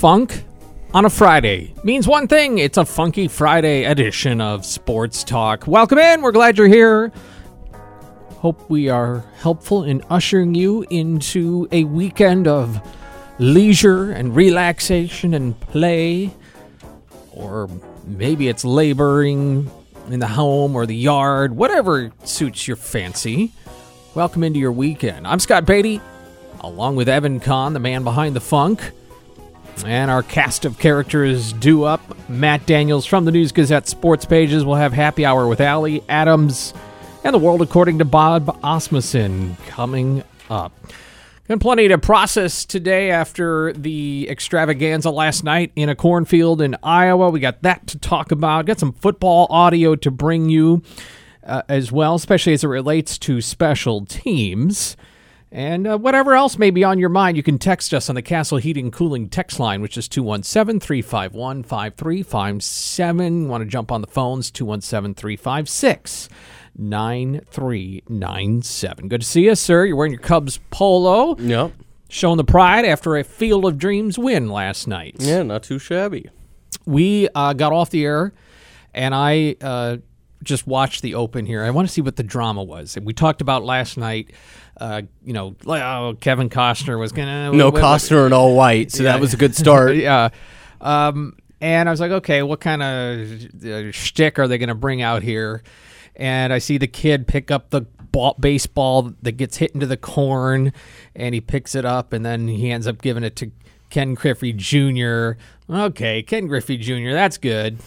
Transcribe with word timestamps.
funk 0.00 0.44
on 0.94 1.04
a 1.04 1.10
Friday 1.10 1.74
means 1.84 2.08
one 2.08 2.26
thing 2.26 2.56
it's 2.56 2.78
a 2.78 2.86
funky 2.86 3.28
Friday 3.28 3.84
edition 3.84 4.40
of 4.40 4.64
Sports 4.64 5.22
Talk. 5.22 5.66
Welcome 5.66 5.98
in. 5.98 6.22
We're 6.22 6.32
glad 6.32 6.56
you're 6.56 6.68
here. 6.68 7.12
Hope 8.36 8.70
we 8.70 8.88
are 8.88 9.22
helpful 9.36 9.84
in 9.84 10.02
ushering 10.08 10.54
you 10.54 10.86
into 10.88 11.68
a 11.70 11.84
weekend 11.84 12.48
of 12.48 12.80
leisure 13.38 14.10
and 14.10 14.34
relaxation 14.34 15.34
and 15.34 15.60
play. 15.60 16.30
Or 17.32 17.68
maybe 18.06 18.48
it's 18.48 18.64
laboring 18.64 19.70
in 20.08 20.18
the 20.18 20.28
home 20.28 20.76
or 20.76 20.86
the 20.86 20.96
yard, 20.96 21.54
whatever 21.54 22.10
suits 22.24 22.66
your 22.66 22.78
fancy. 22.78 23.52
Welcome 24.14 24.44
into 24.44 24.60
your 24.60 24.72
weekend. 24.72 25.26
I'm 25.26 25.40
Scott 25.40 25.66
Beatty, 25.66 26.00
along 26.60 26.96
with 26.96 27.06
Evan 27.06 27.38
Conn, 27.38 27.74
the 27.74 27.80
man 27.80 28.02
behind 28.02 28.34
the 28.34 28.40
funk. 28.40 28.92
And 29.84 30.10
our 30.10 30.22
cast 30.22 30.64
of 30.64 30.78
characters 30.78 31.52
due 31.52 31.84
up. 31.84 32.00
Matt 32.28 32.66
Daniels 32.66 33.06
from 33.06 33.24
the 33.24 33.32
News 33.32 33.52
Gazette 33.52 33.88
sports 33.88 34.24
pages 34.24 34.64
will 34.64 34.74
have 34.74 34.92
happy 34.92 35.24
hour 35.24 35.46
with 35.46 35.60
Alli 35.60 36.02
Adams 36.08 36.74
and 37.24 37.34
the 37.34 37.38
world 37.38 37.62
according 37.62 37.98
to 37.98 38.04
Bob 38.04 38.58
Asmussen 38.62 39.56
coming 39.66 40.22
up. 40.48 40.72
Got 41.48 41.60
plenty 41.60 41.88
to 41.88 41.98
process 41.98 42.64
today 42.64 43.10
after 43.10 43.72
the 43.72 44.28
extravaganza 44.30 45.10
last 45.10 45.42
night 45.42 45.72
in 45.74 45.88
a 45.88 45.96
cornfield 45.96 46.62
in 46.62 46.76
Iowa. 46.82 47.30
We 47.30 47.40
got 47.40 47.62
that 47.62 47.88
to 47.88 47.98
talk 47.98 48.30
about. 48.30 48.66
Got 48.66 48.78
some 48.78 48.92
football 48.92 49.48
audio 49.50 49.96
to 49.96 50.10
bring 50.10 50.48
you 50.48 50.82
uh, 51.42 51.62
as 51.68 51.90
well, 51.90 52.14
especially 52.14 52.52
as 52.52 52.62
it 52.62 52.68
relates 52.68 53.18
to 53.18 53.40
special 53.40 54.06
teams. 54.06 54.96
And 55.52 55.84
uh, 55.86 55.98
whatever 55.98 56.34
else 56.34 56.58
may 56.58 56.70
be 56.70 56.84
on 56.84 56.98
your 57.00 57.08
mind, 57.08 57.36
you 57.36 57.42
can 57.42 57.58
text 57.58 57.92
us 57.92 58.08
on 58.08 58.14
the 58.14 58.22
Castle 58.22 58.58
Heating 58.58 58.92
Cooling 58.92 59.28
text 59.28 59.58
line, 59.58 59.82
which 59.82 59.98
is 59.98 60.06
217 60.06 60.78
351 60.78 61.64
5357. 61.64 63.48
Want 63.48 63.62
to 63.62 63.68
jump 63.68 63.90
on 63.90 64.00
the 64.00 64.06
phones? 64.06 64.50
217 64.52 65.14
356 65.14 66.28
9397. 66.78 69.08
Good 69.08 69.22
to 69.22 69.26
see 69.26 69.46
you, 69.46 69.56
sir. 69.56 69.86
You're 69.86 69.96
wearing 69.96 70.12
your 70.12 70.20
Cubs 70.20 70.60
polo, 70.70 71.36
Yep. 71.38 71.72
showing 72.08 72.36
the 72.36 72.44
pride 72.44 72.84
after 72.84 73.16
a 73.16 73.24
Field 73.24 73.64
of 73.64 73.76
Dreams 73.76 74.16
win 74.18 74.48
last 74.48 74.86
night. 74.86 75.16
Yeah, 75.18 75.42
not 75.42 75.64
too 75.64 75.80
shabby. 75.80 76.30
We 76.86 77.28
uh, 77.34 77.54
got 77.54 77.72
off 77.72 77.90
the 77.90 78.04
air, 78.04 78.32
and 78.94 79.12
I 79.14 79.56
uh, 79.60 79.96
just 80.42 80.66
watch 80.66 81.00
the 81.02 81.14
Open 81.14 81.46
here. 81.46 81.62
I 81.62 81.70
want 81.70 81.86
to 81.88 81.92
see 81.92 82.00
what 82.00 82.16
the 82.16 82.22
drama 82.22 82.62
was. 82.62 82.96
And 82.96 83.04
we 83.06 83.12
talked 83.12 83.40
about 83.40 83.62
last 83.64 83.96
night. 83.96 84.32
Uh, 84.80 85.02
you 85.24 85.32
know, 85.34 85.54
oh, 85.66 86.16
Kevin 86.20 86.48
Costner 86.48 86.98
was 86.98 87.12
gonna 87.12 87.52
No 87.52 87.70
what- 87.70 87.82
Costner 87.82 88.26
in 88.26 88.32
all 88.32 88.54
white, 88.56 88.90
so 88.90 89.02
Yeah. 89.02 89.12
that 89.12 89.20
was 89.20 89.34
a 89.34 89.36
good 89.36 89.54
start. 89.64 89.96
yeah. 89.96 90.30
Um, 90.80 91.36
and 91.60 91.88
I 91.88 91.92
was 91.92 92.00
like, 92.00 92.10
okay, 92.10 92.42
what 92.42 92.60
kind 92.60 92.82
of 92.82 93.64
uh, 93.66 93.92
shtick 93.92 94.38
are 94.38 94.48
they 94.48 94.56
going 94.56 94.70
to 94.70 94.74
bring 94.74 95.02
out 95.02 95.22
here? 95.22 95.62
And 96.16 96.52
I 96.54 96.58
see 96.58 96.78
the 96.78 96.86
kid 96.86 97.26
pick 97.26 97.50
up 97.50 97.68
the 97.68 97.82
ball, 98.12 98.34
baseball 98.40 99.12
that 99.22 99.32
gets 99.32 99.58
hit 99.58 99.72
into 99.72 99.86
the 99.86 99.98
corn, 99.98 100.72
and 101.14 101.34
he 101.34 101.40
picks 101.42 101.74
it 101.74 101.84
up, 101.84 102.14
and 102.14 102.24
then 102.24 102.48
he 102.48 102.70
ends 102.70 102.86
up 102.86 103.02
giving 103.02 103.22
it 103.24 103.36
to 103.36 103.50
Ken 103.90 104.14
Griffey 104.14 104.54
Jr. 104.54 105.32
Okay, 105.68 106.22
Ken 106.22 106.46
Griffey 106.46 106.78
Jr. 106.78 107.10
That's 107.12 107.36
good. 107.36 107.78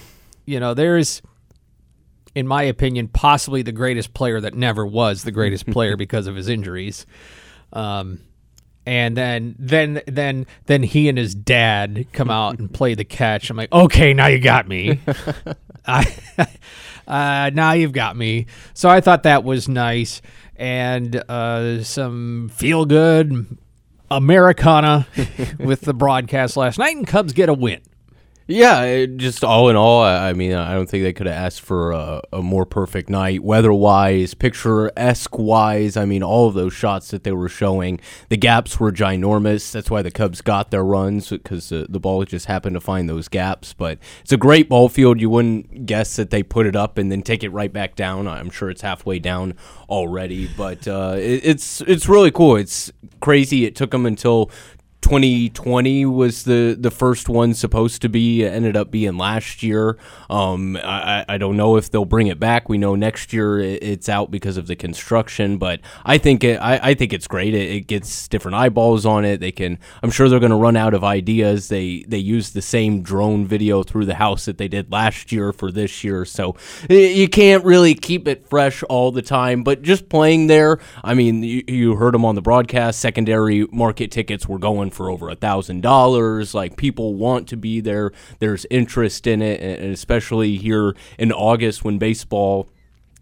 You 0.45 0.59
know, 0.59 0.75
there's, 0.75 1.23
in 2.35 2.47
my 2.47 2.63
opinion, 2.63 3.07
possibly 3.07 3.61
the 3.61 3.71
greatest 3.71 4.13
player 4.13 4.41
that 4.41 4.53
never 4.53 4.85
was 4.85 5.23
the 5.23 5.31
greatest 5.31 5.65
player 5.71 5.95
because 5.95 6.27
of 6.27 6.35
his 6.35 6.49
injuries. 6.49 7.05
Um, 7.71 8.19
and 8.85 9.15
then 9.15 9.55
then 9.57 10.01
then 10.07 10.45
then 10.65 10.83
he 10.83 11.07
and 11.07 11.17
his 11.17 11.33
dad 11.33 12.05
come 12.11 12.29
out 12.29 12.59
and 12.59 12.73
play 12.73 12.95
the 12.95 13.05
catch. 13.05 13.49
I'm 13.49 13.57
like, 13.57 13.71
okay, 13.71 14.13
now 14.13 14.27
you 14.27 14.39
got 14.39 14.67
me. 14.67 14.99
I, 15.85 16.17
uh, 17.07 17.51
now 17.53 17.71
you've 17.73 17.93
got 17.93 18.17
me. 18.17 18.47
So 18.73 18.89
I 18.89 18.99
thought 18.99 19.23
that 19.23 19.43
was 19.43 19.69
nice 19.69 20.21
and 20.55 21.15
uh, 21.29 21.83
some 21.83 22.49
feel 22.53 22.85
good 22.85 23.57
Americana 24.11 25.07
with 25.59 25.81
the 25.81 25.93
broadcast 25.93 26.55
last 26.55 26.77
night, 26.77 26.95
and 26.95 27.07
Cubs 27.07 27.33
get 27.33 27.49
a 27.49 27.53
win. 27.53 27.81
Yeah, 28.45 29.05
just 29.05 29.41
all 29.41 29.69
in 29.69 29.77
all, 29.77 30.03
I 30.03 30.33
mean, 30.33 30.51
I 30.53 30.73
don't 30.73 30.89
think 30.89 31.03
they 31.03 31.13
could 31.13 31.27
have 31.27 31.35
asked 31.35 31.61
for 31.61 31.93
a, 31.93 32.21
a 32.33 32.41
more 32.41 32.65
perfect 32.65 33.09
night, 33.09 33.41
weather-wise, 33.41 34.33
picturesque-wise. 34.33 35.95
I 35.95 36.03
mean, 36.03 36.23
all 36.23 36.49
of 36.49 36.53
those 36.53 36.73
shots 36.73 37.11
that 37.11 37.23
they 37.23 37.31
were 37.31 37.47
showing, 37.47 38.01
the 38.27 38.35
gaps 38.35 38.81
were 38.81 38.91
ginormous. 38.91 39.71
That's 39.71 39.89
why 39.89 40.01
the 40.01 40.11
Cubs 40.11 40.41
got 40.41 40.71
their 40.71 40.83
runs 40.83 41.29
because 41.29 41.69
the, 41.69 41.85
the 41.87 42.01
ball 42.01 42.25
just 42.25 42.47
happened 42.47 42.73
to 42.73 42.81
find 42.81 43.07
those 43.07 43.29
gaps. 43.29 43.71
But 43.71 43.97
it's 44.21 44.33
a 44.33 44.37
great 44.37 44.67
ball 44.67 44.89
field. 44.89 45.21
You 45.21 45.29
wouldn't 45.29 45.85
guess 45.85 46.17
that 46.17 46.29
they 46.29 46.43
put 46.43 46.65
it 46.65 46.75
up 46.75 46.97
and 46.97 47.09
then 47.09 47.21
take 47.21 47.45
it 47.45 47.49
right 47.49 47.71
back 47.71 47.95
down. 47.95 48.27
I'm 48.27 48.49
sure 48.49 48.69
it's 48.69 48.81
halfway 48.81 49.19
down 49.19 49.53
already, 49.87 50.49
but 50.57 50.85
uh, 50.85 51.15
it, 51.17 51.45
it's 51.45 51.79
it's 51.81 52.09
really 52.09 52.31
cool. 52.31 52.57
It's 52.57 52.91
crazy. 53.21 53.63
It 53.63 53.75
took 53.75 53.91
them 53.91 54.05
until 54.05 54.51
2020 55.03 56.05
was 56.05 56.43
the 56.43 56.75
the 56.79 56.89
first 56.89 57.29
one 57.29 57.53
supposed 57.53 58.01
to 58.01 58.09
be 58.09 58.43
it 58.43 58.53
ended 58.53 58.75
up 58.75 58.89
being 58.89 59.17
last 59.17 59.61
year. 59.61 59.97
Um 60.29 60.77
I, 60.77 61.25
I 61.29 61.37
don't 61.37 61.57
know 61.57 61.77
if 61.77 61.91
they'll 61.91 62.05
bring 62.05 62.27
it 62.27 62.39
back. 62.39 62.69
We 62.69 62.77
know 62.77 62.95
next 62.95 63.33
year 63.33 63.59
it's 63.59 64.09
out 64.09 64.31
because 64.31 64.57
of 64.57 64.67
the 64.67 64.75
construction 64.75 65.57
but 65.57 65.81
i 66.05 66.17
think 66.17 66.43
it 66.43 66.55
i, 66.55 66.91
I 66.91 66.93
think 66.93 67.13
it's 67.13 67.27
great. 67.27 67.53
It, 67.53 67.69
it 67.71 67.87
gets 67.87 68.27
different 68.27 68.55
eyeballs 68.55 69.05
on 69.05 69.25
it. 69.25 69.39
They 69.39 69.51
can 69.51 69.77
i'm 70.01 70.09
sure 70.09 70.29
they're 70.29 70.39
going 70.39 70.51
to 70.51 70.55
run 70.55 70.77
out 70.77 70.93
of 70.93 71.03
ideas. 71.03 71.67
They 71.67 72.05
they 72.07 72.17
use 72.17 72.51
the 72.51 72.61
same 72.61 73.01
drone 73.01 73.45
video 73.45 73.83
through 73.83 74.05
the 74.05 74.15
house 74.15 74.45
that 74.45 74.57
they 74.57 74.67
did 74.67 74.91
last 74.91 75.31
year 75.31 75.51
for 75.51 75.71
this 75.71 76.03
year. 76.03 76.25
So 76.25 76.55
you 76.89 77.27
can't 77.27 77.63
really 77.65 77.93
keep 77.93 78.27
it 78.27 78.47
fresh 78.47 78.83
all 78.83 79.11
the 79.11 79.21
time 79.21 79.63
but 79.63 79.81
just 79.81 80.09
playing 80.09 80.47
there 80.47 80.79
i 81.03 81.13
mean 81.13 81.43
you, 81.43 81.63
you 81.67 81.95
heard 81.95 82.13
them 82.13 82.25
on 82.25 82.35
the 82.35 82.41
broadcast. 82.41 82.99
Secondary 82.99 83.67
market 83.71 84.11
tickets 84.11 84.47
were 84.47 84.59
going 84.59 84.91
for 84.93 85.09
over 85.09 85.29
a 85.29 85.35
thousand 85.35 85.81
dollars 85.81 86.53
like 86.53 86.77
people 86.77 87.15
want 87.15 87.47
to 87.47 87.57
be 87.57 87.79
there 87.81 88.11
there's 88.39 88.65
interest 88.69 89.27
in 89.27 89.41
it 89.41 89.59
and 89.61 89.91
especially 89.93 90.57
here 90.57 90.95
in 91.17 91.31
august 91.31 91.83
when 91.83 91.97
baseball 91.97 92.67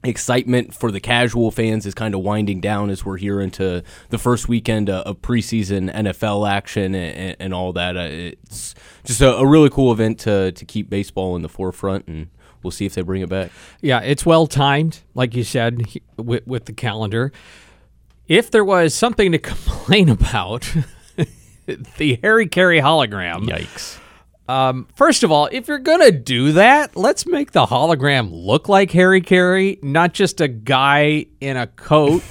excitement 0.04 0.74
for 0.74 0.92
the 0.92 1.00
casual 1.00 1.52
fans 1.52 1.86
is 1.86 1.94
kind 1.94 2.16
of 2.16 2.22
winding 2.22 2.60
down 2.60 2.90
as 2.90 3.06
we're 3.06 3.18
here 3.18 3.40
into 3.40 3.84
the 4.10 4.18
first 4.18 4.48
weekend 4.48 4.90
of 4.90 5.22
preseason 5.22 5.94
NFL 5.94 6.50
action 6.50 6.96
and, 6.96 7.36
and 7.40 7.54
all 7.54 7.74
that. 7.74 7.96
Uh, 7.96 8.34
it's 8.42 8.74
just 9.04 9.22
a, 9.22 9.36
a 9.36 9.46
really 9.46 9.70
cool 9.70 9.92
event 9.92 10.20
to, 10.20 10.52
to 10.54 10.66
keep 10.66 10.90
baseball 10.90 11.36
in 11.36 11.42
the 11.42 11.50
forefront, 11.50 12.08
and 12.08 12.30
we'll 12.64 12.72
see 12.72 12.86
if 12.86 12.96
they 12.96 13.02
bring 13.02 13.22
it 13.22 13.30
back. 13.30 13.52
Yeah, 13.81 14.00
it's 14.00 14.26
well 14.26 14.48
timed, 14.48 15.02
like 15.14 15.36
you 15.36 15.44
said, 15.44 15.84
with, 16.18 16.46
with 16.48 16.66
the 16.66 16.74
calendar. 16.74 17.31
If 18.28 18.50
there 18.50 18.66
was 18.66 18.96
something 18.96 19.31
to 19.34 19.38
complain 19.40 20.10
about, 20.10 20.74
the 21.98 22.20
Harry 22.22 22.48
Caray 22.48 22.80
hologram. 22.80 23.46
Yikes. 23.46 24.00
Um, 24.48 24.88
first 24.96 25.24
of 25.24 25.32
all, 25.32 25.48
if 25.52 25.68
you're 25.68 25.80
gonna 25.80 26.12
do 26.12 26.52
that, 26.54 26.96
let's 26.98 27.26
make 27.26 27.52
the 27.52 27.66
hologram 27.66 28.30
look 28.32 28.68
like 28.68 28.92
Harry 28.92 29.22
Caray, 29.22 29.78
not 29.82 30.14
just 30.14 30.42
a 30.42 30.48
guy 30.48 31.28
in 31.40 31.56
a 31.56 31.68
coat. 31.68 32.22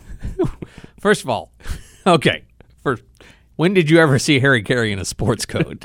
first 1.00 1.22
of 1.22 1.30
all, 1.30 1.52
okay. 2.06 2.44
First, 2.82 3.04
when 3.56 3.72
did 3.72 3.88
you 3.88 3.98
ever 4.00 4.18
see 4.18 4.40
Harry 4.40 4.62
Caray 4.62 4.92
in 4.92 4.98
a 4.98 5.04
sports 5.04 5.46
coat? 5.46 5.82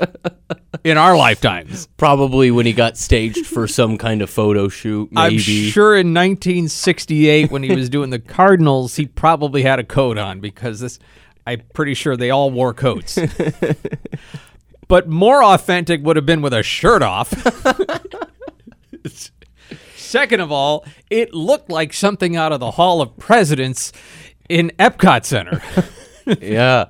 in 0.84 0.98
our 0.98 1.16
lifetimes. 1.16 1.88
Probably 1.96 2.50
when 2.50 2.66
he 2.66 2.72
got 2.72 2.96
staged 2.96 3.46
for 3.46 3.66
some 3.66 3.98
kind 3.98 4.22
of 4.22 4.30
photo 4.30 4.68
shoot, 4.68 5.10
maybe. 5.10 5.34
I'm 5.34 5.38
sure 5.38 5.94
in 5.94 6.14
1968 6.14 7.50
when 7.50 7.62
he 7.62 7.74
was 7.74 7.88
doing 7.88 8.10
the 8.10 8.18
Cardinals, 8.18 8.96
he 8.96 9.06
probably 9.06 9.62
had 9.62 9.78
a 9.78 9.84
coat 9.84 10.18
on 10.18 10.40
because 10.40 10.80
this. 10.80 10.98
I'm 11.46 11.62
pretty 11.72 11.94
sure 11.94 12.16
they 12.16 12.30
all 12.30 12.50
wore 12.50 12.74
coats. 12.74 13.18
but 14.88 15.08
more 15.08 15.42
authentic 15.42 16.02
would 16.02 16.16
have 16.16 16.26
been 16.26 16.42
with 16.42 16.52
a 16.52 16.62
shirt 16.62 17.02
off. 17.02 17.32
Second 19.96 20.40
of 20.40 20.52
all, 20.52 20.84
it 21.10 21.34
looked 21.34 21.70
like 21.70 21.92
something 21.92 22.36
out 22.36 22.52
of 22.52 22.60
the 22.60 22.72
Hall 22.72 23.00
of 23.00 23.16
Presidents 23.16 23.92
in 24.48 24.70
Epcot 24.78 25.24
Center. 25.24 25.60
yeah. 26.40 26.86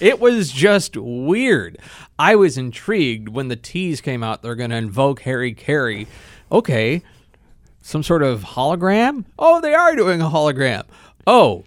It 0.00 0.20
was 0.20 0.52
just 0.52 0.96
weird. 0.96 1.78
I 2.18 2.36
was 2.36 2.56
intrigued 2.56 3.28
when 3.28 3.48
the 3.48 3.56
tease 3.56 4.00
came 4.00 4.22
out. 4.22 4.42
They're 4.42 4.54
going 4.54 4.70
to 4.70 4.76
invoke 4.76 5.20
Harry 5.20 5.54
Caray. 5.54 6.06
Okay, 6.50 7.02
some 7.82 8.02
sort 8.02 8.22
of 8.22 8.42
hologram? 8.42 9.24
Oh, 9.38 9.60
they 9.60 9.74
are 9.74 9.96
doing 9.96 10.20
a 10.20 10.28
hologram. 10.28 10.84
Oh, 11.26 11.64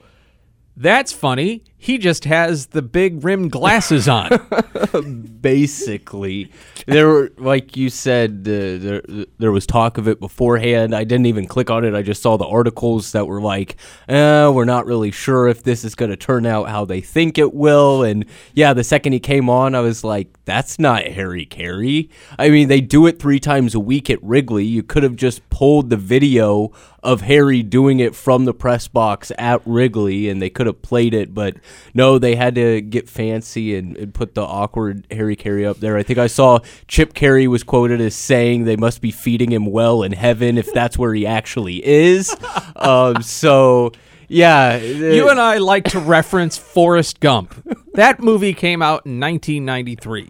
that's 0.77 1.11
funny. 1.11 1.63
He 1.83 1.97
just 1.97 2.25
has 2.25 2.67
the 2.67 2.83
big 2.83 3.23
rimmed 3.23 3.51
glasses 3.51 4.07
on. 4.07 4.29
basically 5.41 6.51
there 6.85 7.07
were 7.07 7.31
like 7.37 7.75
you 7.75 7.89
said 7.89 8.41
uh, 8.41 8.77
there, 8.77 9.01
there 9.39 9.51
was 9.51 9.65
talk 9.65 9.97
of 9.97 10.07
it 10.07 10.19
beforehand. 10.19 10.93
I 10.93 11.03
didn't 11.03 11.25
even 11.25 11.47
click 11.47 11.71
on 11.71 11.83
it. 11.83 11.95
I 11.95 12.03
just 12.03 12.21
saw 12.21 12.37
the 12.37 12.45
articles 12.45 13.13
that 13.13 13.25
were 13.25 13.41
like 13.41 13.77
eh, 14.07 14.47
we're 14.47 14.65
not 14.65 14.85
really 14.85 15.09
sure 15.09 15.47
if 15.47 15.63
this 15.63 15.83
is 15.83 15.95
going 15.95 16.11
to 16.11 16.17
turn 16.17 16.45
out 16.45 16.69
how 16.69 16.85
they 16.85 17.01
think 17.01 17.39
it 17.39 17.55
will. 17.55 18.03
And 18.03 18.25
yeah 18.53 18.73
the 18.73 18.83
second 18.83 19.13
he 19.13 19.19
came 19.19 19.49
on 19.49 19.73
i 19.73 19.79
was 19.79 20.03
like 20.03 20.27
that's 20.45 20.77
not 20.77 21.03
harry 21.03 21.47
caray. 21.47 22.09
I 22.37 22.49
mean 22.49 22.67
they 22.67 22.81
do 22.81 23.07
it 23.07 23.17
three 23.19 23.39
times 23.39 23.73
a 23.73 23.79
week 23.79 24.11
at 24.11 24.21
wrigley. 24.21 24.65
You 24.65 24.83
could 24.83 25.01
have 25.01 25.15
just 25.15 25.49
pulled 25.49 25.89
the 25.89 25.97
video 25.97 26.71
of 27.03 27.21
harry 27.21 27.63
doing 27.63 27.99
it 27.99 28.15
from 28.15 28.45
the 28.45 28.53
press 28.53 28.87
box 28.87 29.31
at 29.37 29.61
wrigley 29.65 30.29
and 30.29 30.41
they 30.41 30.49
could 30.49 30.67
have 30.67 30.81
played 30.81 31.13
it 31.13 31.33
but 31.33 31.55
no 31.93 32.19
they 32.19 32.35
had 32.35 32.55
to 32.55 32.81
get 32.81 33.09
fancy 33.09 33.75
and, 33.75 33.97
and 33.97 34.13
put 34.13 34.35
the 34.35 34.41
awkward 34.41 35.05
harry 35.11 35.35
caray 35.35 35.65
up 35.65 35.77
there 35.77 35.97
i 35.97 36.03
think 36.03 36.19
i 36.19 36.27
saw 36.27 36.59
Chip 36.87 37.13
Caray 37.13 37.47
was 37.47 37.63
quoted 37.63 38.01
as 38.01 38.15
saying 38.15 38.65
they 38.65 38.75
must 38.75 39.01
be 39.01 39.11
feeding 39.11 39.51
him 39.51 39.65
well 39.65 40.03
in 40.03 40.11
heaven 40.11 40.57
if 40.57 40.71
that's 40.73 40.97
where 40.97 41.13
he 41.13 41.25
actually 41.25 41.85
is. 41.85 42.35
Um, 42.73 43.21
so, 43.21 43.91
yeah. 44.27 44.77
You 44.77 45.29
and 45.29 45.39
I 45.39 45.59
like 45.59 45.83
to 45.89 45.99
reference 45.99 46.57
Forrest 46.57 47.19
Gump. 47.19 47.53
That 47.93 48.19
movie 48.19 48.55
came 48.55 48.81
out 48.81 49.05
in 49.05 49.19
1993. 49.19 50.29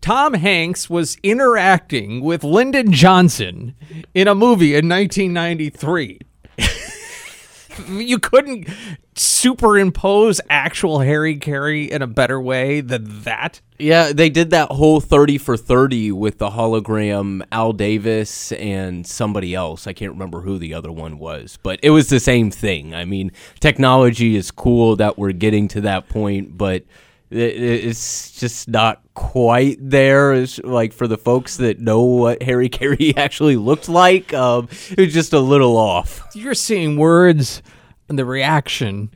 Tom 0.00 0.34
Hanks 0.34 0.88
was 0.88 1.16
interacting 1.22 2.20
with 2.20 2.44
Lyndon 2.44 2.92
Johnson 2.92 3.74
in 4.14 4.28
a 4.28 4.34
movie 4.34 4.74
in 4.74 4.88
1993. 4.88 6.20
you 7.88 8.18
couldn't 8.18 8.68
superimpose 9.14 10.40
actual 10.48 11.00
Harry 11.00 11.36
Caray 11.36 11.84
in 11.84 12.02
a 12.02 12.06
better 12.06 12.40
way 12.40 12.80
than 12.80 13.22
that. 13.22 13.60
Yeah, 13.78 14.12
they 14.12 14.30
did 14.30 14.50
that 14.50 14.70
whole 14.70 15.00
30 15.00 15.38
for 15.38 15.56
30 15.56 16.12
with 16.12 16.38
the 16.38 16.50
hologram 16.50 17.42
Al 17.52 17.72
Davis 17.72 18.52
and 18.52 19.06
somebody 19.06 19.54
else. 19.54 19.86
I 19.86 19.92
can't 19.92 20.12
remember 20.12 20.40
who 20.40 20.58
the 20.58 20.74
other 20.74 20.92
one 20.92 21.18
was, 21.18 21.58
but 21.62 21.78
it 21.82 21.90
was 21.90 22.08
the 22.08 22.20
same 22.20 22.50
thing. 22.50 22.94
I 22.94 23.04
mean, 23.04 23.32
technology 23.60 24.36
is 24.36 24.50
cool 24.50 24.96
that 24.96 25.18
we're 25.18 25.32
getting 25.32 25.68
to 25.68 25.80
that 25.82 26.08
point, 26.08 26.56
but 26.56 26.84
it's 27.30 28.32
just 28.32 28.68
not 28.68 29.02
quite 29.14 29.76
there 29.80 30.32
as 30.32 30.58
like 30.60 30.92
for 30.92 31.06
the 31.06 31.18
folks 31.18 31.58
that 31.58 31.78
know 31.78 32.02
what 32.02 32.42
Harry 32.42 32.68
Carey 32.70 33.14
actually 33.16 33.56
looked 33.56 33.88
like 33.88 34.32
um, 34.32 34.68
it 34.90 34.98
was 34.98 35.12
just 35.12 35.32
a 35.32 35.40
little 35.40 35.76
off. 35.76 36.26
You're 36.34 36.54
seeing 36.54 36.96
words 36.96 37.62
and 38.08 38.18
the 38.18 38.24
reaction. 38.24 39.10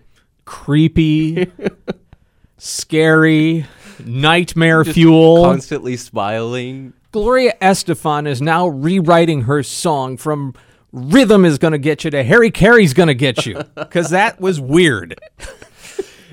Creepy 0.45 1.51
scary 2.59 3.67
nightmare 4.05 4.85
just 4.85 4.95
fuel. 4.95 5.45
constantly 5.45 5.97
smiling. 5.97 6.93
Gloria 7.13 7.55
estefan 7.61 8.27
is 8.27 8.43
now 8.43 8.67
rewriting 8.67 9.43
her 9.43 9.63
song 9.63 10.17
from 10.17 10.55
rhythm 10.93 11.45
is 11.45 11.59
going 11.59 11.73
to 11.73 11.79
get 11.79 12.05
you 12.05 12.11
to 12.11 12.23
harry 12.23 12.51
caray's 12.51 12.93
going 12.93 13.07
to 13.07 13.15
get 13.15 13.47
you 13.47 13.59
because 13.75 14.11
that 14.11 14.39
was 14.39 14.61
weird 14.61 15.19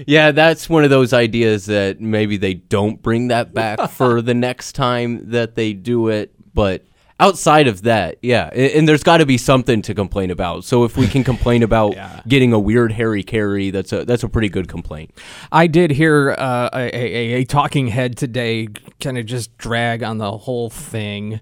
yeah, 0.08 0.32
that's 0.32 0.70
one 0.70 0.84
of 0.84 0.90
those 0.90 1.14
ideas 1.14 1.66
that 1.68 2.00
maybe 2.00 2.38
they 2.38 2.54
don't 2.56 3.02
bring 3.02 3.28
that 3.30 3.54
back 3.54 3.90
for 3.92 4.22
the 4.22 4.34
next 4.34 4.74
time 4.74 5.32
that 5.32 5.56
they 5.56 5.74
do 5.74 6.08
it. 6.10 6.34
But 6.54 6.86
outside 7.20 7.68
of 7.68 7.82
that, 7.84 8.18
yeah, 8.22 8.50
and, 8.54 8.72
and 8.72 8.88
there's 8.88 9.04
got 9.04 9.18
to 9.18 9.26
be 9.26 9.38
something 9.38 9.82
to 9.84 9.94
complain 9.94 10.32
about. 10.32 10.64
So 10.64 10.84
if 10.84 10.96
we 10.98 11.08
can 11.08 11.24
complain 11.24 11.64
about 11.70 11.94
Yeah. 11.96 12.22
getting 12.28 12.54
a 12.54 12.60
weird 12.60 12.92
Harry 12.94 13.24
Caray, 13.24 13.72
that's 13.72 13.92
a 13.94 14.06
that's 14.06 14.24
a 14.24 14.30
pretty 14.30 14.50
good 14.50 14.68
complaint. 14.68 15.12
I 15.52 15.68
did 15.68 15.92
hear 15.92 16.36
uh, 16.38 16.70
a, 16.74 16.96
a, 16.96 17.34
a 17.42 17.44
talking 17.46 17.88
head 17.88 18.18
today 18.18 18.68
kind 19.02 19.18
of 19.18 19.26
just 19.26 19.58
drag 19.58 20.02
on 20.04 20.18
the 20.18 20.38
whole 20.38 20.70
thing, 20.70 21.40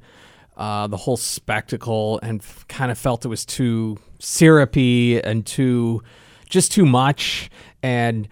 uh, 0.57 0.87
the 0.87 0.97
whole 0.97 1.17
spectacle, 1.17 2.19
and 2.23 2.43
kind 2.67 2.91
of 2.91 2.97
felt 2.97 3.23
it 3.25 3.27
was 3.29 3.45
too 3.45 3.97
syrupy 4.19 5.21
and 5.21 5.45
too, 5.45 6.01
just 6.49 6.71
too 6.71 6.85
much. 6.85 7.49
And 7.83 8.27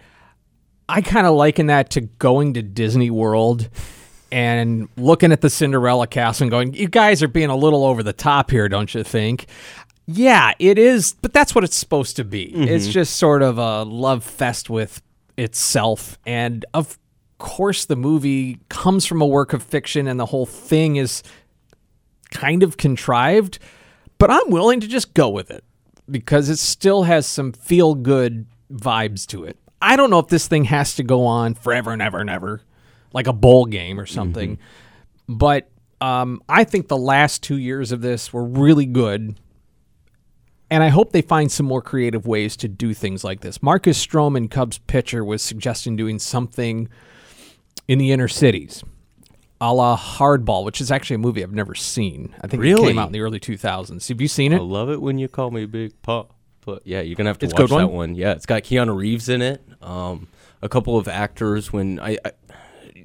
I 0.88 1.00
kind 1.00 1.26
of 1.26 1.34
liken 1.34 1.66
that 1.66 1.90
to 1.90 2.02
going 2.02 2.54
to 2.54 2.62
Disney 2.62 3.10
World 3.10 3.68
and 4.30 4.88
looking 4.96 5.32
at 5.32 5.40
the 5.40 5.50
Cinderella 5.50 6.06
castle 6.06 6.44
and 6.44 6.50
going, 6.50 6.74
you 6.74 6.88
guys 6.88 7.22
are 7.22 7.28
being 7.28 7.50
a 7.50 7.56
little 7.56 7.84
over 7.84 8.02
the 8.02 8.12
top 8.12 8.50
here, 8.50 8.68
don't 8.68 8.94
you 8.94 9.02
think? 9.02 9.46
Yeah, 10.06 10.52
it 10.58 10.78
is, 10.78 11.14
but 11.20 11.32
that's 11.32 11.54
what 11.54 11.64
it's 11.64 11.76
supposed 11.76 12.16
to 12.16 12.24
be. 12.24 12.52
Mm-hmm. 12.52 12.62
It's 12.62 12.86
just 12.86 13.16
sort 13.16 13.42
of 13.42 13.58
a 13.58 13.82
love 13.82 14.22
fest 14.24 14.70
with 14.70 15.02
itself. 15.36 16.18
And 16.24 16.64
of 16.74 16.98
course, 17.38 17.84
the 17.84 17.96
movie 17.96 18.60
comes 18.68 19.04
from 19.06 19.20
a 19.20 19.26
work 19.26 19.52
of 19.52 19.62
fiction 19.62 20.06
and 20.06 20.18
the 20.18 20.26
whole 20.26 20.46
thing 20.46 20.96
is 20.96 21.22
kind 22.30 22.62
of 22.62 22.76
contrived, 22.76 23.58
but 24.18 24.30
I'm 24.30 24.50
willing 24.50 24.80
to 24.80 24.86
just 24.86 25.14
go 25.14 25.28
with 25.28 25.50
it 25.50 25.64
because 26.08 26.48
it 26.48 26.58
still 26.58 27.04
has 27.04 27.26
some 27.26 27.52
feel 27.52 27.94
good 27.94 28.46
vibes 28.72 29.26
to 29.28 29.44
it. 29.44 29.58
I 29.86 29.96
don't 29.96 30.10
know 30.10 30.18
if 30.18 30.26
this 30.26 30.48
thing 30.48 30.64
has 30.64 30.96
to 30.96 31.04
go 31.04 31.24
on 31.26 31.54
forever 31.54 31.92
and 31.92 32.02
ever 32.02 32.18
and 32.18 32.28
ever, 32.28 32.60
like 33.12 33.28
a 33.28 33.32
bowl 33.32 33.66
game 33.66 34.00
or 34.00 34.06
something, 34.06 34.58
but 35.28 35.70
um, 36.00 36.42
I 36.48 36.64
think 36.64 36.88
the 36.88 36.96
last 36.96 37.42
two 37.42 37.56
years 37.56 37.92
of 37.92 38.00
this 38.00 38.32
were 38.32 38.44
really 38.44 38.86
good. 38.86 39.38
And 40.68 40.82
I 40.82 40.88
hope 40.88 41.12
they 41.12 41.22
find 41.22 41.50
some 41.52 41.66
more 41.66 41.80
creative 41.80 42.26
ways 42.26 42.56
to 42.56 42.66
do 42.68 42.92
things 42.92 43.22
like 43.22 43.40
this. 43.40 43.62
Marcus 43.62 44.04
Stroman, 44.04 44.50
Cubs 44.50 44.78
pitcher, 44.78 45.24
was 45.24 45.40
suggesting 45.40 45.94
doing 45.94 46.18
something 46.18 46.88
in 47.86 47.98
the 47.98 48.10
inner 48.10 48.26
cities, 48.26 48.82
a 49.60 49.72
la 49.72 49.96
Hardball, 49.96 50.64
which 50.64 50.80
is 50.80 50.90
actually 50.90 51.14
a 51.14 51.18
movie 51.18 51.44
I've 51.44 51.52
never 51.52 51.76
seen. 51.76 52.34
I 52.40 52.48
think 52.48 52.64
it 52.64 52.76
came 52.76 52.98
out 52.98 53.06
in 53.06 53.12
the 53.12 53.20
early 53.20 53.38
2000s. 53.38 54.08
Have 54.08 54.20
you 54.20 54.26
seen 54.26 54.52
it? 54.52 54.56
I 54.56 54.60
love 54.62 54.90
it 54.90 55.00
when 55.00 55.18
you 55.18 55.28
call 55.28 55.52
me 55.52 55.66
Big 55.66 56.02
Pop. 56.02 56.35
But 56.66 56.82
yeah, 56.84 57.00
you're 57.00 57.14
gonna 57.16 57.30
have 57.30 57.38
to 57.38 57.46
It's 57.46 57.54
watch 57.58 57.70
that 57.70 57.76
one? 57.76 57.92
one. 57.92 58.14
Yeah, 58.16 58.32
it's 58.32 58.44
got 58.44 58.64
Keanu 58.64 58.94
Reeves 58.94 59.30
in 59.30 59.40
it. 59.40 59.62
Um, 59.80 60.28
a 60.60 60.68
couple 60.68 60.98
of 60.98 61.06
actors. 61.08 61.72
When 61.72 61.98
I, 62.00 62.18
I 62.24 62.32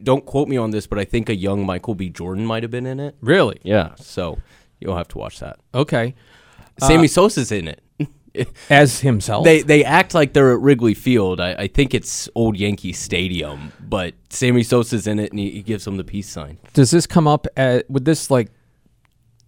don't 0.03 0.25
quote 0.25 0.47
me 0.49 0.57
on 0.57 0.71
this, 0.71 0.87
but 0.87 0.97
I 0.99 1.05
think 1.05 1.29
a 1.29 1.35
young 1.35 1.65
Michael 1.65 1.93
B. 1.95 2.09
Jordan 2.09 2.45
might 2.45 2.63
have 2.63 2.71
been 2.71 2.87
in 2.87 2.99
it. 2.99 3.15
Really? 3.21 3.59
Yeah, 3.63 3.93
so 3.95 4.39
you'll 4.79 4.97
have 4.97 5.07
to 5.09 5.17
watch 5.19 5.39
that. 5.39 5.59
Okay. 5.73 6.15
Sammy 6.79 7.07
Sosa's 7.07 7.51
in 7.51 7.67
it. 7.67 7.81
As 8.69 9.01
himself. 9.01 9.43
They 9.43 9.61
they 9.61 9.83
act 9.83 10.15
like 10.15 10.33
they're 10.33 10.53
at 10.53 10.59
Wrigley 10.59 10.93
Field. 10.95 11.39
I, 11.39 11.53
I 11.53 11.67
think 11.67 11.93
it's 11.93 12.27
Old 12.33 12.57
Yankee 12.57 12.93
Stadium, 12.93 13.73
but 13.79 14.15
Sammy 14.29 14.63
Sosa's 14.63 15.05
in 15.05 15.19
it 15.19 15.31
and 15.31 15.39
he, 15.39 15.51
he 15.51 15.61
gives 15.61 15.85
them 15.85 15.97
the 15.97 16.03
peace 16.03 16.29
sign. 16.29 16.57
Does 16.73 16.89
this 16.91 17.05
come 17.05 17.27
up 17.27 17.45
at 17.57 17.87
would 17.91 18.05
this 18.05 18.31
like 18.31 18.49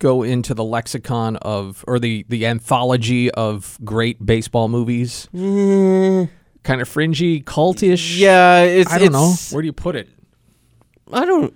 go 0.03 0.21
into 0.21 0.53
the 0.53 0.63
lexicon 0.65 1.37
of 1.37 1.83
or 1.87 1.97
the 1.97 2.25
the 2.27 2.45
anthology 2.45 3.31
of 3.31 3.79
great 3.83 4.23
baseball 4.23 4.67
movies? 4.67 5.29
Mm. 5.33 6.29
Kind 6.63 6.81
of 6.81 6.89
fringy, 6.89 7.41
cultish. 7.41 8.19
Yeah, 8.19 8.61
it's 8.61 8.91
I 8.91 8.99
don't 8.99 9.13
know. 9.13 9.33
Where 9.51 9.61
do 9.61 9.65
you 9.65 9.73
put 9.73 9.95
it? 9.95 10.09
I 11.11 11.25
don't. 11.25 11.53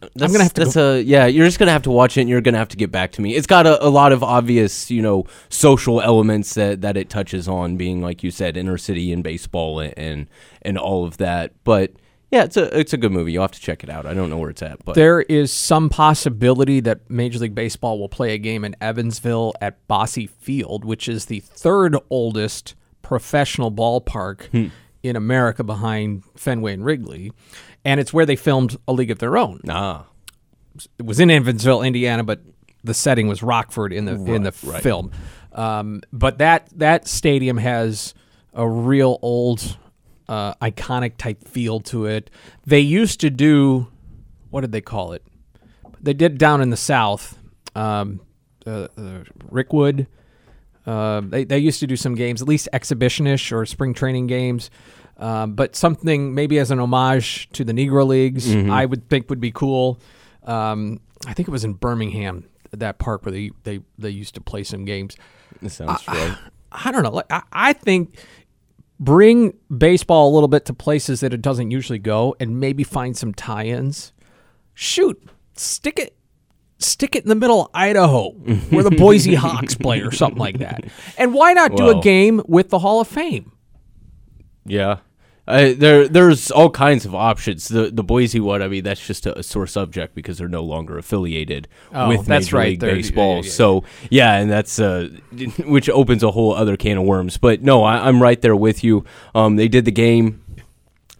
That's, 0.00 0.22
I'm 0.22 0.32
gonna 0.32 0.44
have 0.44 0.54
to 0.54 0.64
That's 0.64 0.76
a 0.76 1.02
yeah. 1.02 1.26
You're 1.26 1.46
just 1.46 1.58
gonna 1.58 1.72
have 1.72 1.82
to 1.82 1.90
watch 1.90 2.16
it. 2.16 2.22
and 2.22 2.30
You're 2.30 2.40
gonna 2.40 2.58
have 2.58 2.68
to 2.70 2.76
get 2.78 2.90
back 2.90 3.12
to 3.12 3.20
me. 3.20 3.34
It's 3.34 3.46
got 3.46 3.66
a, 3.66 3.84
a 3.86 3.90
lot 3.90 4.12
of 4.12 4.22
obvious, 4.22 4.90
you 4.90 5.02
know, 5.02 5.26
social 5.50 6.00
elements 6.00 6.54
that 6.54 6.80
that 6.80 6.96
it 6.96 7.10
touches 7.10 7.48
on, 7.48 7.76
being 7.76 8.00
like 8.00 8.22
you 8.22 8.30
said, 8.30 8.56
inner 8.56 8.78
city 8.78 9.12
and 9.12 9.22
baseball 9.22 9.78
and 9.78 9.92
and, 9.98 10.26
and 10.62 10.78
all 10.78 11.04
of 11.04 11.18
that. 11.18 11.52
But 11.64 11.92
yeah, 12.30 12.44
it's 12.44 12.56
a 12.56 12.78
it's 12.78 12.92
a 12.92 12.96
good 12.96 13.12
movie. 13.12 13.32
You'll 13.32 13.42
have 13.42 13.52
to 13.52 13.60
check 13.60 13.82
it 13.82 13.90
out. 13.90 14.06
I 14.06 14.14
don't 14.14 14.30
know 14.30 14.38
where 14.38 14.50
it's 14.50 14.62
at, 14.62 14.84
but 14.84 14.94
There 14.94 15.20
is 15.22 15.52
some 15.52 15.88
possibility 15.88 16.80
that 16.80 17.10
Major 17.10 17.40
League 17.40 17.54
Baseball 17.54 17.98
will 17.98 18.08
play 18.08 18.34
a 18.34 18.38
game 18.38 18.64
in 18.64 18.76
Evansville 18.80 19.54
at 19.60 19.86
Bosse 19.88 20.28
Field, 20.38 20.84
which 20.84 21.08
is 21.08 21.26
the 21.26 21.40
third 21.40 21.96
oldest 22.08 22.74
professional 23.02 23.72
ballpark 23.72 24.70
in 25.02 25.16
America 25.16 25.64
behind 25.64 26.22
Fenway 26.36 26.74
and 26.74 26.84
Wrigley. 26.84 27.32
And 27.84 27.98
it's 27.98 28.12
where 28.12 28.26
they 28.26 28.36
filmed 28.36 28.76
A 28.86 28.92
League 28.92 29.10
of 29.10 29.18
Their 29.18 29.36
Own. 29.36 29.60
ah, 29.68 30.04
it 30.98 31.04
was 31.04 31.18
in 31.18 31.30
Evansville, 31.30 31.82
Indiana, 31.82 32.22
but 32.22 32.40
the 32.84 32.94
setting 32.94 33.26
was 33.26 33.42
Rockford 33.42 33.92
in 33.92 34.04
the 34.04 34.14
in 34.32 34.42
the 34.44 34.54
right. 34.62 34.82
film. 34.82 35.10
Um, 35.52 36.02
but 36.12 36.38
that 36.38 36.68
that 36.76 37.08
stadium 37.08 37.56
has 37.56 38.14
a 38.54 38.68
real 38.68 39.18
old, 39.22 39.76
uh, 40.30 40.54
iconic 40.62 41.16
type 41.18 41.46
feel 41.46 41.80
to 41.80 42.06
it. 42.06 42.30
They 42.64 42.80
used 42.80 43.20
to 43.20 43.30
do, 43.30 43.88
what 44.50 44.60
did 44.60 44.70
they 44.70 44.80
call 44.80 45.12
it? 45.12 45.24
They 46.00 46.14
did 46.14 46.38
down 46.38 46.62
in 46.62 46.70
the 46.70 46.76
south, 46.76 47.36
um, 47.74 48.20
uh, 48.64 48.86
uh, 48.96 49.24
Rickwood. 49.50 50.06
Uh, 50.86 51.20
they 51.22 51.44
they 51.44 51.58
used 51.58 51.80
to 51.80 51.86
do 51.86 51.96
some 51.96 52.14
games, 52.14 52.40
at 52.40 52.48
least 52.48 52.68
exhibitionish 52.72 53.52
or 53.52 53.66
spring 53.66 53.92
training 53.92 54.28
games. 54.28 54.70
Um, 55.18 55.54
but 55.54 55.76
something 55.76 56.32
maybe 56.34 56.58
as 56.58 56.70
an 56.70 56.78
homage 56.78 57.50
to 57.50 57.64
the 57.64 57.72
Negro 57.72 58.06
Leagues, 58.06 58.54
I 58.54 58.86
would 58.86 59.10
think 59.10 59.28
would 59.28 59.40
be 59.40 59.50
cool. 59.50 60.00
Um, 60.44 61.00
I 61.26 61.34
think 61.34 61.48
it 61.48 61.50
was 61.50 61.64
in 61.64 61.74
Birmingham, 61.74 62.48
that 62.70 62.98
park 62.98 63.26
where 63.26 63.32
they 63.32 63.50
they, 63.64 63.80
they 63.98 64.10
used 64.10 64.34
to 64.36 64.40
play 64.40 64.64
some 64.64 64.86
games. 64.86 65.16
that 65.60 65.70
sounds 65.70 66.06
right. 66.08 66.38
I 66.72 66.92
don't 66.92 67.02
know. 67.02 67.22
I, 67.28 67.42
I 67.52 67.72
think 67.74 68.16
bring 69.00 69.54
baseball 69.76 70.30
a 70.30 70.32
little 70.32 70.48
bit 70.48 70.66
to 70.66 70.74
places 70.74 71.20
that 71.20 71.34
it 71.34 71.42
doesn't 71.42 71.72
usually 71.72 71.98
go 71.98 72.36
and 72.38 72.60
maybe 72.60 72.84
find 72.84 73.16
some 73.16 73.34
tie-ins. 73.34 74.12
Shoot, 74.74 75.20
stick 75.56 75.98
it 75.98 76.16
stick 76.78 77.14
it 77.14 77.22
in 77.22 77.28
the 77.28 77.34
middle 77.34 77.62
of 77.62 77.70
Idaho 77.74 78.30
where 78.70 78.82
the 78.82 78.90
Boise 78.90 79.34
Hawks 79.34 79.74
play 79.74 80.00
or 80.00 80.10
something 80.10 80.38
like 80.38 80.58
that. 80.58 80.84
And 81.18 81.34
why 81.34 81.52
not 81.52 81.76
do 81.76 81.90
a 81.90 82.00
game 82.00 82.42
with 82.46 82.70
the 82.70 82.78
Hall 82.78 83.00
of 83.00 83.08
Fame? 83.08 83.52
Yeah. 84.64 84.98
There, 85.50 86.08
there's 86.08 86.50
all 86.50 86.70
kinds 86.70 87.04
of 87.04 87.14
options. 87.14 87.68
The 87.68 87.90
the 87.90 88.02
Boise 88.04 88.40
one, 88.40 88.62
I 88.62 88.68
mean, 88.68 88.84
that's 88.84 89.04
just 89.06 89.26
a, 89.26 89.38
a 89.38 89.42
sore 89.42 89.66
subject 89.66 90.14
because 90.14 90.38
they're 90.38 90.48
no 90.48 90.62
longer 90.62 90.98
affiliated 90.98 91.68
Oh, 91.92 92.08
with 92.08 92.26
that's 92.26 92.46
Major 92.46 92.56
right. 92.56 92.68
League 92.70 92.80
Baseball. 92.80 93.28
yeah, 93.36 93.40
yeah, 93.40 93.44
yeah. 93.44 93.50
So 93.50 93.84
yeah, 94.10 94.36
and 94.38 94.50
that's 94.50 94.78
uh, 94.78 95.08
which 95.66 95.88
opens 95.90 96.22
a 96.22 96.30
whole 96.30 96.54
other 96.54 96.76
can 96.76 96.98
of 96.98 97.04
worms. 97.04 97.36
But 97.38 97.62
no, 97.62 97.82
I, 97.84 98.08
I'm 98.08 98.22
right 98.22 98.40
there 98.40 98.56
with 98.56 98.82
you. 98.84 99.04
Um, 99.34 99.56
they 99.56 99.68
did 99.68 99.84
the 99.84 99.92
game. 99.92 100.42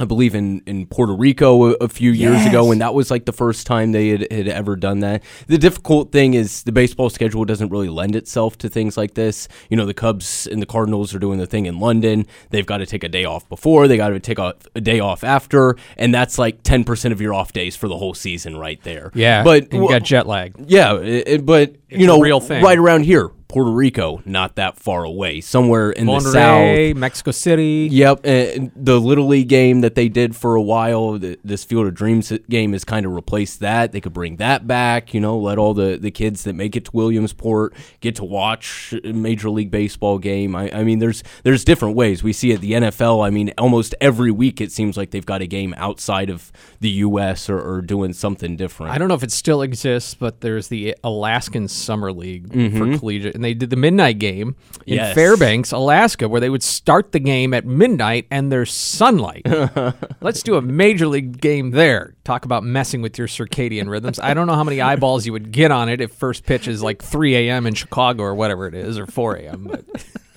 I 0.00 0.07
believe 0.07 0.35
in, 0.35 0.62
in 0.66 0.87
Puerto 0.87 1.14
Rico 1.14 1.66
a, 1.66 1.75
a 1.83 1.88
few 1.88 2.11
years 2.11 2.47
ago, 2.47 2.64
Yes. 2.64 2.73
and 2.73 2.80
that 2.80 2.95
was 2.95 3.11
like 3.11 3.26
the 3.26 3.33
first 3.35 3.66
time 3.66 3.92
they 3.92 4.09
had, 4.09 4.33
had 4.33 4.49
ever 4.49 4.75
done 4.75 5.00
that. 5.00 5.23
The 5.47 5.59
difficult 5.59 6.11
thing 6.11 6.33
is 6.35 6.62
the 6.62 6.73
baseball 6.73 7.11
schedule 7.11 7.45
doesn't 7.45 7.69
really 7.69 7.90
lend 7.90 8.16
itself 8.16 8.57
to 8.59 8.71
things 8.71 8.97
like 8.97 9.12
this. 9.14 9.47
You 9.69 9.76
know, 9.76 9.85
the 9.85 9.92
Cubs 9.95 10.47
and 10.47 10.62
the 10.62 10.66
Cardinals 10.66 11.14
are 11.14 11.19
doing 11.19 11.38
the 11.38 11.47
thing 11.47 11.66
in 11.66 11.78
London. 11.78 12.26
They've 12.49 12.64
got 12.64 12.78
to 12.78 12.87
take 12.87 13.04
a 13.04 13.09
day 13.11 13.26
off 13.26 13.47
before, 13.50 13.87
they 13.88 13.99
got 13.99 14.09
to 14.09 14.21
take 14.21 14.38
a, 14.38 14.54
a 14.75 14.80
day 14.80 15.00
off 15.00 15.23
after, 15.23 15.76
and 15.99 16.14
that's 16.14 16.38
like 16.38 16.62
10% 16.62 17.12
of 17.12 17.21
your 17.21 17.35
off 17.35 17.52
days 17.52 17.76
for 17.76 17.87
the 17.87 17.99
whole 17.99 18.14
season 18.14 18.57
right 18.57 18.83
there. 18.83 19.11
Yeah, 19.14 19.45
But 19.45 19.71
you 19.73 19.87
got 19.88 20.02
jet 20.02 20.26
lag. 20.26 20.54
yeah, 20.66 20.97
it, 20.97 21.28
it- 21.28 21.47
but 21.47 21.75
It's 21.90 22.00
you 22.00 22.07
know, 22.07 22.21
real 22.21 22.40
thing. 22.40 22.62
right 22.64 22.78
around 22.78 23.04
here, 23.04 23.30
Puerto 23.50 23.71
Rico, 23.73 24.23
not 24.25 24.54
that 24.54 24.76
far 24.78 25.02
away, 25.04 25.40
somewhere 25.40 25.90
in 25.90 26.07
the 26.07 26.21
south. 26.21 26.97
Mexico 26.97 27.33
City. 27.33 27.88
Yep, 27.90 28.21
and 28.25 28.71
the 28.76 29.00
little 29.00 29.26
league 29.26 29.49
game 29.49 29.80
that 29.80 29.97
they 29.97 30.09
did 30.09 30.37
for 30.37 30.54
a 30.54 30.62
while, 30.62 31.19
the, 31.19 31.37
this 31.42 31.64
Field 31.64 31.87
of 31.88 31.95
Dreams 31.95 32.33
game 32.49 32.73
has 32.73 32.85
kind 32.85 33.04
of 33.04 33.12
replaced 33.12 33.59
that. 33.61 33.90
They 33.92 34.00
could 34.00 34.12
bring 34.12 34.37
that 34.37 34.66
back, 34.69 35.12
you 35.12 35.21
know, 35.21 35.37
let 35.37 35.59
all 35.59 35.75
the, 35.75 35.97
the 36.00 36.12
kids 36.12 36.45
that 36.45 36.52
make 36.54 36.76
it 36.76 36.85
to 36.85 36.90
Williamsport 36.92 37.75
get 38.00 38.14
to 38.16 38.25
watch 38.25 38.95
a 39.04 39.12
Major 39.12 39.50
League 39.50 39.71
Baseball 39.73 40.19
game. 40.19 40.54
I, 40.54 40.71
I 40.73 40.85
mean, 40.85 41.00
there's 41.00 41.23
there's 41.42 41.64
different 41.64 41.97
ways. 41.97 42.23
We 42.23 42.33
see 42.33 42.52
at 42.52 42.61
the 42.61 42.73
NFL. 42.73 43.26
I 43.26 43.30
mean, 43.30 43.52
almost 43.59 43.95
every 44.00 44.30
week 44.30 44.61
it 44.61 44.71
seems 44.71 44.97
like 44.97 45.11
they've 45.11 45.26
got 45.26 45.42
a 45.42 45.47
game 45.47 45.75
outside 45.76 46.30
of 46.30 46.52
the 46.78 46.90
U.S. 46.90 47.50
or, 47.50 47.61
or 47.61 47.83
doing 47.83 48.12
something 48.12 48.57
different. 48.57 48.92
I 48.92 48.99
don't 48.99 49.09
know 49.09 49.14
if 49.14 49.23
it 49.25 49.33
still 49.33 49.62
exists, 49.62 50.14
but 50.14 50.40
there's 50.40 50.69
the 50.69 50.95
Alaskan 51.02 51.66
Summer 51.66 52.12
League 52.12 52.49
Mm-hmm. 52.50 52.78
for 52.92 52.99
collegiate, 52.99 53.39
and 53.40 53.44
they 53.47 53.54
did 53.54 53.70
the 53.70 53.76
midnight 53.76 54.18
game 54.18 54.54
in 54.87 54.97
Yes. 54.97 55.14
Fairbanks, 55.14 55.73
Alaska, 55.73 56.28
where 56.28 56.42
they 56.42 56.50
would 56.50 56.62
start 56.62 57.12
the 57.12 57.18
game 57.18 57.54
at 57.54 57.64
midnight 57.64 58.26
and 58.30 58.52
there's 58.52 58.70
sunlight. 58.70 59.47
Let's 60.20 60.42
do 60.42 60.56
a 60.56 60.61
major 60.62 61.06
league 61.06 61.40
game 61.40 61.70
there. 61.70 62.14
Talk 62.23 62.44
about 62.44 62.64
messing 62.64 63.00
with 63.00 63.16
your 63.16 63.26
circadian 63.26 63.88
rhythms. 63.88 64.18
I 64.18 64.35
don't 64.35 64.47
know 64.47 64.54
how 64.56 64.64
many 64.64 64.82
eyeballs 64.82 65.25
you 65.25 65.32
would 65.32 65.52
get 65.52 65.70
on 65.70 65.88
it 65.88 66.02
if 66.02 66.12
first 66.12 66.44
pitch 66.44 66.68
is 66.68 66.82
like 66.82 67.02
3 67.02 67.49
a.m. 67.49 67.66
in 67.66 67.73
Chicago 67.73 68.25
or 68.25 68.35
whatever 68.35 68.66
it 68.68 68.75
is, 68.75 68.99
or 68.99 69.06
4 69.06 69.37
a.m. 69.37 69.68
But 69.70 69.85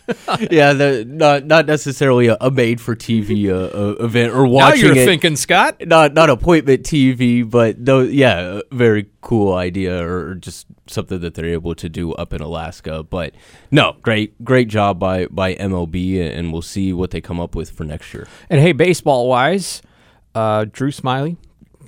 yeah, 0.51 0.73
the, 0.73 1.05
not 1.07 1.45
not 1.45 1.65
necessarily 1.65 2.27
a, 2.27 2.37
a 2.41 2.51
made 2.51 2.81
for 2.81 2.95
TV 2.95 3.49
uh, 3.49 3.75
uh, 3.75 4.03
event 4.03 4.33
or 4.33 4.43
now 4.43 4.49
watching 4.49 4.85
you're 4.85 4.97
it. 4.97 5.05
thinking, 5.05 5.35
Scott. 5.35 5.81
not 5.85 6.13
not 6.13 6.29
appointment 6.29 6.83
TV, 6.83 7.49
but 7.49 7.83
though, 7.83 8.01
yeah, 8.01 8.59
very 8.71 9.09
cool 9.21 9.53
idea 9.53 10.05
or 10.05 10.35
just 10.35 10.67
something 10.87 11.19
that 11.21 11.35
they're 11.35 11.45
able 11.45 11.73
to 11.75 11.87
do 11.87 12.13
up 12.13 12.33
in 12.33 12.41
Alaska. 12.41 13.03
But 13.03 13.33
no, 13.71 13.95
great 14.01 14.43
great 14.43 14.67
job 14.67 14.99
by 14.99 15.27
by 15.27 15.55
MLB, 15.55 16.19
and 16.19 16.51
we'll 16.51 16.61
see 16.61 16.91
what 16.91 17.11
they 17.11 17.21
come 17.21 17.39
up 17.39 17.55
with 17.55 17.69
for 17.69 17.83
next 17.83 18.13
year. 18.13 18.27
And 18.49 18.59
hey, 18.59 18.73
baseball 18.73 19.29
wise, 19.29 19.81
uh, 20.35 20.65
Drew 20.71 20.91
Smyly 20.91 21.37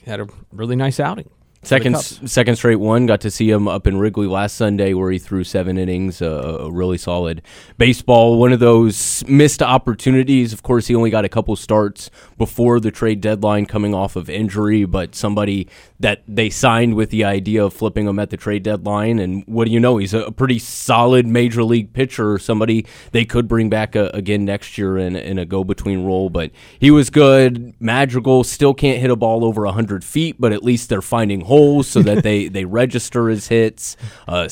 had 0.06 0.20
a 0.20 0.28
really 0.52 0.76
nice 0.76 1.00
outing. 1.00 1.30
Second 1.66 1.98
second 1.98 2.58
straight 2.58 2.76
one. 2.76 3.08
Got 3.08 3.22
to 3.22 3.32
see 3.32 3.50
him 3.50 3.68
up 3.68 3.88
in 3.88 3.98
Wrigley 3.98 4.28
last 4.28 4.56
Sunday, 4.56 4.94
where 4.94 5.10
he 5.10 5.18
threw 5.18 5.44
seven 5.44 5.80
innings. 5.80 6.22
Uh, 6.22 6.60
a 6.62 6.72
really 6.72 7.00
solid 7.00 7.42
baseball. 7.80 8.40
One 8.40 8.54
of 8.54 8.60
those 8.60 9.24
missed 9.28 9.64
opportunities. 9.64 10.54
Of 10.54 10.62
course, 10.62 10.86
he 10.86 10.94
only 10.94 11.10
got 11.10 11.26
a 11.26 11.30
couple 11.30 11.56
starts 11.56 12.12
before 12.38 12.80
the 12.80 12.92
trade 12.92 13.20
deadline, 13.20 13.66
coming 13.66 13.96
off 13.96 14.16
of 14.16 14.30
injury. 14.30 14.86
But 14.86 15.16
somebody 15.16 15.68
that 16.00 16.22
they 16.28 16.52
signed 16.52 16.94
with 16.94 17.10
the 17.10 17.24
idea 17.24 17.66
of 17.66 17.74
flipping 17.74 18.08
him 18.08 18.20
at 18.20 18.30
the 18.30 18.38
trade 18.38 18.62
deadline, 18.62 19.18
and 19.18 19.44
what 19.48 19.66
do 19.66 19.72
you 19.72 19.80
know? 19.80 19.98
He's 19.98 20.14
a, 20.14 20.26
a 20.26 20.32
pretty 20.32 20.60
solid 20.60 21.26
major 21.26 21.64
league 21.64 21.94
pitcher. 21.94 22.38
Somebody 22.38 22.86
they 23.12 23.26
could 23.26 23.48
bring 23.48 23.72
back 23.72 23.96
uh 23.96 24.12
again 24.14 24.46
next 24.46 24.78
year 24.78 25.00
in, 25.00 25.16
in 25.16 25.40
a 25.40 25.46
go 25.46 25.64
between 25.64 26.06
role. 26.06 26.30
But 26.30 26.52
he 26.80 26.92
was 26.92 27.10
good. 27.10 27.74
Madrigal 27.80 28.44
still 28.44 28.76
can't 28.76 29.00
hit 29.00 29.10
a 29.10 29.16
ball 29.16 29.44
over 29.44 29.66
hundred 29.66 30.04
feet, 30.04 30.36
but 30.40 30.54
at 30.54 30.64
least 30.64 30.90
they're 30.90 31.02
finding 31.02 31.42
holes 31.42 31.55
so 31.84 32.02
that 32.02 32.24
they, 32.24 32.48
they 32.48 32.66
register 32.66 33.30
his 33.30 33.48
hits. 33.48 33.96
Uh, 34.28 34.48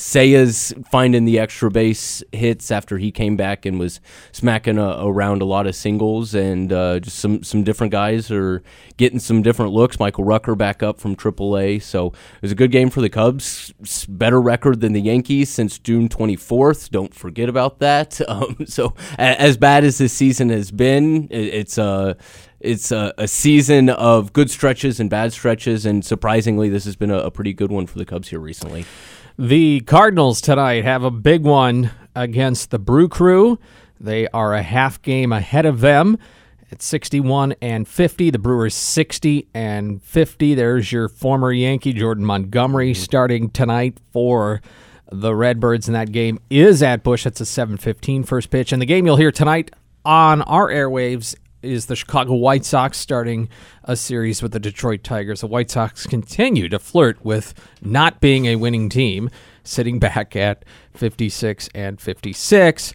finding 0.90 1.24
the 1.24 1.38
extra 1.38 1.70
base 1.70 2.22
hits 2.32 2.70
after 2.70 2.98
he 2.98 3.10
came 3.10 3.36
back 3.36 3.66
and 3.66 3.78
was 3.78 4.00
smacking 4.32 4.78
uh, 4.78 4.98
around 5.00 5.42
a 5.42 5.44
lot 5.44 5.66
of 5.66 5.74
singles, 5.74 6.34
and 6.34 6.72
uh, 6.72 7.00
just 7.00 7.18
some, 7.18 7.42
some 7.42 7.62
different 7.62 7.90
guys 7.90 8.30
are 8.30 8.62
getting 8.96 9.18
some 9.18 9.42
different 9.42 9.72
looks. 9.72 9.98
Michael 9.98 10.24
Rucker 10.24 10.54
back 10.54 10.82
up 10.82 11.00
from 11.00 11.16
AAA, 11.16 11.82
so 11.82 12.08
it 12.08 12.42
was 12.42 12.52
a 12.52 12.54
good 12.54 12.70
game 12.70 12.90
for 12.90 13.00
the 13.00 13.10
Cubs. 13.10 13.72
Better 14.08 14.40
record 14.40 14.80
than 14.80 14.92
the 14.92 15.00
Yankees 15.02 15.50
since 15.50 15.78
June 15.78 16.08
24th. 16.08 16.90
Don't 16.90 17.14
forget 17.14 17.48
about 17.48 17.78
that. 17.80 18.20
Um, 18.34 18.66
so 18.66 18.94
a- 19.16 19.40
as 19.40 19.56
bad 19.56 19.84
as 19.84 19.98
this 19.98 20.12
season 20.12 20.48
has 20.48 20.72
been, 20.72 21.28
it, 21.30 21.54
it's 21.54 21.78
uh, 21.78 22.14
it's 22.64 22.90
a, 22.90 23.12
a 23.18 23.28
season 23.28 23.90
of 23.90 24.32
good 24.32 24.50
stretches 24.50 24.98
and 24.98 25.10
bad 25.10 25.32
stretches, 25.32 25.86
and 25.86 26.04
surprisingly, 26.04 26.68
this 26.68 26.84
has 26.84 26.96
been 26.96 27.10
a, 27.10 27.18
a 27.18 27.30
pretty 27.30 27.52
good 27.52 27.70
one 27.70 27.86
for 27.86 27.98
the 27.98 28.04
Cubs 28.04 28.28
here 28.28 28.40
recently. 28.40 28.84
The 29.38 29.80
Cardinals 29.80 30.40
tonight 30.40 30.84
have 30.84 31.02
a 31.02 31.10
big 31.10 31.42
one 31.42 31.90
against 32.14 32.70
the 32.70 32.78
Brew 32.78 33.08
Crew. 33.08 33.58
They 34.00 34.28
are 34.28 34.54
a 34.54 34.62
half 34.62 35.02
game 35.02 35.32
ahead 35.32 35.66
of 35.66 35.80
them 35.80 36.18
at 36.70 36.82
61 36.82 37.54
and 37.60 37.86
50. 37.86 38.30
The 38.30 38.38
Brewers 38.38 38.74
60 38.74 39.48
and 39.54 40.02
50. 40.02 40.54
There's 40.54 40.92
your 40.92 41.08
former 41.08 41.52
Yankee 41.52 41.92
Jordan 41.92 42.24
Montgomery 42.24 42.92
mm-hmm. 42.92 43.02
starting 43.02 43.50
tonight 43.50 43.98
for 44.12 44.62
the 45.10 45.34
Redbirds, 45.34 45.88
and 45.88 45.94
that 45.94 46.12
game 46.12 46.38
is 46.50 46.82
at 46.82 47.02
Bush. 47.02 47.24
That's 47.24 47.40
a 47.40 47.44
7:15 47.44 48.26
first 48.26 48.50
pitch, 48.50 48.72
and 48.72 48.80
the 48.80 48.86
game 48.86 49.06
you'll 49.06 49.16
hear 49.16 49.32
tonight 49.32 49.70
on 50.04 50.42
our 50.42 50.68
airwaves 50.68 51.34
is 51.64 51.86
the 51.86 51.96
Chicago 51.96 52.34
White 52.34 52.64
Sox 52.64 52.98
starting 52.98 53.48
a 53.82 53.96
series 53.96 54.42
with 54.42 54.52
the 54.52 54.60
Detroit 54.60 55.02
Tigers. 55.02 55.40
The 55.40 55.46
White 55.46 55.70
Sox 55.70 56.06
continue 56.06 56.68
to 56.68 56.78
flirt 56.78 57.24
with 57.24 57.54
not 57.82 58.20
being 58.20 58.46
a 58.46 58.56
winning 58.56 58.88
team, 58.88 59.30
sitting 59.64 59.98
back 59.98 60.36
at 60.36 60.64
56 60.94 61.68
and 61.74 62.00
56 62.00 62.94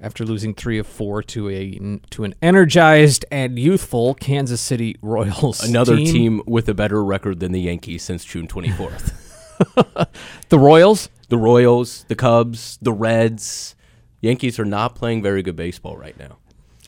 after 0.00 0.24
losing 0.24 0.54
3 0.54 0.78
of 0.78 0.86
4 0.86 1.22
to 1.22 1.48
a 1.48 2.00
to 2.10 2.24
an 2.24 2.34
energized 2.40 3.24
and 3.30 3.58
youthful 3.58 4.14
Kansas 4.14 4.60
City 4.60 4.96
Royals. 5.02 5.62
Another 5.62 5.96
team. 5.96 6.42
with 6.46 6.68
a 6.68 6.74
better 6.74 7.02
record 7.02 7.40
than 7.40 7.52
the 7.52 7.60
Yankees 7.60 8.02
since 8.02 8.24
June 8.24 8.46
24th. 8.46 9.14
The 10.48 10.58
Royals 10.58 11.10
the 11.30 11.38
Royals, 11.38 12.04
the 12.08 12.16
Cubs, 12.16 12.76
the 12.82 12.92
Reds. 12.92 13.74
Yankees 14.20 14.58
are 14.58 14.64
not 14.64 14.94
playing 14.94 15.22
very 15.22 15.42
good 15.42 15.56
baseball 15.56 15.96
right 15.96 16.18
now. 16.18 16.38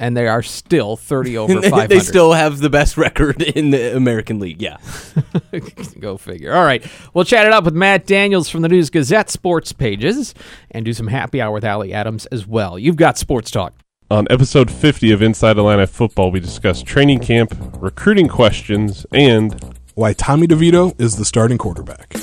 And 0.01 0.17
they 0.17 0.27
are 0.27 0.43
still 0.43 0.97
30 0.97 1.37
over 1.39 1.55
They- 1.61 1.71
500. 1.71 1.89
they 1.89 1.99
still 2.01 2.33
have 2.33 2.59
the 2.61 2.71
best 2.71 2.97
record 2.97 3.43
in 3.43 3.71
the 3.71 3.95
American 3.97 4.39
League. 4.41 4.61
Yeah. 4.61 4.79
Go 6.01 6.17
figure. 6.17 6.55
All 6.55 6.65
right. 6.65 6.85
We'll 7.15 7.25
chat 7.25 7.47
it 7.47 7.53
up 7.53 7.65
with 7.65 7.75
Matt 7.75 8.07
Daniels 8.07 8.49
from 8.49 8.63
the 8.63 8.69
News 8.69 8.91
Gazette 8.91 9.31
sports 9.31 9.73
pages 9.73 10.35
and 10.71 10.85
do 10.85 10.93
some 10.93 11.09
happy 11.09 11.41
hour 11.41 11.53
with 11.53 11.65
Alli 11.65 11.93
Adams 11.93 12.27
as 12.27 12.47
well. 12.47 12.79
You've 12.79 12.97
got 12.97 13.19
Sports 13.19 13.51
Talk. 13.51 13.75
On 14.11 14.27
episode 14.31 14.71
50 14.71 15.11
of 15.13 15.23
Inside 15.23 15.57
Atlanta 15.59 15.87
Football, 15.87 16.31
we 16.33 16.41
discuss 16.41 16.83
training 16.83 17.21
camp, 17.21 17.55
recruiting 17.79 18.29
questions, 18.29 19.07
and 19.13 19.75
why 19.95 20.13
Tommy 20.13 20.47
DeVito 20.47 20.99
is 21.01 21.17
the 21.17 21.25
starting 21.25 21.57
quarterback. 21.59 22.15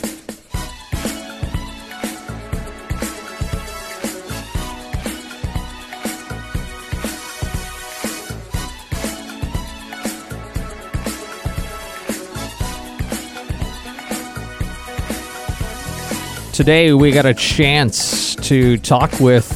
Today, 16.59 16.91
we 16.91 17.11
got 17.11 17.25
a 17.25 17.33
chance 17.33 18.35
to 18.35 18.77
talk 18.79 19.17
with 19.21 19.47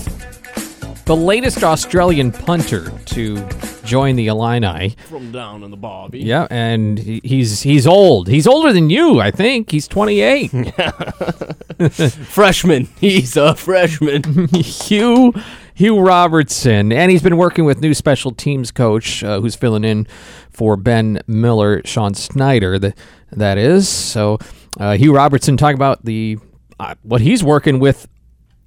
the 1.04 1.14
latest 1.14 1.62
Australian 1.62 2.32
punter 2.32 2.98
to 3.08 3.46
join 3.84 4.16
the 4.16 4.28
Illini. 4.28 4.96
From 5.10 5.34
down 5.34 5.64
in 5.64 5.72
the 5.72 5.76
Bobby. 5.76 6.22
Yeah, 6.22 6.48
and 6.50 6.98
he- 6.98 7.20
he's 7.22 7.62
he's 7.62 7.86
old. 7.86 8.30
He's 8.30 8.48
older 8.48 8.72
than 8.72 8.90
you, 8.90 9.20
I 9.20 9.32
think. 9.32 9.70
He's 9.70 9.86
28. 9.90 10.48
Freshman. 11.92 12.88
He's 13.02 13.36
a 13.36 13.54
freshman. 13.54 14.48
Hugh 14.54 15.34
Hugh 15.74 16.00
Robertson, 16.00 16.94
and 16.94 17.12
he's 17.12 17.22
been 17.22 17.36
working 17.36 17.66
with 17.66 17.82
new 17.82 17.94
special 17.94 18.32
teams 18.32 18.72
coach 18.72 19.26
uh, 19.26 19.42
who's 19.42 19.56
filling 19.56 19.84
in 19.84 20.08
for 20.52 20.78
Ben 20.78 21.20
Miller, 21.28 21.82
Sean 21.84 22.14
Snyder, 22.14 22.80
the, 22.80 22.94
that 23.34 23.58
is. 23.58 23.90
So, 23.90 24.40
uh, 24.80 24.96
Hugh 24.96 25.14
Robertson 25.14 25.58
talking 25.58 25.76
about 25.76 26.06
the 26.06 26.38
uh, 26.84 26.96
what 27.04 27.22
he's 27.22 27.44
working 27.44 27.80
with 27.80 28.08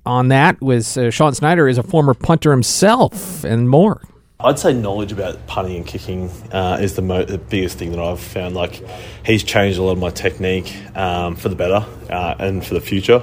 on 0.07 0.29
that 0.29 0.61
with 0.63 0.97
uh, 0.97 1.11
Sean 1.11 1.35
Snyder 1.35 1.69
is 1.69 1.79
a 1.79 1.83
former 1.83 2.15
punter 2.15 2.51
himself 2.51 3.45
and 3.45 3.69
more. 3.69 4.01
I'd 4.41 4.59
say 4.59 4.73
knowledge 4.73 5.13
about 5.13 5.47
punting 5.47 5.77
and 5.77 5.87
kicking 5.87 6.31
uh, 6.53 6.79
is 6.81 6.95
the, 6.95 7.03
mo- 7.03 7.25
the 7.25 7.39
biggest 7.39 7.79
thing 7.79 7.91
that 7.93 8.01
I've 8.01 8.21
found. 8.21 8.55
Like, 8.55 8.83
he's 9.25 9.43
changed 9.43 9.79
a 9.79 9.83
lot 9.83 9.93
of 9.93 9.99
my 9.99 10.11
technique 10.11 10.75
um, 10.97 11.37
for 11.37 11.49
the 11.49 11.57
better 11.57 11.87
uh, 12.11 12.35
and 12.39 12.65
for 12.65 12.75
the 12.75 12.81
future 12.81 13.23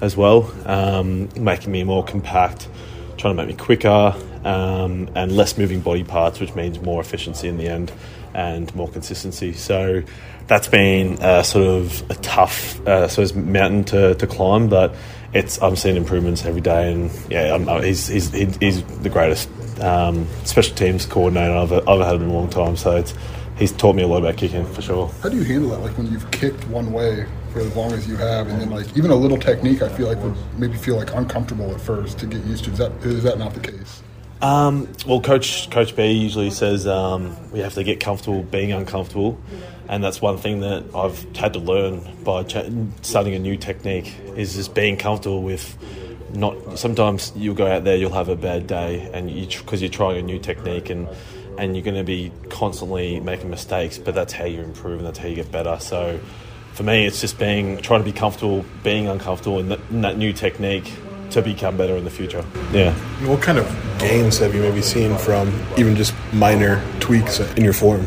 as 0.00 0.16
well, 0.16 0.52
um, 0.66 1.28
making 1.36 1.70
me 1.72 1.84
more 1.84 2.04
compact, 2.04 2.68
trying 3.16 3.36
to 3.36 3.42
make 3.44 3.56
me 3.56 3.64
quicker 3.64 4.14
um, 4.44 5.08
and 5.14 5.36
less 5.36 5.58
moving 5.58 5.80
body 5.80 6.04
parts, 6.04 6.40
which 6.40 6.54
means 6.54 6.80
more 6.80 7.00
efficiency 7.00 7.48
in 7.48 7.56
the 7.56 7.68
end 7.68 7.92
and 8.34 8.74
more 8.74 8.88
consistency. 8.88 9.52
So 9.52 10.02
that's 10.46 10.68
been 10.68 11.18
uh, 11.20 11.42
sort 11.42 11.66
of 11.66 12.10
a 12.10 12.14
tough 12.16 12.80
uh, 12.86 13.08
sort 13.08 13.30
of 13.30 13.36
mountain 13.36 13.84
to, 13.84 14.14
to 14.14 14.26
climb, 14.26 14.68
but 14.68 14.94
it's 15.32 15.60
I'm 15.62 15.76
seeing 15.76 15.96
improvements 15.96 16.44
every 16.44 16.60
day, 16.60 16.92
and 16.92 17.10
yeah, 17.30 17.54
I'm, 17.54 17.68
I'm, 17.68 17.82
he's, 17.82 18.06
he's 18.08 18.30
he's 18.32 18.82
the 18.98 19.08
greatest 19.08 19.48
um, 19.80 20.26
special 20.44 20.76
teams 20.76 21.06
coordinator 21.06 21.54
I've, 21.54 21.88
I've 21.88 22.06
had 22.06 22.16
in 22.16 22.28
a 22.28 22.32
long 22.32 22.50
time. 22.50 22.76
So 22.76 22.96
it's, 22.96 23.14
he's 23.58 23.72
taught 23.72 23.96
me 23.96 24.02
a 24.02 24.06
lot 24.06 24.18
about 24.18 24.36
kicking 24.36 24.66
for 24.66 24.82
sure. 24.82 25.08
How 25.22 25.28
do 25.28 25.36
you 25.36 25.44
handle 25.44 25.70
that? 25.70 25.80
Like 25.80 25.96
when 25.96 26.10
you've 26.10 26.30
kicked 26.30 26.66
one 26.68 26.92
way 26.92 27.26
for 27.52 27.60
as 27.60 27.74
long 27.74 27.92
as 27.92 28.06
you 28.08 28.16
have, 28.16 28.48
and 28.48 28.60
then 28.60 28.70
like 28.70 28.96
even 28.96 29.10
a 29.10 29.14
little 29.14 29.38
technique, 29.38 29.82
I 29.82 29.88
feel 29.88 30.08
like 30.08 30.18
would 30.22 30.36
maybe 30.58 30.76
feel 30.76 30.96
like 30.96 31.14
uncomfortable 31.14 31.70
at 31.72 31.80
first 31.80 32.18
to 32.18 32.26
get 32.26 32.44
used 32.44 32.64
to. 32.64 32.72
Is 32.72 32.78
that 32.78 32.92
is 33.02 33.22
that 33.22 33.38
not 33.38 33.54
the 33.54 33.60
case? 33.60 34.02
Um, 34.42 34.88
well, 35.06 35.20
Coach 35.20 35.70
Coach 35.70 35.94
B 35.94 36.10
usually 36.10 36.50
says 36.50 36.86
um, 36.86 37.36
we 37.52 37.60
have 37.60 37.74
to 37.74 37.84
get 37.84 38.00
comfortable 38.00 38.42
being 38.42 38.72
uncomfortable, 38.72 39.40
and 39.88 40.02
that's 40.02 40.20
one 40.22 40.38
thing 40.38 40.60
that 40.60 40.84
I've 40.94 41.22
had 41.36 41.52
to 41.54 41.58
learn 41.58 42.02
by 42.24 42.44
ch- 42.44 42.70
starting 43.02 43.34
a 43.34 43.38
new 43.38 43.56
technique 43.56 44.14
is 44.36 44.54
just 44.54 44.74
being 44.74 44.96
comfortable 44.96 45.42
with. 45.42 45.76
Not 46.34 46.78
sometimes 46.78 47.30
you'll 47.36 47.54
go 47.54 47.66
out 47.66 47.84
there, 47.84 47.96
you'll 47.96 48.14
have 48.14 48.30
a 48.30 48.36
bad 48.36 48.66
day, 48.66 49.10
and 49.12 49.30
you 49.30 49.46
because 49.46 49.82
you're 49.82 49.90
trying 49.90 50.16
a 50.16 50.22
new 50.22 50.38
technique 50.38 50.88
and 50.88 51.06
and 51.58 51.76
you're 51.76 51.84
going 51.84 51.96
to 51.96 52.04
be 52.04 52.32
constantly 52.48 53.20
making 53.20 53.50
mistakes, 53.50 53.98
but 53.98 54.14
that's 54.14 54.32
how 54.32 54.46
you 54.46 54.62
improve 54.62 54.98
and 54.98 55.06
that's 55.06 55.18
how 55.18 55.28
you 55.28 55.34
get 55.34 55.52
better. 55.52 55.76
So 55.78 56.18
for 56.72 56.84
me, 56.84 57.06
it's 57.06 57.20
just 57.20 57.38
being 57.38 57.76
trying 57.78 58.00
to 58.00 58.04
be 58.04 58.12
comfortable, 58.12 58.64
being 58.82 59.08
uncomfortable 59.08 59.58
in 59.58 59.72
in 59.90 60.00
that 60.00 60.16
new 60.16 60.32
technique 60.32 60.90
to 61.32 61.42
become 61.42 61.76
better 61.76 61.96
in 61.96 62.04
the 62.04 62.10
future. 62.10 62.44
Yeah. 62.72 62.94
What 63.26 63.42
kind 63.42 63.58
of 63.58 63.66
gains 63.98 64.38
have 64.38 64.54
you 64.54 64.62
maybe 64.62 64.82
seen 64.82 65.16
from 65.16 65.48
even 65.76 65.96
just 65.96 66.14
minor 66.32 66.82
tweaks 67.00 67.40
in 67.40 67.64
your 67.64 67.72
form? 67.72 68.06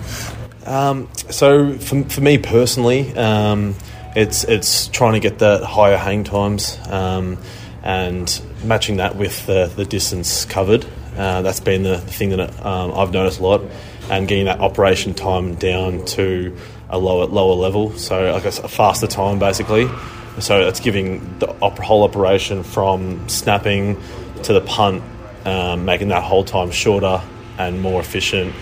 Um, 0.65 1.09
so 1.29 1.77
for, 1.77 2.03
for 2.05 2.21
me 2.21 2.37
personally, 2.37 3.15
um, 3.15 3.75
it's 4.15 4.43
it's 4.45 4.87
trying 4.87 5.13
to 5.13 5.19
get 5.19 5.39
that 5.39 5.63
higher 5.63 5.97
hang 5.97 6.23
times 6.23 6.79
um, 6.89 7.37
and 7.83 8.41
matching 8.63 8.97
that 8.97 9.15
with 9.15 9.45
the, 9.45 9.71
the 9.75 9.85
distance 9.85 10.45
covered. 10.45 10.85
Uh, 11.15 11.41
that's 11.41 11.59
been 11.59 11.83
the 11.83 11.99
thing 11.99 12.29
that 12.29 12.65
um, 12.65 12.93
I've 12.93 13.11
noticed 13.11 13.39
a 13.39 13.43
lot, 13.43 13.61
and 14.09 14.27
getting 14.27 14.45
that 14.45 14.59
operation 14.59 15.13
time 15.13 15.55
down 15.55 16.05
to 16.05 16.55
a 16.89 16.97
lower 16.97 17.25
lower 17.25 17.55
level. 17.55 17.91
So 17.97 18.31
like 18.31 18.45
a, 18.45 18.49
a 18.63 18.67
faster 18.67 19.07
time 19.07 19.39
basically. 19.39 19.87
So 20.39 20.67
it's 20.67 20.81
giving 20.81 21.39
the 21.39 21.49
op- 21.61 21.77
whole 21.77 22.03
operation 22.03 22.63
from 22.63 23.29
snapping 23.29 24.01
to 24.43 24.51
the 24.51 24.59
punt, 24.59 25.01
um, 25.45 25.85
making 25.85 26.09
that 26.09 26.23
whole 26.23 26.43
time 26.43 26.71
shorter 26.71 27.21
and 27.57 27.81
more 27.81 28.01
efficient, 28.01 28.53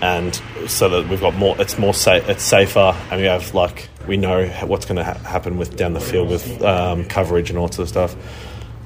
and 0.00 0.40
so 0.68 0.88
that 0.88 1.08
we've 1.08 1.20
got 1.20 1.34
more. 1.34 1.60
It's 1.60 1.78
more 1.78 1.94
safe. 1.94 2.28
It's 2.28 2.42
safer, 2.42 2.94
and 3.10 3.20
we 3.20 3.26
have 3.26 3.54
like 3.54 3.88
we 4.06 4.16
know 4.16 4.46
what's 4.66 4.84
going 4.84 4.96
to 4.96 5.04
ha- 5.04 5.18
happen 5.18 5.58
with 5.58 5.76
down 5.76 5.92
the 5.92 6.00
field 6.00 6.28
with 6.28 6.62
um, 6.62 7.04
coverage 7.04 7.50
and 7.50 7.58
all 7.58 7.68
sorts 7.68 7.78
of 7.78 7.88
stuff. 7.88 8.16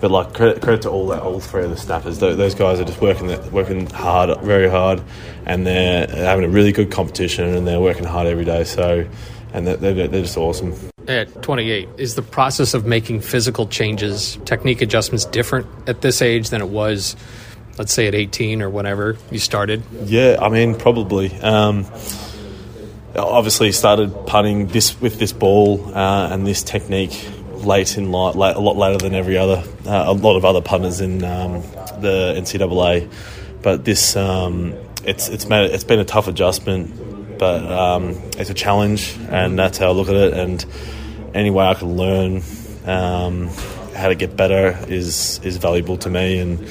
But 0.01 0.11
like 0.11 0.35
credit, 0.35 0.61
credit 0.61 0.83
to 0.83 0.91
all 0.91 1.07
that, 1.09 1.23
all 1.23 1.41
three 1.41 1.65
of 1.65 1.71
the 1.71 1.77
snappers. 1.77 2.19
Those, 2.19 2.37
those 2.37 2.55
guys 2.55 2.81
are 2.81 2.85
just 2.85 3.01
working 3.01 3.29
working 3.51 3.87
hard, 3.87 4.41
very 4.43 4.69
hard, 4.69 5.03
and 5.47 5.67
they're 5.67 6.07
having 6.07 6.45
a 6.45 6.49
really 6.49 6.73
good 6.73 6.91
competition, 6.91 7.47
and 7.55 7.67
they're 7.67 7.81
working 7.81 8.05
hard 8.05 8.27
every 8.27 8.45
day. 8.45 8.65
So, 8.65 9.09
and 9.55 9.67
they're, 9.67 9.77
they're, 9.77 10.09
they're 10.09 10.23
just 10.23 10.37
awesome. 10.37 10.75
At 11.09 11.43
28, 11.43 11.89
is 11.99 12.15
the 12.17 12.23
process 12.23 12.75
of 12.75 12.85
making 12.85 13.21
physical 13.21 13.67
changes, 13.69 14.39
technique 14.45 14.83
adjustments 14.83 15.25
different 15.25 15.67
at 15.89 16.01
this 16.03 16.21
age 16.21 16.51
than 16.51 16.61
it 16.61 16.69
was, 16.69 17.17
let's 17.79 17.93
say, 17.93 18.07
at 18.07 18.15
18 18.15 18.63
or 18.63 18.71
whenever 18.71 19.17
you 19.31 19.39
started? 19.39 19.83
Yeah, 20.05 20.39
I 20.41 20.49
mean, 20.49 20.75
probably. 20.75 21.33
Um, 21.41 21.87
obviously, 23.15 23.73
started 23.73 24.27
punting 24.27 24.69
this 24.69 25.01
with 25.01 25.19
this 25.19 25.33
ball 25.33 25.95
uh, 25.95 26.29
and 26.33 26.47
this 26.47 26.63
technique 26.63 27.29
late 27.55 27.97
in 27.97 28.13
life, 28.13 28.37
late, 28.37 28.57
a 28.57 28.61
lot 28.61 28.77
later 28.77 28.99
than 28.99 29.15
every 29.15 29.37
other, 29.37 29.63
uh, 29.87 30.05
a 30.07 30.13
lot 30.13 30.37
of 30.37 30.45
other 30.45 30.61
punters 30.61 31.01
in 31.01 31.25
um, 31.25 31.63
the 32.01 32.35
NCAA. 32.37 33.11
But 33.63 33.85
this, 33.85 34.17
um, 34.17 34.75
it's 35.05 35.29
it's 35.29 35.49
made 35.49 35.71
it's 35.71 35.85
been 35.85 35.99
a 35.99 36.05
tough 36.05 36.29
adjustment, 36.29 37.39
but 37.39 37.65
um, 37.71 38.11
it's 38.39 38.51
a 38.51 38.55
challenge, 38.55 39.17
and 39.31 39.59
that's 39.59 39.79
how 39.79 39.89
I 39.89 39.93
look 39.93 40.09
at 40.09 40.15
it. 40.15 40.35
And 40.35 40.65
any 41.35 41.51
way 41.51 41.67
I 41.67 41.75
can 41.75 41.97
learn 41.97 42.43
um, 42.85 43.49
how 43.95 44.09
to 44.09 44.15
get 44.15 44.37
better 44.37 44.79
is 44.89 45.41
is 45.43 45.57
valuable 45.57 45.97
to 45.99 46.11
me. 46.11 46.39
And 46.39 46.67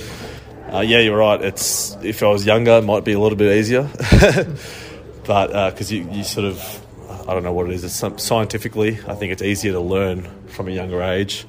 uh, 0.74 0.82
yeah, 0.82 1.00
you're 1.00 1.18
right. 1.18 1.42
It's 1.42 1.96
if 2.02 2.24
I 2.24 2.28
was 2.28 2.46
younger, 2.46 2.72
it 2.72 2.84
might 2.84 3.04
be 3.04 3.14
a 3.14 3.20
little 3.20 3.38
bit 3.38 3.58
easier, 3.58 3.84
but 5.26 5.72
because 5.72 5.92
uh, 5.92 5.96
you, 5.96 6.10
you 6.12 6.24
sort 6.24 6.46
of 6.46 6.86
I 7.28 7.34
don't 7.34 7.44
know 7.44 7.54
what 7.54 7.68
it 7.68 7.74
is. 7.74 7.84
It's 7.84 8.24
scientifically, 8.24 9.00
I 9.08 9.16
think 9.16 9.32
it's 9.32 9.42
easier 9.42 9.72
to 9.72 9.80
learn 9.80 10.30
from 10.48 10.68
a 10.68 10.72
younger 10.72 11.02
age, 11.02 11.46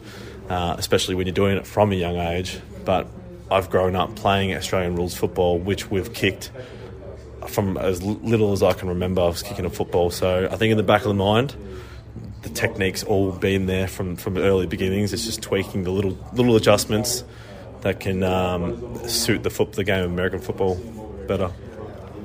uh, 0.48 0.74
especially 0.78 1.14
when 1.14 1.26
you're 1.26 1.34
doing 1.34 1.56
it 1.58 1.66
from 1.66 1.92
a 1.92 1.94
young 1.94 2.16
age. 2.16 2.58
But 2.84 3.08
I've 3.50 3.68
grown 3.68 3.94
up 3.94 4.16
playing 4.16 4.54
Australian 4.54 4.96
rules 4.96 5.14
football, 5.14 5.58
which 5.58 5.90
we've 5.90 6.12
kicked 6.12 6.50
from 7.46 7.76
as 7.76 8.02
little 8.02 8.52
as 8.52 8.62
I 8.62 8.72
can 8.72 8.88
remember. 8.88 9.22
I 9.22 9.26
was 9.26 9.42
kicking 9.42 9.66
a 9.66 9.70
football, 9.70 10.10
so 10.10 10.48
I 10.50 10.56
think 10.56 10.70
in 10.70 10.76
the 10.76 10.82
back 10.82 11.02
of 11.02 11.08
the 11.08 11.14
mind, 11.14 11.54
the 12.42 12.48
techniques 12.48 13.02
all 13.02 13.32
been 13.32 13.66
there 13.66 13.86
from 13.86 14.16
from 14.16 14.38
early 14.38 14.66
beginnings. 14.66 15.12
It's 15.12 15.26
just 15.26 15.42
tweaking 15.42 15.84
the 15.84 15.90
little 15.90 16.18
little 16.32 16.56
adjustments 16.56 17.22
that 17.86 18.00
can 18.00 18.24
um, 18.24 19.08
suit 19.08 19.44
the 19.44 19.50
foot 19.50 19.72
the 19.72 19.84
game 19.84 20.02
of 20.02 20.10
American 20.10 20.40
football 20.40 20.74
better. 21.28 21.48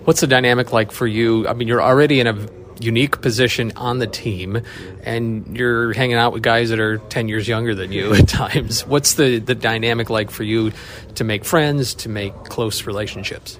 What's 0.05 0.21
the 0.21 0.27
dynamic 0.27 0.73
like 0.73 0.91
for 0.91 1.05
you? 1.05 1.47
I 1.47 1.53
mean, 1.53 1.67
you're 1.67 1.83
already 1.83 2.19
in 2.19 2.25
a 2.25 2.33
unique 2.79 3.21
position 3.21 3.71
on 3.75 3.99
the 3.99 4.07
team 4.07 4.59
and 5.03 5.55
you're 5.55 5.93
hanging 5.93 6.15
out 6.15 6.33
with 6.33 6.41
guys 6.41 6.71
that 6.71 6.79
are 6.79 6.97
10 6.97 7.27
years 7.27 7.47
younger 7.47 7.75
than 7.75 7.91
you 7.91 8.11
at 8.15 8.27
times 8.27 8.87
what's 8.87 9.13
the, 9.15 9.37
the 9.37 9.53
dynamic 9.53 10.09
like 10.09 10.31
for 10.31 10.41
you 10.41 10.71
to 11.13 11.23
make 11.23 11.45
friends 11.45 11.93
to 11.93 12.09
make 12.09 12.33
close 12.45 12.87
relationships 12.87 13.59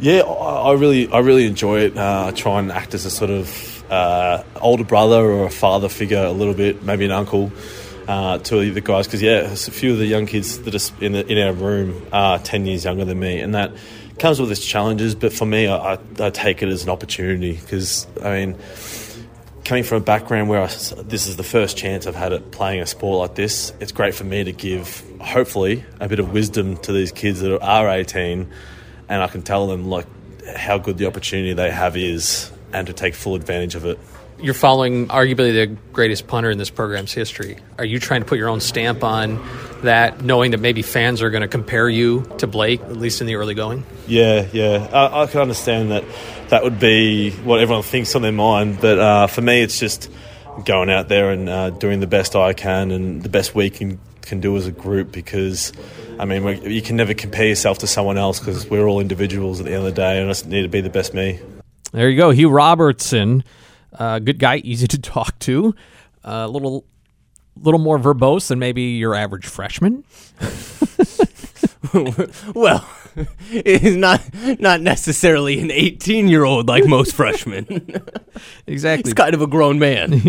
yeah 0.00 0.22
i 0.22 0.72
really 0.72 1.08
i 1.12 1.20
really 1.20 1.46
enjoy 1.46 1.78
it 1.78 1.96
uh, 1.96 2.24
i 2.26 2.30
try 2.32 2.58
and 2.58 2.72
act 2.72 2.92
as 2.92 3.04
a 3.04 3.10
sort 3.10 3.30
of 3.30 3.84
uh, 3.88 4.42
older 4.60 4.82
brother 4.82 5.24
or 5.24 5.46
a 5.46 5.50
father 5.50 5.88
figure 5.88 6.24
a 6.24 6.32
little 6.32 6.54
bit 6.54 6.82
maybe 6.82 7.04
an 7.04 7.12
uncle 7.12 7.52
uh, 8.08 8.38
to 8.38 8.70
the 8.70 8.80
guys 8.80 9.06
because 9.06 9.22
yeah 9.22 9.52
a 9.52 9.56
few 9.56 9.92
of 9.92 9.98
the 9.98 10.06
young 10.06 10.26
kids 10.26 10.60
that 10.60 10.74
are 10.74 11.04
in, 11.04 11.12
the, 11.12 11.26
in 11.26 11.38
our 11.38 11.52
room 11.52 12.06
are 12.12 12.38
10 12.38 12.66
years 12.66 12.84
younger 12.84 13.04
than 13.04 13.18
me 13.18 13.40
and 13.40 13.54
that 13.54 13.72
comes 14.18 14.40
with 14.40 14.50
its 14.50 14.64
challenges, 14.64 15.14
but 15.14 15.32
for 15.32 15.46
me, 15.46 15.68
I, 15.68 15.98
I 16.18 16.30
take 16.30 16.62
it 16.62 16.68
as 16.68 16.84
an 16.84 16.90
opportunity 16.90 17.52
because 17.52 18.06
I 18.22 18.46
mean, 18.46 18.58
coming 19.64 19.84
from 19.84 19.98
a 19.98 20.04
background 20.04 20.48
where 20.48 20.62
I, 20.62 20.66
this 20.66 21.26
is 21.26 21.36
the 21.36 21.44
first 21.44 21.76
chance 21.76 22.06
I've 22.06 22.14
had 22.14 22.32
at 22.32 22.50
playing 22.50 22.80
a 22.80 22.86
sport 22.86 23.18
like 23.18 23.34
this, 23.34 23.72
it's 23.80 23.92
great 23.92 24.14
for 24.14 24.24
me 24.24 24.44
to 24.44 24.52
give, 24.52 25.04
hopefully, 25.20 25.84
a 26.00 26.08
bit 26.08 26.18
of 26.18 26.32
wisdom 26.32 26.76
to 26.78 26.92
these 26.92 27.12
kids 27.12 27.40
that 27.40 27.60
are 27.60 27.88
18, 27.88 28.50
and 29.08 29.22
I 29.22 29.26
can 29.26 29.42
tell 29.42 29.66
them 29.66 29.86
like 29.86 30.06
how 30.56 30.78
good 30.78 30.98
the 30.98 31.06
opportunity 31.06 31.52
they 31.52 31.70
have 31.70 31.96
is, 31.96 32.50
and 32.72 32.86
to 32.86 32.92
take 32.92 33.14
full 33.14 33.34
advantage 33.34 33.74
of 33.74 33.84
it 33.84 33.98
you're 34.38 34.54
following 34.54 35.08
arguably 35.08 35.52
the 35.52 35.66
greatest 35.92 36.26
punter 36.26 36.50
in 36.50 36.58
this 36.58 36.70
program's 36.70 37.12
history. 37.12 37.58
Are 37.78 37.84
you 37.84 37.98
trying 37.98 38.20
to 38.22 38.26
put 38.26 38.38
your 38.38 38.48
own 38.48 38.60
stamp 38.60 39.02
on 39.02 39.44
that, 39.82 40.22
knowing 40.22 40.50
that 40.50 40.60
maybe 40.60 40.82
fans 40.82 41.22
are 41.22 41.30
going 41.30 41.42
to 41.42 41.48
compare 41.48 41.88
you 41.88 42.22
to 42.38 42.46
Blake, 42.46 42.80
at 42.82 42.96
least 42.96 43.20
in 43.20 43.26
the 43.26 43.36
early 43.36 43.54
going? 43.54 43.84
Yeah, 44.06 44.46
yeah. 44.52 44.88
I, 44.92 45.22
I 45.22 45.26
can 45.26 45.40
understand 45.40 45.90
that 45.90 46.04
that 46.48 46.62
would 46.62 46.78
be 46.78 47.30
what 47.30 47.60
everyone 47.60 47.82
thinks 47.82 48.14
on 48.14 48.22
their 48.22 48.32
mind, 48.32 48.78
but 48.80 48.98
uh, 48.98 49.26
for 49.26 49.42
me, 49.42 49.62
it's 49.62 49.78
just 49.78 50.10
going 50.64 50.90
out 50.90 51.08
there 51.08 51.30
and 51.30 51.48
uh, 51.48 51.70
doing 51.70 52.00
the 52.00 52.06
best 52.06 52.34
I 52.36 52.52
can 52.52 52.90
and 52.90 53.22
the 53.22 53.28
best 53.28 53.54
we 53.54 53.70
can, 53.70 54.00
can 54.22 54.40
do 54.40 54.56
as 54.56 54.66
a 54.66 54.72
group 54.72 55.12
because. 55.12 55.72
I 56.18 56.24
mean, 56.24 56.62
you 56.64 56.80
can 56.80 56.96
never 56.96 57.12
compare 57.12 57.46
yourself 57.46 57.80
to 57.80 57.86
someone 57.86 58.16
else 58.16 58.38
because 58.38 58.70
we're 58.70 58.86
all 58.86 59.00
individuals 59.00 59.60
at 59.60 59.66
the 59.66 59.72
end 59.72 59.80
of 59.80 59.84
the 59.84 60.00
day, 60.00 60.18
and 60.18 60.28
I 60.28 60.30
just 60.30 60.46
need 60.46 60.62
to 60.62 60.68
be 60.68 60.80
the 60.80 60.88
best 60.88 61.12
me. 61.12 61.38
There 61.92 62.08
you 62.08 62.16
go, 62.16 62.30
Hugh 62.30 62.48
Robertson. 62.48 63.44
Uh, 63.92 64.18
good 64.18 64.38
guy, 64.38 64.56
easy 64.64 64.86
to 64.86 64.98
talk 64.98 65.38
to. 65.40 65.74
A 66.24 66.32
uh, 66.32 66.46
little, 66.48 66.84
little 67.60 67.80
more 67.80 67.98
verbose 67.98 68.48
than 68.48 68.58
maybe 68.58 68.82
your 68.82 69.14
average 69.14 69.46
freshman. 69.46 70.04
well, 72.54 72.88
he's 73.50 73.96
not 73.96 74.20
not 74.60 74.80
necessarily 74.80 75.60
an 75.60 75.70
18 75.70 76.28
year 76.28 76.44
old 76.44 76.68
like 76.68 76.86
most 76.86 77.14
freshmen. 77.14 77.66
Exactly. 78.66 79.08
he's 79.08 79.14
kind 79.14 79.34
of 79.34 79.42
a 79.42 79.46
grown 79.46 79.78
man. 79.78 80.20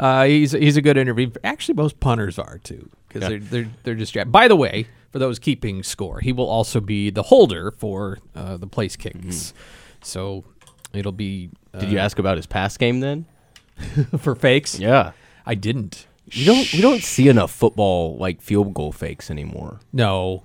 uh, 0.00 0.24
he's 0.24 0.52
he's 0.52 0.76
a 0.76 0.82
good 0.82 0.96
interview. 0.96 1.30
Actually, 1.44 1.74
most 1.76 2.00
punters 2.00 2.38
are 2.38 2.58
too 2.58 2.88
because 3.08 3.22
Yeah. 3.22 3.28
they're 3.28 3.38
they're 3.38 3.70
they're 3.84 3.94
just. 3.94 4.12
jacked. 4.12 4.32
By 4.32 4.48
the 4.48 4.56
way, 4.56 4.86
for 5.10 5.18
those 5.18 5.38
keeping 5.38 5.82
score, 5.82 6.20
he 6.20 6.32
will 6.32 6.48
also 6.48 6.80
be 6.80 7.10
the 7.10 7.24
holder 7.24 7.70
for 7.70 8.18
uh, 8.34 8.56
the 8.56 8.66
place 8.66 8.96
kicks. 8.96 9.54
So 10.02 10.44
it'll 10.92 11.12
be. 11.12 11.50
Did 11.78 11.90
you 11.90 11.98
ask 11.98 12.18
about 12.18 12.36
his 12.36 12.46
pass 12.46 12.76
game 12.76 13.00
then? 13.00 13.26
for 14.18 14.34
fakes? 14.34 14.78
Yeah. 14.78 15.12
I 15.46 15.54
didn't. 15.54 16.06
You 16.26 16.46
don't 16.46 16.72
we 16.72 16.80
don't 16.80 17.02
see 17.02 17.28
enough 17.28 17.50
football 17.50 18.16
like 18.16 18.40
field 18.40 18.72
goal 18.74 18.92
fakes 18.92 19.30
anymore. 19.30 19.80
No, 19.92 20.44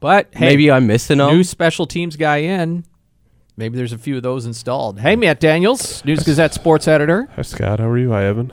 but 0.00 0.28
hey, 0.32 0.46
Maybe 0.46 0.70
I'm 0.70 0.86
missing 0.86 1.18
them. 1.18 1.30
new 1.34 1.44
special 1.44 1.86
teams 1.86 2.16
guy 2.16 2.38
in. 2.38 2.84
Maybe 3.56 3.76
there's 3.76 3.92
a 3.92 3.98
few 3.98 4.16
of 4.16 4.22
those 4.22 4.46
installed. 4.46 5.00
Hey, 5.00 5.16
Matt 5.16 5.40
Daniels, 5.40 6.04
News 6.04 6.22
Gazette 6.22 6.54
sports 6.54 6.86
editor. 6.88 7.28
Hi, 7.34 7.42
Scott. 7.42 7.80
How 7.80 7.88
are 7.88 7.98
you? 7.98 8.10
Hi, 8.10 8.24
Evan. 8.24 8.52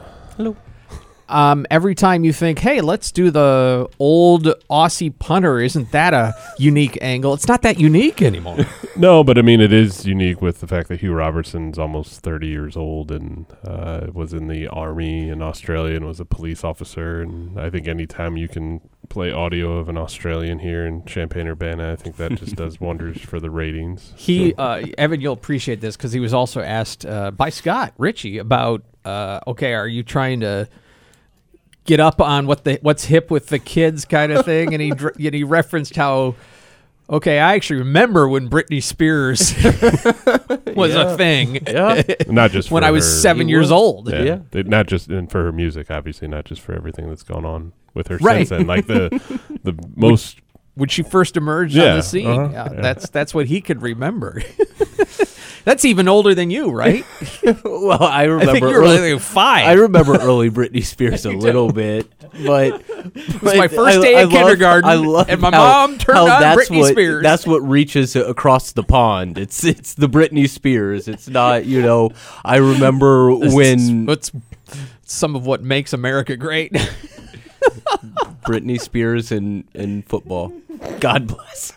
Um, 1.27 1.65
every 1.71 1.95
time 1.95 2.23
you 2.23 2.33
think, 2.33 2.59
hey, 2.59 2.81
let's 2.81 3.11
do 3.11 3.31
the 3.31 3.89
old 3.99 4.45
Aussie 4.69 5.17
punter, 5.17 5.59
isn't 5.59 5.91
that 5.91 6.13
a 6.13 6.33
unique 6.57 6.97
angle? 7.01 7.33
It's 7.33 7.47
not 7.47 7.61
that 7.63 7.79
unique 7.79 8.21
anymore. 8.21 8.57
No, 8.97 9.25
but 9.25 9.37
I 9.37 9.41
mean, 9.41 9.59
it 9.59 9.73
is 9.73 10.05
unique 10.05 10.41
with 10.41 10.61
the 10.61 10.67
fact 10.67 10.87
that 10.87 11.01
Hugh 11.01 11.13
Robertson's 11.13 11.77
almost 11.77 12.21
30 12.21 12.47
years 12.47 12.77
old 12.77 13.11
and 13.11 13.45
uh, 13.65 14.07
was 14.13 14.31
in 14.31 14.47
the 14.47 14.67
army 14.69 15.27
in 15.27 15.41
Australia 15.41 15.97
and 15.97 16.05
was 16.05 16.21
a 16.21 16.25
police 16.25 16.63
officer. 16.63 17.21
And 17.21 17.59
I 17.59 17.69
think 17.69 17.89
anytime 17.89 18.37
you 18.37 18.47
can 18.47 18.79
play 19.09 19.33
audio 19.33 19.77
of 19.77 19.89
an 19.89 19.97
Australian 19.97 20.59
here 20.59 20.85
in 20.85 21.03
Champaign 21.03 21.47
Urbana, 21.47 21.91
I 21.91 21.95
think 21.97 22.15
that 22.15 22.35
just 22.35 22.55
does 22.55 22.79
wonders 22.79 23.19
for 23.19 23.41
the 23.41 23.49
ratings. 23.49 24.13
He, 24.15 24.53
uh, 24.53 24.85
Evan, 24.97 25.19
you'll 25.19 25.33
appreciate 25.33 25.81
this 25.81 25.97
because 25.97 26.13
he 26.13 26.21
was 26.21 26.33
also 26.33 26.61
asked 26.61 27.05
uh, 27.05 27.31
by 27.31 27.49
Scott 27.49 27.93
Richey 27.97 28.37
about, 28.37 28.81
uh, 29.03 29.41
okay, 29.45 29.73
are 29.73 29.89
you 29.89 30.03
trying 30.03 30.39
to 30.39 30.69
get 31.85 31.99
up 31.99 32.19
on 32.19 32.45
what 32.47 32.63
the 32.65 32.77
what's 32.81 33.05
hip 33.05 33.31
with 33.31 33.47
the 33.47 33.59
kids 33.59 34.03
kind 34.05 34.31
of 34.31 34.43
thing? 34.45 34.73
And 34.73 34.81
he 34.81 34.89
and 34.91 35.33
he 35.35 35.43
referenced 35.43 35.95
how, 35.95 36.35
okay, 37.09 37.39
I 37.39 37.53
actually 37.55 37.79
remember 37.79 38.27
when 38.27 38.49
Britney 38.49 38.83
Spears 38.83 39.53
was 40.75 40.93
a 40.95 41.15
thing 41.17 41.59
yeah. 41.67 42.01
Not 42.27 42.51
just 42.51 42.71
when 42.71 42.83
for 42.83 42.87
I 42.87 42.91
was 42.91 43.05
her- 43.05 43.11
seven 43.21 43.47
years 43.49 43.71
old. 43.71 44.11
Yeah, 44.11 44.21
Yeah. 44.23 44.39
They- 44.51 44.63
not 44.63 44.87
just 44.87 45.07
and 45.09 45.31
for 45.31 45.43
her 45.43 45.51
music, 45.51 45.89
obviously, 45.89 46.27
not 46.27 46.45
just 46.45 46.61
for 46.61 46.73
everything 46.73 47.07
that's 47.07 47.23
gone 47.23 47.45
on 47.45 47.71
with 47.93 48.07
her 48.07 48.17
Right. 48.17 48.47
since 48.47 48.49
then. 48.49 48.67
Like 48.67 48.87
the 48.87 49.09
the 49.63 49.73
most 49.95 50.39
when 50.75 50.89
she 50.89 51.03
first 51.03 51.37
emerged 51.37 51.77
on 51.77 51.95
the 51.97 52.01
scene. 52.01 52.27
uh-huh, 52.27 52.49
Yeah, 52.51 52.73
yeah. 52.73 52.81
That's 52.81 53.09
that's 53.09 53.33
what 53.33 53.45
he 53.47 53.61
could 53.61 53.81
remember. 53.81 54.41
that's 55.65 55.83
even 55.83 56.07
older 56.07 56.33
than 56.33 56.49
you, 56.49 56.71
right? 56.71 57.03
well, 57.65 58.01
I 58.01 58.21
I 58.21 58.23
remember 58.25 58.51
think 58.53 58.61
you 58.61 58.67
were 58.71 58.81
early, 58.83 59.13
like 59.13 59.21
five. 59.21 59.67
I 59.67 59.73
remember 59.73 60.15
early 60.15 60.49
Britney 60.49 60.83
Spears 60.83 61.25
a 61.25 61.31
little 61.31 61.71
bit, 61.73 62.09
but 62.45 62.81
it 62.87 63.41
was 63.41 63.55
my 63.57 63.67
first 63.67 64.01
day 64.01 64.21
in 64.21 64.29
kindergarten, 64.29 64.89
I 64.89 64.93
love 64.95 65.27
and 65.29 65.41
my 65.41 65.51
how- 65.51 65.87
mom 65.87 65.97
turned 65.97 66.19
on 66.19 66.27
that's 66.27 66.69
Britney 66.69 66.79
what, 66.79 66.91
Spears. 66.91 67.23
That's 67.23 67.45
what 67.45 67.59
reaches 67.59 68.15
across 68.15 68.71
the 68.71 68.83
pond. 68.83 69.37
It's 69.37 69.63
it's 69.63 69.95
the 69.95 70.07
Britney 70.07 70.47
Spears. 70.47 71.07
It's 71.07 71.27
not 71.27 71.65
you 71.65 71.81
know. 71.81 72.11
I 72.45 72.57
remember 72.57 73.35
when 73.35 74.05
What's 74.05 74.31
some 75.03 75.35
of 75.35 75.45
what 75.45 75.61
makes 75.63 75.91
America 75.93 76.37
great? 76.37 76.71
Britney 78.45 78.79
Spears 78.79 79.31
and 79.31 79.63
in 79.73 80.03
football. 80.03 80.53
God 80.99 81.27
bless. 81.27 81.73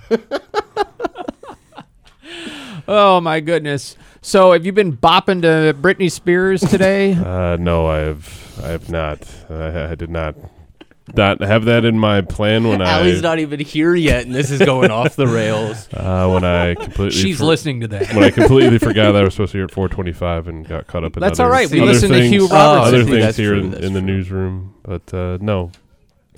Oh 2.87 3.21
my 3.21 3.41
goodness! 3.41 3.97
So, 4.23 4.53
have 4.53 4.65
you 4.65 4.73
been 4.73 4.97
bopping 4.97 5.43
to 5.43 5.75
Britney 5.79 6.11
Spears 6.11 6.61
today? 6.63 7.13
Uh, 7.29 7.57
no, 7.61 7.87
I 7.87 7.99
have 7.99 8.61
I 8.65 8.69
have 8.69 8.89
not. 8.91 9.27
I, 9.51 9.91
I 9.91 9.95
did 9.95 10.11
not 10.11 10.35
not 11.17 11.41
have 11.41 11.65
that 11.67 11.85
in 11.87 11.99
my 11.99 12.21
plan 12.21 12.69
when 12.69 12.83
I 12.83 12.91
Alli's 12.91 13.23
not 13.23 13.39
even 13.39 13.61
here 13.61 13.95
yet, 13.95 14.27
and 14.27 14.35
this 14.35 14.51
is 14.51 14.61
going 14.61 14.91
off 14.91 15.17
the 15.17 15.27
rails. 15.27 15.89
uh, 15.95 16.29
when 16.31 16.45
I 16.45 16.75
completely 16.75 17.11
She's 17.19 17.39
for- 17.39 17.45
listening 17.45 17.81
to 17.81 17.89
that. 17.89 18.13
when 18.15 18.25
I 18.25 18.31
completely 18.31 18.79
forgot 18.89 19.13
that 19.13 19.23
I 19.23 19.25
was 19.25 19.35
supposed 19.35 19.53
to 19.53 19.59
be 19.59 19.63
at 19.65 19.71
425 19.71 20.49
and 20.49 20.67
got 20.69 20.87
caught 20.87 21.05
up 21.05 21.17
in 21.17 21.21
the 21.21 21.27
That's 21.27 21.41
other, 21.41 21.47
all 21.47 21.53
right. 21.53 21.71
We 21.71 21.81
other 21.81 21.93
listened 21.93 22.13
to 22.13 22.19
things, 22.21 22.31
Hugh 22.31 22.49
Oh, 22.51 22.57
other 22.83 23.05
things 23.05 23.37
here 23.37 23.55
true, 23.55 23.61
in, 23.65 23.75
in 23.85 23.93
the 23.95 24.03
newsroom, 24.03 24.75
but 24.83 25.13
uh, 25.15 25.39
no, 25.41 25.71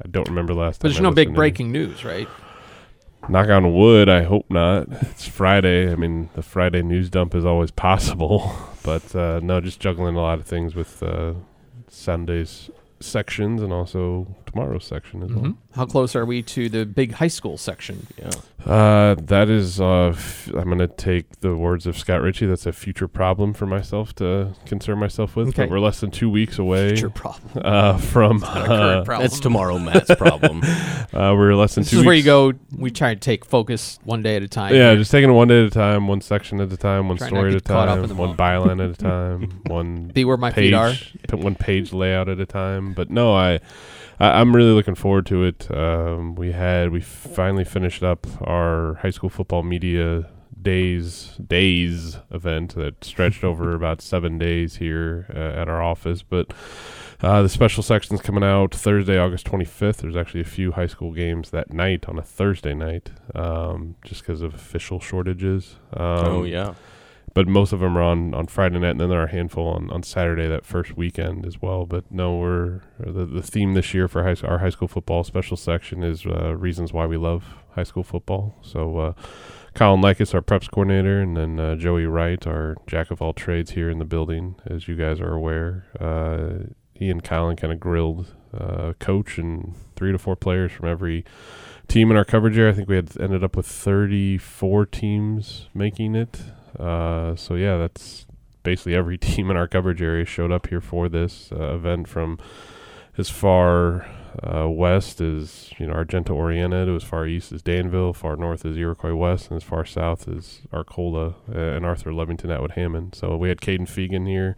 I 0.05 0.09
don't 0.09 0.29
remember 0.29 0.55
last 0.55 0.81
but 0.81 0.89
time. 0.89 0.93
there's 0.93 1.01
I 1.01 1.03
no 1.03 1.11
big 1.11 1.17
listened 1.29 1.31
in. 1.31 1.35
breaking 1.37 1.73
news, 1.73 2.05
right? 2.05 2.29
Knock 3.31 3.49
on 3.49 3.73
wood. 3.73 4.09
I 4.09 4.25
hope 4.25 4.47
not. 4.51 4.89
It's 5.03 5.25
Friday. 5.25 5.93
I 5.93 5.95
mean, 5.95 6.31
the 6.35 6.43
Friday 6.43 6.83
news 6.83 7.09
dump 7.09 7.33
is 7.37 7.45
always 7.45 7.71
possible, 7.71 8.53
but 8.83 9.15
uh, 9.15 9.39
no, 9.41 9.61
just 9.61 9.79
juggling 9.79 10.17
a 10.17 10.21
lot 10.21 10.41
of 10.41 10.47
things 10.47 10.75
with 10.75 11.01
uh, 11.01 11.35
Sunday's 11.87 12.71
sections 12.99 13.63
and 13.63 13.73
also 13.73 14.27
tomorrow's 14.53 14.85
section 14.85 15.23
as 15.23 15.31
well. 15.31 15.45
Mhm. 15.45 15.57
How 15.75 15.87
close 15.87 16.17
are 16.17 16.25
we 16.27 16.43
to 16.43 16.69
the 16.69 16.85
big 16.85 17.13
high 17.13 17.29
school 17.29 17.57
section? 17.57 18.07
Yeah. 18.19 18.31
Uh, 18.71 19.15
that 19.23 19.49
is, 19.49 19.81
uh, 19.81 20.09
f- 20.09 20.49
I'm 20.55 20.65
going 20.65 20.79
to 20.79 20.87
take 20.89 21.41
the 21.41 21.57
words 21.57 21.87
of 21.87 21.97
Scott 21.97 22.21
Richey. 22.21 22.45
That's 22.47 22.67
a 22.67 22.73
future 22.73 23.09
problem 23.09 23.55
for 23.55 23.65
myself 23.67 24.15
to 24.17 24.53
concern 24.67 24.99
myself 24.99 25.35
with. 25.37 25.49
Okay. 25.49 25.63
But 25.63 25.71
we're 25.71 25.81
less 25.81 26.01
than 26.01 26.11
two 26.11 26.29
weeks 26.29 26.59
away 26.59 26.89
Future 26.91 27.09
problem. 27.11 27.63
uh, 27.65 27.97
from. 27.99 28.39
Not 28.41 28.57
a 28.57 28.61
Uh, 28.61 28.67
current 28.67 29.07
problem. 29.07 29.29
That's 29.29 29.41
tomorrow, 29.41 29.79
Matt's 29.79 30.15
problem. 30.17 30.61
uh, 31.15 31.33
we're 31.37 31.55
less 31.55 31.75
than 31.77 31.83
This 31.85 31.91
two 31.91 31.97
is 31.97 32.01
weeks. 32.01 32.07
where 32.07 32.15
you 32.17 32.23
go. 32.23 32.53
We 32.77 32.91
try 32.91 33.15
to 33.15 33.21
take 33.21 33.45
focus 33.45 33.99
one 34.05 34.23
day 34.23 34.37
at 34.37 34.43
a 34.43 34.49
time. 34.49 34.75
Yeah, 34.75 34.91
here. 34.91 34.97
just 34.97 35.11
taking 35.11 35.31
it 35.31 35.35
one 35.35 35.49
day 35.49 35.61
at 35.61 35.67
a 35.69 35.71
time, 35.71 36.07
one 36.09 36.21
section 36.21 36.61
at 36.61 36.71
a 36.73 36.77
time, 36.77 37.09
one 37.09 37.17
Try 37.17 37.29
not 37.29 37.37
story 37.37 37.51
to 37.53 37.57
at 37.57 37.63
a 37.63 37.65
get 37.65 37.73
caught 37.73 37.89
up 37.89 37.97
in 37.99 38.01
time, 38.03 38.09
the 38.09 38.15
one 38.15 38.37
moment. 38.37 38.79
byline 38.79 38.85
at 38.85 38.91
a 38.91 39.03
time, 39.03 39.61
one 39.67 40.11
be 40.13 40.25
where 40.25 40.37
my 40.37 40.51
feet 40.51 40.75
are. 40.75 40.91
page, 40.91 41.17
p- 41.29 41.37
one 41.37 41.55
page 41.55 41.93
layout 41.95 42.29
at 42.29 42.41
a 42.41 42.47
time. 42.47 42.93
But 42.93 43.11
no, 43.11 43.35
I, 43.35 43.61
I 44.21 44.41
I'm 44.41 44.55
really 44.55 44.73
looking 44.73 44.95
forward 44.95 45.27
to 45.27 45.45
it. 45.45 45.71
Um, 45.75 46.35
we 46.35 46.53
had 46.53 46.91
we 46.91 47.01
finally 47.01 47.65
finished 47.65 48.03
up 48.03 48.27
our 48.43 48.95
high 48.97 49.11
school 49.11 49.31
football 49.31 49.63
media 49.63 50.31
days 50.61 51.37
days 51.45 52.19
event 52.31 52.75
that 52.75 53.03
stretched 53.03 53.43
over 53.43 53.75
about 53.75 54.03
seven 54.03 54.39
days 54.39 54.77
here 54.77 55.27
uh, 55.35 55.61
at 55.61 55.69
our 55.69 55.83
office, 55.83 56.23
but. 56.23 56.53
Uh, 57.23 57.43
the 57.43 57.51
special 57.51 57.83
section's 57.83 58.23
coming 58.23 58.43
out 58.43 58.75
Thursday, 58.75 59.19
August 59.19 59.47
25th. 59.47 59.99
There's 59.99 60.17
actually 60.17 60.41
a 60.41 60.45
few 60.45 60.73
high 60.73 60.87
school 60.87 61.13
games 61.13 61.51
that 61.51 61.71
night 61.71 62.09
on 62.09 62.19
a 62.19 62.23
Thursday 62.23 62.73
night, 62.73 63.11
um, 63.35 63.97
just 64.03 64.23
because 64.23 64.41
of 64.41 64.55
official 64.55 65.01
shortages. 65.01 65.77
Um, 65.93 66.25
oh 66.25 66.45
yeah. 66.45 66.73
But 67.33 67.47
most 67.47 67.73
of 67.73 67.81
them 67.81 67.97
are 67.97 68.03
on, 68.03 68.35
on 68.35 68.47
Friday 68.47 68.79
night, 68.79 68.91
and 68.91 69.01
then 69.01 69.11
there 69.11 69.21
are 69.21 69.27
a 69.27 69.31
handful 69.31 69.69
on, 69.69 69.91
on 69.91 70.03
Saturday 70.03 70.49
that 70.49 70.65
first 70.65 70.97
weekend 70.97 71.47
as 71.47 71.63
well. 71.63 71.87
But 71.87 72.11
no, 72.11 72.37
we're 72.37 72.81
the, 72.99 73.25
the 73.25 73.43
theme 73.43 73.75
this 73.75 73.95
year 73.95 74.09
for 74.09 74.25
high, 74.25 74.37
our 74.47 74.59
high 74.59 74.71
school 74.71 74.89
football 74.89 75.23
special 75.25 75.57
section 75.57 76.03
is 76.03 76.27
uh, 76.27 76.57
reasons 76.57 76.93
why 76.93 77.07
we 77.07 77.17
love 77.17 77.45
high 77.75 77.85
school 77.85 78.03
football. 78.03 78.57
So 78.63 78.99
uh, 78.99 79.13
Colin 79.75 80.01
Likas, 80.01 80.35
our 80.35 80.43
preps 80.43 80.71
coordinator, 80.71 81.21
and 81.21 81.37
then 81.37 81.61
uh, 81.61 81.77
Joey 81.77 82.07
Wright, 82.07 82.45
our 82.47 82.77
jack 82.87 83.11
of 83.11 83.23
all 83.23 83.33
trades 83.33 83.73
here 83.73 83.89
in 83.89 83.99
the 83.99 84.05
building, 84.05 84.57
as 84.67 84.89
you 84.89 84.97
guys 84.97 85.21
are 85.21 85.33
aware. 85.33 85.87
Uh, 86.01 86.71
he 86.95 87.09
and 87.11 87.23
Colin 87.23 87.57
kind 87.57 87.73
of 87.73 87.81
grilled 87.81 88.35
uh, 88.53 88.93
coach 88.99 89.39
and 89.39 89.75
three 89.97 90.13
to 90.13 90.19
four 90.19 90.37
players 90.37 90.73
from 90.73 90.89
every 90.89 91.25
team 91.89 92.11
in 92.11 92.17
our 92.17 92.25
coverage 92.25 92.59
area. 92.59 92.73
I 92.73 92.75
think 92.75 92.89
we 92.89 92.97
had 92.97 93.19
ended 93.21 93.45
up 93.45 93.57
with 93.57 93.67
34 93.67 94.87
teams 94.87 95.69
making 95.73 96.15
it. 96.15 96.41
Uh, 96.81 97.37
so 97.37 97.55
yeah, 97.55 97.77
that's 97.77 98.27
basically 98.63 98.95
every 98.95 99.19
team 99.29 99.51
in 99.51 99.57
our 99.57 99.69
coverage 99.69 100.03
area 100.03 100.25
showed 100.25 100.53
up 100.53 100.69
here 100.69 100.81
for 100.81 101.09
this 101.09 101.51
uh, 101.53 101.75
event 101.75 102.09
from 102.09 102.39
as 103.19 103.29
far 103.29 104.07
uh, 104.43 104.69
west 104.69 105.21
is 105.21 105.71
you 105.79 105.87
know 105.87 105.93
Argenta-Oreana, 105.93 106.95
as 106.95 107.03
far 107.03 107.27
east 107.27 107.53
as 107.53 107.63
Danville, 107.63 108.13
far 108.13 108.37
north 108.37 108.65
as 108.65 108.77
Iroquois 108.77 109.15
West, 109.15 109.51
and 109.51 109.57
as 109.57 109.63
far 109.63 109.85
south 109.85 110.29
as 110.29 110.63
Arcola 110.73 111.35
uh, 111.55 111.59
and 111.59 111.85
Arthur 111.85 112.13
Lovington 112.13 112.53
Atwood 112.53 112.73
Hammond. 112.73 113.15
So 113.15 113.37
we 113.37 113.49
had 113.49 113.61
Kaden 113.61 113.89
Feagin 113.89 114.27
here 114.27 114.57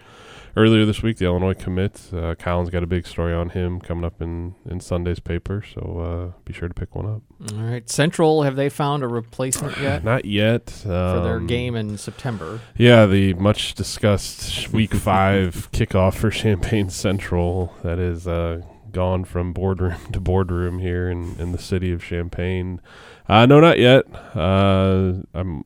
earlier 0.56 0.84
this 0.84 1.02
week, 1.02 1.18
the 1.18 1.24
Illinois 1.24 1.54
commit. 1.54 2.10
Uh, 2.12 2.34
Colin's 2.34 2.70
got 2.70 2.82
a 2.82 2.86
big 2.86 3.06
story 3.06 3.32
on 3.32 3.50
him 3.50 3.80
coming 3.80 4.04
up 4.04 4.20
in, 4.20 4.54
in 4.68 4.80
Sunday's 4.80 5.20
paper, 5.20 5.62
so 5.62 6.32
uh, 6.34 6.40
be 6.44 6.52
sure 6.52 6.68
to 6.68 6.74
pick 6.74 6.94
one 6.94 7.06
up. 7.06 7.22
All 7.52 7.64
right, 7.64 7.88
Central. 7.88 8.42
Have 8.42 8.56
they 8.56 8.68
found 8.68 9.02
a 9.02 9.08
replacement 9.08 9.78
yet 9.78 10.04
Not 10.12 10.24
yet 10.24 10.70
for 10.70 10.88
their 10.88 11.36
um, 11.36 11.46
game 11.46 11.74
in 11.74 11.96
September? 11.98 12.60
Yeah, 12.76 13.06
the 13.06 13.34
much 13.34 13.74
discussed 13.74 14.70
week 14.72 14.94
five 14.94 15.70
kickoff 15.72 16.14
for 16.14 16.30
Champaign 16.30 16.90
Central 16.90 17.74
that 17.82 17.98
is 17.98 18.26
uh, 18.28 18.62
gone 18.92 19.24
from 19.24 19.52
boardroom 19.52 19.98
to 20.12 20.20
boardroom 20.20 20.78
here 20.78 21.08
in, 21.10 21.36
in 21.38 21.52
the 21.52 21.58
city 21.58 21.92
of 21.92 22.02
Champaign. 22.02 22.80
Uh, 23.28 23.46
no, 23.46 23.60
not 23.60 23.78
yet. 23.78 24.04
Uh, 24.34 25.14
I'm 25.34 25.64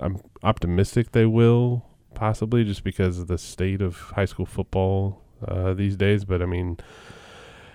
I'm 0.00 0.20
optimistic 0.42 1.12
they 1.12 1.26
will 1.26 1.86
possibly 2.14 2.64
just 2.64 2.84
because 2.84 3.18
of 3.18 3.26
the 3.26 3.38
state 3.38 3.82
of 3.82 3.96
high 4.14 4.24
school 4.24 4.46
football 4.46 5.22
uh, 5.46 5.74
these 5.74 5.96
days. 5.96 6.24
But 6.24 6.42
I 6.42 6.46
mean, 6.46 6.78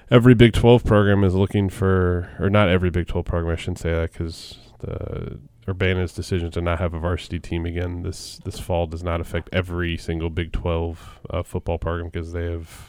every 0.10 0.34
Big 0.34 0.54
12 0.54 0.84
program 0.84 1.24
is 1.24 1.36
looking 1.36 1.70
for, 1.70 2.30
or 2.40 2.50
not 2.50 2.70
every 2.70 2.90
Big 2.90 3.08
12 3.08 3.26
program, 3.26 3.54
I 3.54 3.58
shouldn't 3.58 3.80
say 3.80 3.94
that 3.94 4.12
because 4.12 4.58
the 4.80 5.40
Urbana's 5.68 6.14
decision 6.14 6.52
to 6.52 6.62
not 6.62 6.80
have 6.80 6.94
a 6.94 7.00
varsity 7.00 7.40
team 7.40 7.66
again 7.66 8.02
this 8.02 8.40
this 8.44 8.60
fall 8.60 8.88
does 8.88 9.04
not 9.04 9.22
affect 9.22 9.50
every 9.54 9.98
single 9.98 10.30
Big 10.30 10.52
12 10.52 11.20
uh, 11.30 11.44
football 11.44 11.78
program 11.78 12.10
because 12.10 12.32
they 12.32 12.46
have, 12.46 12.89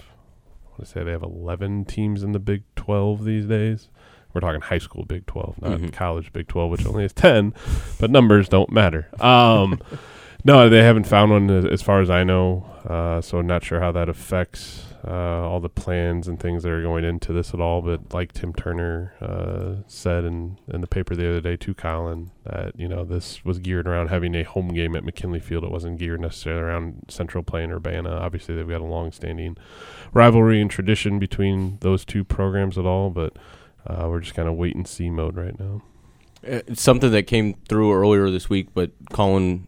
To 0.81 0.87
say 0.87 1.05
they 1.05 1.11
have 1.13 1.23
11 1.23 1.85
teams 1.85 2.23
in 2.23 2.33
the 2.33 2.39
Big 2.39 2.63
12 2.77 3.25
these 3.25 3.47
days. 3.47 3.89
We're 4.33 4.41
talking 4.41 4.61
high 4.61 4.79
school 4.79 5.05
Big 5.05 5.27
12, 5.27 5.61
not 5.61 5.79
Mhm. 5.81 5.93
college 5.93 6.33
Big 6.33 6.49
12, 6.49 6.71
which 6.71 6.87
only 6.87 7.03
has 7.03 7.13
10, 7.13 7.53
but 7.99 8.11
numbers 8.11 8.49
don't 8.49 8.71
matter. 8.73 9.09
Um, 9.21 9.79
no, 10.45 10.69
they 10.69 10.83
haven't 10.83 11.05
found 11.05 11.33
one 11.33 11.51
as, 11.51 11.65
as 11.67 11.83
far 11.83 12.01
as 12.01 12.09
I 12.11 12.25
know. 12.25 12.65
Uh, 12.89 13.21
so 13.21 13.41
not 13.43 13.63
sure 13.65 13.81
how 13.81 13.93
that 13.93 14.09
affects 14.09 14.90
uh, 15.07 15.49
all 15.49 15.61
the 15.61 15.69
plans 15.69 16.29
and 16.29 16.39
things 16.39 16.63
that 16.63 16.71
are 16.71 16.83
going 16.83 17.05
into 17.05 17.33
this 17.33 17.55
at 17.55 17.61
all. 17.61 17.81
But 17.83 18.13
like 18.13 18.33
Tim 18.33 18.53
Turner 18.53 19.15
uh, 19.21 19.83
said 19.87 20.25
in, 20.25 20.59
in 20.69 20.81
the 20.81 20.87
paper 20.87 21.15
the 21.15 21.29
other 21.29 21.41
day 21.41 21.57
to 21.57 21.75
Colin, 21.75 22.31
that 22.45 22.79
you 22.79 22.89
know 22.89 23.05
this 23.05 23.45
was 23.45 23.59
geared 23.59 23.89
around 23.89 24.09
having 24.09 24.35
a 24.35 24.43
home 24.43 24.69
game 24.69 24.95
at 24.95 25.05
McKinley 25.05 25.41
Field. 25.41 25.65
It 25.65 25.71
wasn't 25.71 25.99
geared 25.99 26.21
necessarily 26.21 26.63
around 26.63 27.07
Central 27.09 27.45
or 27.51 27.59
Urbana. 27.59 28.11
Obviously, 28.11 28.55
they've 28.55 28.69
got 28.69 28.81
a 28.81 28.85
long-standing 28.85 29.57
rivalry 30.13 30.61
and 30.61 30.71
tradition 30.71 31.19
between 31.19 31.79
those 31.81 32.05
two 32.05 32.25
programs 32.25 32.77
at 32.77 32.87
all. 32.87 33.11
But 33.11 33.37
uh, 33.87 34.07
we're 34.09 34.21
just 34.21 34.35
kind 34.35 34.49
of 34.49 34.57
wait 34.57 34.77
and 34.77 34.87
see 34.87 35.09
mode 35.09 35.37
right 35.37 35.59
now. 35.59 35.83
Uh, 36.47 36.61
It's 36.67 36.83
something 36.83 37.11
that 37.11 37.27
came 37.27 37.55
through 37.69 37.93
earlier 37.93 38.31
this 38.31 38.51
week, 38.51 38.69
but 38.75 38.91
Colin 39.13 39.67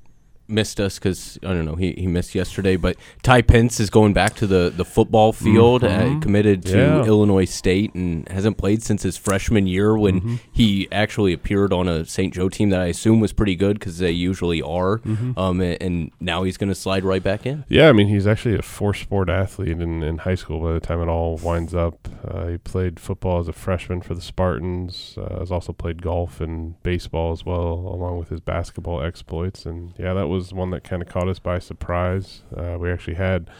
missed 0.52 0.78
us 0.80 0.98
because 0.98 1.38
I 1.42 1.48
don't 1.48 1.64
know 1.64 1.74
he, 1.74 1.92
he 1.92 2.06
missed 2.06 2.34
yesterday. 2.34 2.76
But 2.76 2.96
Ty 3.22 3.42
Pence 3.42 3.80
is 3.80 3.90
going 3.90 4.12
back 4.12 4.34
to 4.36 4.46
the, 4.46 4.72
the 4.74 4.84
football 4.84 5.32
field, 5.32 5.82
uh, 5.84 5.88
Mhm. 6.02 6.22
committed 6.22 6.62
to 6.66 6.76
Yeah. 6.78 7.04
Illinois 7.04 7.44
State, 7.46 7.94
and 7.94 8.28
hasn't 8.28 8.56
played 8.58 8.82
since 8.82 9.02
his 9.02 9.16
freshman 9.16 9.66
year 9.66 9.96
when 9.96 10.20
Mhm. 10.20 10.38
he 10.52 10.88
actually 10.92 11.32
appeared 11.32 11.72
on 11.72 11.88
a 11.88 12.04
St. 12.04 12.32
Joe 12.34 12.48
team 12.48 12.70
that 12.70 12.80
I 12.80 12.86
assume 12.86 13.20
was 13.20 13.32
pretty 13.32 13.56
good 13.56 13.78
because 13.78 13.98
they 13.98 14.10
usually 14.10 14.60
are. 14.62 14.98
Mhm. 14.98 15.36
Um, 15.38 15.60
a- 15.60 15.76
and 15.80 16.10
now 16.20 16.42
he's 16.42 16.56
going 16.56 16.68
to 16.68 16.74
slide 16.74 17.04
right 17.04 17.22
back 17.22 17.46
in. 17.46 17.64
Yeah, 17.68 17.88
I 17.88 17.92
mean, 17.92 18.08
he's 18.08 18.26
actually 18.26 18.56
a 18.56 18.62
four 18.62 18.94
sport 18.94 19.28
athlete 19.30 19.80
in, 19.80 20.02
in 20.02 20.18
high 20.18 20.34
school 20.34 20.60
by 20.60 20.72
the 20.72 20.80
time 20.80 21.00
it 21.00 21.08
all 21.08 21.38
winds 21.42 21.74
up. 21.74 22.08
Uh, 22.26 22.46
he 22.48 22.58
played 22.58 23.00
football 23.00 23.38
as 23.40 23.48
a 23.48 23.52
freshman 23.52 24.00
for 24.02 24.14
the 24.14 24.20
Spartans, 24.20 25.16
uh, 25.18 25.38
has 25.38 25.50
also 25.52 25.72
played 25.72 26.02
golf 26.02 26.40
and 26.40 26.74
baseball 26.82 27.32
as 27.32 27.46
well, 27.46 27.72
along 27.94 28.18
with 28.18 28.28
his 28.28 28.40
basketball 28.40 29.00
exploits. 29.02 29.64
And 29.64 29.92
yeah, 29.98 30.12
that 30.14 30.26
was 30.28 30.41
one 30.50 30.70
that 30.70 30.82
kind 30.82 31.02
of 31.02 31.08
caught 31.08 31.28
us 31.28 31.38
by 31.38 31.58
surprise. 31.58 32.42
Uh, 32.56 32.78
we 32.80 32.90
actually 32.90 33.14
had 33.14 33.50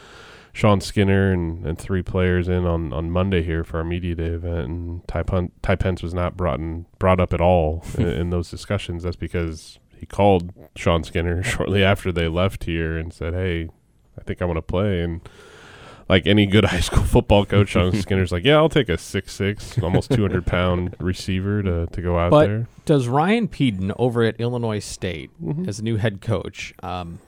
Sean 0.53 0.81
Skinner 0.81 1.33
and, 1.33 1.67
and 1.67 1.79
three 1.79 2.03
players 2.03 2.49
in 2.49 2.67
on, 2.67 2.93
on 2.93 3.11
Monday 3.11 3.43
here 3.43 3.63
for 3.63 3.79
our 3.79 3.85
media 3.85 4.15
day 4.15 4.27
event, 4.27 4.69
and 4.69 5.09
Ty, 5.09 5.23
Pun- 5.25 5.53
Ty 5.63 5.77
Pence 5.77 6.03
was 6.03 6.15
not 6.15 6.37
brought 6.37 6.61
in, 6.61 6.87
brought 6.99 7.21
up 7.21 7.33
at 7.33 7.41
all 7.41 7.85
in, 7.99 8.07
in 8.07 8.31
those 8.31 8.51
discussions. 8.51 9.03
That's 9.03 9.17
because 9.17 9.79
he 9.97 10.07
called 10.07 10.53
Sean 10.77 11.05
Skinner 11.05 11.43
shortly 11.45 11.85
after 11.85 12.13
they 12.13 12.29
left 12.29 12.65
here 12.65 12.99
and 12.99 13.13
said, 13.13 13.35
"Hey, 13.35 13.69
I 14.19 14.23
think 14.23 14.43
I 14.43 14.45
want 14.45 14.59
to 14.59 14.63
play." 14.63 15.01
And 15.01 15.21
like 16.13 16.27
any 16.27 16.45
good 16.47 16.65
high 16.75 16.81
school 16.81 17.03
football 17.05 17.45
coach, 17.47 17.71
Sean 17.71 17.93
Skinner's 18.03 18.31
like, 18.33 18.45
"Yeah, 18.45 18.57
I'll 18.57 18.69
take 18.69 18.89
a 18.91 18.99
six 18.99 19.33
six, 19.33 19.79
almost 19.83 20.11
two 20.15 20.23
hundred 20.23 20.47
pound 20.47 20.95
receiver 21.01 21.63
to 21.63 21.87
to 21.87 22.03
go 22.03 22.19
out 22.19 22.31
But 22.31 22.47
there." 22.47 22.67
does 22.85 23.09
Ryan 23.09 23.49
Pedon 23.49 23.93
over 23.99 24.23
at 24.23 24.41
Illinois 24.41 24.79
State 24.81 25.31
Mhm. 25.43 25.67
as 25.69 25.79
a 25.79 25.83
new 25.83 25.97
head 25.97 26.21
coach, 26.21 26.75
um, 26.83 27.19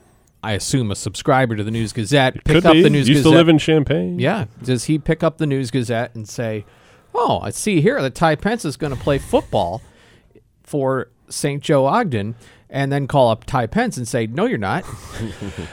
I 0.43 0.51
assume 0.53 0.91
a 0.91 0.95
subscriber 0.95 1.55
to 1.55 1.63
the 1.63 1.71
News 1.71 1.91
Gazette, 1.93 2.43
pick 2.43 2.63
up 2.63 2.73
be. 2.73 2.83
the 2.83 2.89
News 2.89 3.09
Used 3.09 3.19
Gazette? 3.23 3.31
to 3.31 3.37
live 3.37 3.49
in 3.49 3.57
Champaign. 3.57 4.19
yeah. 4.19 4.45
Does 4.63 4.83
he 4.85 4.99
pick 4.99 5.23
up 5.23 5.37
the 5.39 5.47
News 5.47 5.71
Gazette 5.71 6.13
and 6.13 6.27
say, 6.29 6.63
"Oh, 7.13 7.39
I 7.41 7.49
see 7.49 7.81
here 7.81 7.99
that 8.01 8.13
Ty 8.13 8.35
Pence 8.35 8.63
is 8.65 8.77
going 8.77 8.93
to 8.95 8.99
play 8.99 9.17
football 9.17 9.81
for 10.63 11.09
St. 11.29 11.61
Joe 11.63 11.85
Ogden," 11.85 12.35
and 12.75 12.91
then 12.91 13.07
call 13.07 13.29
up 13.31 13.45
Ty 13.45 13.67
Pence 13.67 13.95
and 13.97 14.05
say, 14.07 14.27
"No, 14.27 14.45
you're 14.45 14.57
not." 14.57 14.83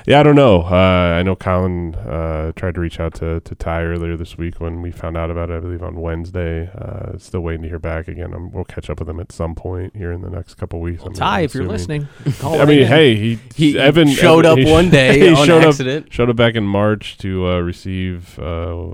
Yeah, 0.07 0.21
I 0.21 0.23
don't 0.23 0.37
know. 0.37 0.62
Uh, 0.62 1.17
I 1.19 1.23
know 1.23 1.35
Colin 1.37 1.95
uh, 1.97 2.53
tried 2.57 2.75
to 2.77 2.81
reach 2.81 2.99
out 3.01 3.15
to, 3.15 3.41
to 3.41 3.55
Ty 3.55 3.83
earlier 3.85 4.17
this 4.17 4.38
week 4.38 4.61
when 4.61 4.81
we 4.83 4.91
found 4.91 5.17
out 5.17 5.31
about 5.31 5.51
it, 5.51 5.57
I 5.57 5.61
believe 5.61 5.83
on 5.83 5.97
Wednesday. 6.01 6.71
Uh, 6.77 7.19
still 7.19 7.41
waiting 7.41 7.62
to 7.62 7.69
hear 7.69 7.79
back 7.79 8.09
again. 8.09 8.33
Um 8.35 8.51
we'll 8.53 8.65
catch 8.65 8.88
up 8.91 8.99
with 9.01 9.09
him 9.09 9.21
at 9.21 9.33
some 9.33 9.55
point 9.55 9.95
here 9.97 10.12
in 10.12 10.21
the 10.23 10.31
next 10.31 10.55
couple 10.55 10.81
weeks. 10.81 11.03
I'm- 11.03 11.12
Ty, 11.12 11.38
I'm 11.41 11.45
if 11.45 11.55
you're 11.55 11.67
listening, 11.67 12.09
call 12.38 12.61
I 12.61 12.65
mean, 12.65 12.81
in. 12.81 12.87
hey, 12.88 13.15
he, 13.17 13.38
He 13.55 13.79
Evan 13.79 14.09
showed 14.09 14.47
Evan- 14.47 14.61
up 14.61 14.67
he 14.67 14.73
one 14.73 14.88
day 14.91 15.19
he 15.31 15.35
on 15.35 15.47
showed 15.47 15.65
accident. 15.65 16.07
Up, 16.07 16.12
showed 16.12 16.31
up 16.31 16.37
back 16.37 16.55
in 16.55 16.65
March 16.65 17.19
to 17.19 17.47
uh, 17.49 17.59
receive. 17.61 18.38
Uh, 18.38 18.87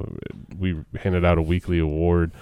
we 0.58 0.76
handed 1.00 1.24
out 1.24 1.38
a 1.38 1.42
weekly 1.42 1.78
award 1.78 2.32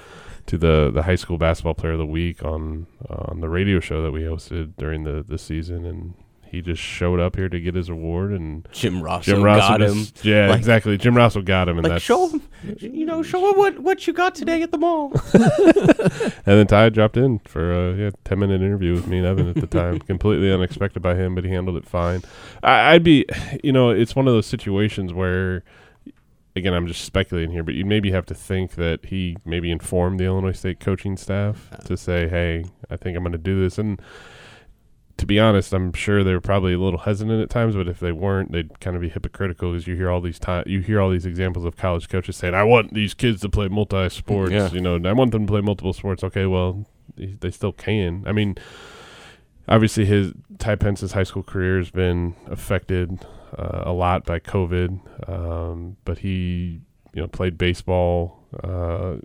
to 0.47 0.59
the 0.59 0.91
the 0.93 1.03
high 1.03 1.15
school 1.17 1.39
basketball 1.39 1.75
player 1.75 1.93
of 1.93 1.99
the 1.99 2.07
week 2.07 2.43
on 2.45 2.87
on 3.09 3.41
the 3.41 3.49
radio 3.49 3.81
show 3.81 4.03
that 4.03 4.13
we 4.13 4.21
hosted 4.23 4.73
during 4.77 5.05
the 5.05 5.25
the 5.27 5.39
season, 5.39 5.85
and 5.85 6.15
he 6.49 6.63
just 6.63 6.81
showed 6.81 7.19
up 7.19 7.35
here 7.35 7.49
to 7.49 7.59
get 7.61 7.75
his 7.75 7.89
award 7.89 8.31
and. 8.31 8.69
Jim 8.71 9.03
Rossow 9.03 9.23
Jim 9.25 9.41
Rossow 9.43 9.59
got 9.79 9.83
him. 9.83 10.07
yeah, 10.23 10.47
Like- 10.49 10.59
exactly. 10.59 10.97
Jim 10.97 11.15
Rossow 11.17 11.45
got 11.45 11.69
him, 11.69 11.77
and 11.79 11.85
Like 11.85 11.95
that's 11.95 12.05
show 12.05 12.29
him, 12.29 12.41
you 12.79 13.05
know, 13.05 13.23
show 13.25 13.51
him 13.51 13.59
what, 13.59 13.81
what 13.81 14.07
you 14.07 14.13
got 14.13 14.37
today 14.37 14.63
at 14.63 14.71
the 14.71 14.79
mall. 14.79 15.13
And 16.49 16.57
then 16.61 16.67
Ty 16.69 16.91
dropped 16.91 17.17
in 17.17 17.41
for 17.41 17.73
a 17.73 17.95
yeah, 17.97 18.11
10 18.25 18.39
minute 18.39 18.63
interview 18.63 18.95
with 18.95 19.09
me 19.09 19.19
and 19.19 19.27
Evan 19.27 19.49
at 19.49 19.57
the 19.57 19.67
time. 19.67 19.99
Completely 20.07 20.53
unexpected 20.53 21.03
by 21.03 21.17
him, 21.17 21.35
but 21.35 21.45
he 21.45 21.51
handled 21.51 21.77
it 21.77 21.85
fine. 21.85 22.23
I, 22.63 22.93
I'd 22.95 23.03
be, 23.03 23.27
you 23.65 23.73
know, 23.73 23.91
it's 23.91 24.15
one 24.15 24.29
of 24.29 24.33
those 24.35 24.47
situations 24.47 25.13
where, 25.13 25.65
again, 26.57 26.73
I'm 26.73 26.87
just 26.87 27.05
speculating 27.05 27.51
here, 27.53 27.63
but 27.63 27.75
you'd 27.75 27.87
maybe 27.87 28.11
have 28.11 28.27
to 28.27 28.35
think 28.35 28.73
that 28.73 29.07
he 29.07 29.37
maybe 29.45 29.71
informed 29.71 30.19
the 30.19 30.25
Illinois 30.25 30.53
State 30.53 30.81
coaching 30.81 31.17
staff 31.17 31.71
to 31.85 31.97
say, 31.97 32.29
hey, 32.29 32.65
I 32.91 32.97
think 32.97 33.17
I'm 33.17 33.23
going 33.23 33.33
to 33.33 33.39
do 33.39 33.61
this. 33.61 33.79
And 33.79 34.01
to 35.19 35.27
be 35.27 35.39
honest, 35.39 35.73
I'm 35.75 35.93
sure 35.93 36.25
they 36.25 36.33
were 36.33 36.41
probably 36.41 36.73
a 36.73 36.79
little 36.79 37.01
hesitant 37.01 37.43
at 37.43 37.51
times, 37.51 37.77
but 37.77 37.89
if 37.89 38.01
they 38.01 38.13
weren't, 38.13 38.53
they'd 38.53 38.81
kind 38.81 38.97
of 38.97 39.03
be 39.03 39.11
hypocritical 39.11 39.73
because 39.73 39.87
you 39.87 39.97
hear 39.97 40.11
all 40.11 40.21
these 40.23 40.39
time, 40.39 40.65
you 40.67 40.81
hear 40.81 41.01
all 41.01 41.11
these 41.11 41.27
examples 41.27 41.65
of 41.65 41.77
college 41.77 42.09
coaches 42.09 42.37
saying, 42.37 42.55
"I 42.55 42.65
want 42.65 42.93
these 42.93 43.15
kids 43.15 43.41
to 43.43 43.49
play 43.49 43.69
multi 43.69 44.09
sports." 44.09 44.53
Yeah. 44.53 44.71
You 44.71 44.81
know, 44.81 45.01
I 45.05 45.13
want 45.13 45.33
them 45.33 45.47
to 45.47 45.51
play 45.51 45.61
multiple 45.63 45.93
sports. 45.93 46.23
Okay, 46.23 46.47
well, 46.47 46.87
they 47.17 47.37
they 47.41 47.51
still 47.51 47.73
can. 47.73 48.25
I 48.27 48.33
mean, 48.33 48.57
obviously, 49.69 50.05
his 50.05 50.33
Ty 50.59 50.77
Pence's 50.77 51.13
high 51.13 51.23
school 51.23 51.43
career 51.43 51.79
has 51.79 51.91
been 51.91 52.35
affected 52.47 53.25
uh, 53.57 53.83
a 53.85 53.93
lot 53.93 54.25
by 54.25 54.39
COVID, 54.39 55.29
um, 55.29 55.97
but 56.05 56.19
he, 56.19 56.81
you 57.13 57.23
know, 57.23 57.29
played 57.29 57.59
baseball. 57.59 58.45
Uh, 58.63 59.17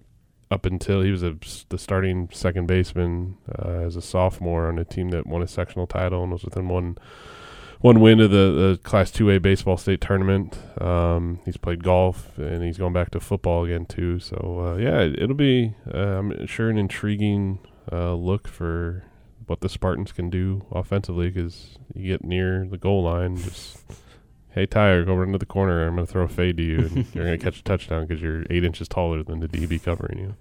up 0.49 0.65
until 0.65 1.01
he 1.01 1.11
was 1.11 1.23
a, 1.23 1.37
the 1.69 1.77
starting 1.77 2.27
second 2.33 2.67
baseman 2.67 3.37
uh, 3.57 3.69
as 3.85 3.95
a 3.95 4.01
sophomore 4.01 4.67
on 4.67 4.77
a 4.77 4.83
team 4.83 5.09
that 5.09 5.25
won 5.25 5.41
a 5.41 5.47
sectional 5.47 5.87
title 5.87 6.23
and 6.23 6.31
was 6.33 6.43
within 6.43 6.67
one 6.67 6.97
one 7.79 7.99
win 7.99 8.19
of 8.19 8.29
the, 8.29 8.37
the 8.37 8.79
Class 8.83 9.11
2A 9.11 9.41
baseball 9.41 9.75
state 9.75 10.01
tournament. 10.01 10.59
Um, 10.79 11.39
he's 11.45 11.57
played 11.57 11.83
golf 11.83 12.37
and 12.37 12.63
he's 12.63 12.77
going 12.77 12.93
back 12.93 13.09
to 13.11 13.19
football 13.19 13.65
again 13.65 13.85
too. 13.85 14.19
So 14.19 14.61
uh, 14.65 14.77
yeah, 14.77 14.99
it, 14.99 15.19
it'll 15.19 15.35
be 15.35 15.73
uh, 15.91 16.19
I'm 16.19 16.45
sure 16.45 16.69
an 16.69 16.77
intriguing 16.77 17.59
uh, 17.91 18.13
look 18.13 18.47
for 18.47 19.05
what 19.47 19.61
the 19.61 19.69
Spartans 19.69 20.11
can 20.11 20.29
do 20.29 20.65
offensively 20.71 21.29
because 21.29 21.77
you 21.95 22.11
get 22.11 22.23
near 22.23 22.67
the 22.69 22.77
goal 22.77 23.03
line, 23.03 23.37
just 23.37 23.79
hey 24.53 24.65
Tyre, 24.65 25.03
go 25.03 25.15
run 25.15 25.31
to 25.31 25.37
the 25.37 25.45
corner. 25.45 25.87
I'm 25.87 25.95
going 25.95 26.05
to 26.05 26.11
throw 26.11 26.23
a 26.23 26.27
fade 26.27 26.57
to 26.57 26.63
you, 26.63 26.79
and 26.79 26.95
you're 27.13 27.25
going 27.25 27.37
to 27.37 27.43
catch 27.43 27.59
a 27.59 27.63
touchdown 27.63 28.05
because 28.05 28.21
you're 28.21 28.45
eight 28.49 28.63
inches 28.63 28.87
taller 28.87 29.23
than 29.23 29.39
the 29.39 29.47
DB 29.47 29.81
covering 29.81 30.19
you. 30.19 30.35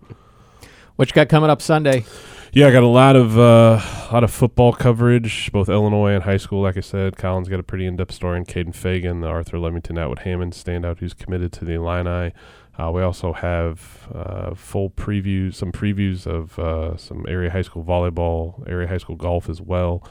What 0.97 1.09
you 1.09 1.15
got 1.15 1.29
coming 1.29 1.49
up 1.49 1.63
Sunday? 1.63 2.05
Yeah, 2.53 2.67
I 2.67 2.73
got 2.73 2.83
a 2.83 2.89
lot 2.89 3.17
of 3.17 3.39
uh, 3.39 3.81
a 3.81 4.13
lot 4.13 4.25
of 4.25 4.31
football 4.31 4.73
coverage, 4.73 5.51
both 5.53 5.69
Illinois 5.69 6.13
and 6.13 6.25
high 6.25 6.37
school. 6.37 6.63
Like 6.63 6.77
I 6.77 6.81
said, 6.81 7.17
Colin's 7.17 7.49
got 7.49 7.61
a 7.61 7.63
pretty 7.63 7.87
in-depth 7.87 8.13
story 8.13 8.39
on 8.39 8.45
Kaden 8.45 8.75
Feagin, 8.75 9.21
the 9.23 9.29
Arthur 9.29 9.57
Lovington 9.57 9.99
Atwood 9.99 10.21
Hammond 10.21 10.53
standout 10.53 10.99
who's 10.99 11.15
committed 11.15 11.53
to 11.53 11.65
the 11.65 11.75
Illini. 11.75 12.33
Uh, 12.79 12.91
we 12.91 13.03
also 13.03 13.33
have 13.33 14.09
uh, 14.15 14.55
full 14.55 14.91
previews, 14.91 15.55
some 15.55 15.71
previews 15.71 16.27
of 16.27 16.59
uh, 16.59 16.97
some 16.97 17.25
area 17.29 17.51
high 17.51 17.63
school 17.63 17.85
volleyball, 17.85 18.69
area 18.69 18.89
high 18.89 18.99
school 18.99 19.17
golf 19.17 19.49
as 19.49 19.61
well, 19.61 20.03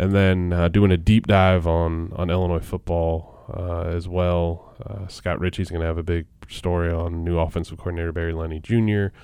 and 0.00 0.12
then 0.12 0.52
uh, 0.54 0.68
doing 0.68 0.90
a 0.90 0.96
deep 0.96 1.26
dive 1.26 1.66
on 1.66 2.12
on 2.16 2.30
Illinois 2.30 2.64
football 2.64 3.44
uh, 3.54 3.82
as 3.82 4.08
well. 4.08 4.74
Uh, 4.84 5.06
Scott 5.08 5.38
Richey's 5.38 5.68
going 5.68 5.82
to 5.82 5.86
have 5.86 5.98
a 5.98 6.02
big 6.02 6.26
story 6.48 6.90
on 6.90 7.22
new 7.22 7.38
offensive 7.38 7.76
coordinator 7.76 8.10
Barry 8.10 8.32
Lunney 8.32 8.62
Jr. 8.62 9.14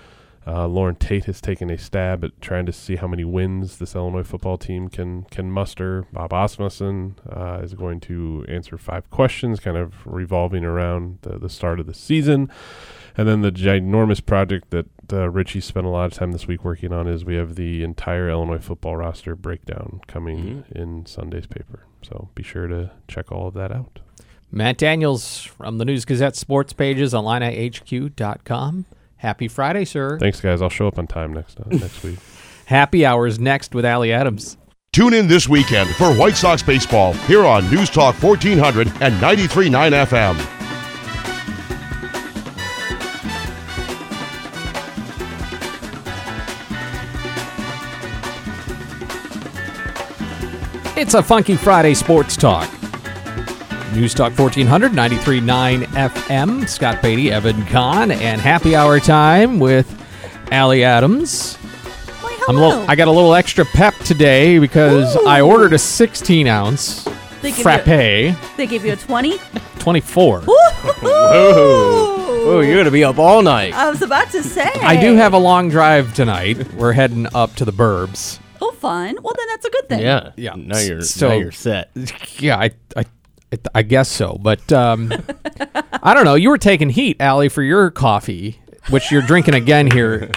Uh, 0.47 0.67
Loren 0.69 0.95
Tate 0.95 1.25
has 1.25 1.41
taken 1.41 1.71
a 1.71 1.79
stab 1.79 2.23
at 2.23 2.41
trying 2.43 2.67
to 2.67 2.73
see 2.73 2.97
how 2.97 3.09
many 3.09 3.25
wins 3.25 3.79
this 3.79 3.97
Illinois 3.97 4.23
football 4.23 4.59
team 4.59 4.89
can 4.89 5.23
can 5.25 5.51
muster. 5.51 6.07
Bob 6.13 6.35
Asmussen 6.35 7.17
uh, 7.29 7.61
is 7.63 7.73
going 7.73 7.99
to 8.01 8.45
answer 8.47 8.77
five 8.77 9.09
questions, 9.09 9.59
kind 9.59 9.79
of 9.79 9.95
revolving 10.05 10.65
around 10.65 11.21
the, 11.23 11.39
the 11.39 11.49
start 11.49 11.81
of 11.81 11.87
the 11.87 11.95
season. 11.95 12.51
And 13.17 13.27
then 13.27 13.41
the 13.41 13.51
ginormous 13.51 14.25
project 14.25 14.71
that 14.71 14.87
uh, 15.13 15.31
Richey 15.31 15.61
spent 15.61 15.87
a 15.87 15.89
lot 15.89 16.07
of 16.07 16.13
time 16.13 16.33
this 16.33 16.47
week 16.47 16.65
working 16.65 16.93
on 16.93 17.07
is 17.07 17.25
we 17.25 17.37
have 17.37 17.55
the 17.55 17.83
entire 17.83 18.29
Illinois 18.29 18.59
football 18.59 18.97
roster 18.97 19.35
breakdown 19.35 20.01
coming 20.07 20.65
in 20.75 21.07
Sunday's 21.07 21.47
paper. 21.47 21.87
So 22.03 22.29
be 22.35 22.43
sure 22.43 22.67
to 22.67 22.91
check 23.09 23.33
all 23.33 23.49
of 23.49 23.55
that 23.55 23.73
out. 23.73 24.01
Matt 24.51 24.79
Daniels 24.79 25.43
from 25.43 25.79
the 25.79 25.85
News 25.85 26.05
Gazette 26.05 26.37
sports 26.37 26.73
pages 26.73 27.15
on 27.15 27.25
illinihq.com. 27.25 28.85
Happy 29.17 29.49
Friday, 29.49 29.85
sir. 29.85 30.19
Thanks, 30.19 30.41
guys. 30.41 30.63
I'll 30.63 30.69
show 30.69 30.87
up 30.87 30.99
on 30.99 31.07
time 31.07 31.33
next 31.33 31.59
uh, 31.59 31.65
next 31.71 32.03
week. 32.03 32.19
Happy 32.67 33.05
hours 33.07 33.39
next 33.39 33.75
with 33.75 33.85
Alli 33.85 34.13
Adams. 34.13 34.57
Tune 34.93 35.15
in 35.15 35.27
this 35.29 35.49
weekend 35.49 35.91
for 35.97 36.15
White 36.15 36.37
Sox 36.37 36.63
baseball 36.63 37.13
here 37.13 37.45
on 37.45 37.71
News 37.71 37.91
Talk 37.91 38.21
1400 38.23 38.89
and 39.03 39.15
93.9 39.21 40.07
FM. 40.07 40.56
It's 50.97 51.15
a 51.15 51.23
Funky 51.23 51.57
Friday 51.57 51.95
Sports 51.95 52.37
Talk. 52.37 52.69
News 53.95 54.15
Talk 54.15 54.37
1400, 54.39 54.93
93.9 54.93 55.85
FM. 55.85 56.69
Scott 56.69 57.03
Beatty, 57.03 57.31
Evan 57.31 57.65
Conn, 57.67 58.11
and 58.11 58.41
happy 58.41 58.75
hour 58.75 58.99
time 59.01 59.59
with 59.59 59.87
Alli 60.51 60.85
Adams. 60.85 61.57
Why, 61.57 62.33
I'm 62.49 62.57
a 62.57 62.59
hello. 62.59 62.69
little, 62.69 62.91
I 62.91 62.95
got 62.97 63.09
a 63.09 63.13
little 63.13 63.35
extra 63.35 63.65
pep 63.65 63.95
today 64.05 64.59
because 64.59 65.17
I 65.27 65.41
ordered 65.43 65.73
a 65.73 65.79
16 65.79 66.47
ounce 66.47 67.05
They 67.43 67.51
give 67.51 67.59
you- 67.59 67.63
frappe, 67.63 67.85
They 68.57 68.67
gave 68.67 68.85
you 68.85 68.93
a 68.93 68.97
20? 68.97 69.39
24. 69.79 70.45
Oh, 72.49 72.61
you're 72.65 72.77
gonna 72.79 72.91
be 72.91 73.05
up 73.05 73.19
all 73.19 73.43
night. 73.43 73.75
I 73.75 73.91
was 73.91 74.03
about 74.03 74.31
to 74.31 74.43
say. 74.43 74.71
I 74.83 74.97
do 75.01 75.15
have 75.17 75.33
a 75.33 75.39
long 75.39 75.69
drive 75.69 76.15
tonight. 76.15 76.73
We're 76.75 76.93
heading 76.93 77.27
up 77.35 77.55
to 77.57 77.65
the 77.65 77.73
burbs. 77.73 78.39
Oh, 78.61 78.73
fun. 78.73 79.17
Well, 79.23 79.35
then 79.37 79.47
that's 79.49 79.65
a 79.65 79.71
good 79.71 79.89
thing. 79.89 80.01
Yeah, 80.01 80.33
Yeah. 80.37 80.55
Now 80.57 80.79
you're 80.79 81.03
So- 81.03 81.29
now 81.29 81.35
you're 81.35 81.53
set. 81.53 81.91
Yeah, 82.39 82.57
I, 82.59 82.71
I, 82.97 83.05
I 83.75 83.83
guess 83.83 84.09
so. 84.11 84.39
But 84.41 84.71
um, 84.73 85.13
I 86.03 86.15
don't 86.15 86.25
know. 86.25 86.35
You 86.35 86.51
were 86.51 86.59
taking 86.59 86.91
heat, 86.91 87.17
Alli, 87.21 87.49
for 87.49 87.63
your 87.63 87.91
coffee, 87.91 88.61
which 88.91 89.11
you're 89.11 89.23
drinking 89.23 89.55
again 89.55 89.91
here. 89.91 90.31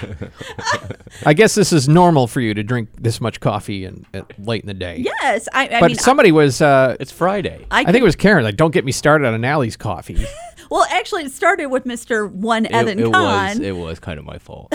I 1.25 1.33
guess 1.33 1.55
this 1.55 1.73
is 1.73 1.87
normal 1.89 2.27
for 2.27 2.39
you 2.41 2.53
to 2.53 2.63
drink 2.63 2.89
this 2.97 3.19
much 3.21 3.39
coffee 3.39 3.85
and 3.85 4.05
late 4.37 4.61
in 4.61 4.67
the 4.67 4.73
day. 4.73 4.97
Yes. 4.97 5.47
I, 5.53 5.67
I 5.67 5.79
but 5.79 5.87
mean, 5.87 5.97
somebody 5.97 6.31
was. 6.31 6.61
Uh, 6.61 6.95
It's 6.99 7.11
Friday. 7.11 7.65
I, 7.71 7.81
I 7.81 7.85
think 7.85 7.97
it 7.97 8.03
was 8.03 8.15
Karen. 8.15 8.43
Like, 8.43 8.55
don't 8.57 8.71
get 8.71 8.85
me 8.85 8.91
started 8.91 9.27
on 9.27 9.43
Alli's 9.45 9.77
coffee. 9.77 10.25
Well, 10.71 10.85
actually, 10.91 11.23
it 11.23 11.31
started 11.31 11.65
with 11.65 11.85
Mr. 11.85 12.29
One 12.31 12.67
Evan 12.67 12.99
it, 12.99 13.07
it 13.07 13.11
Conn 13.11 13.57
was 13.57 13.59
it 13.59 13.75
was 13.75 13.97
kind 13.99 14.19
of 14.19 14.25
my 14.25 14.37
fault. 14.37 14.71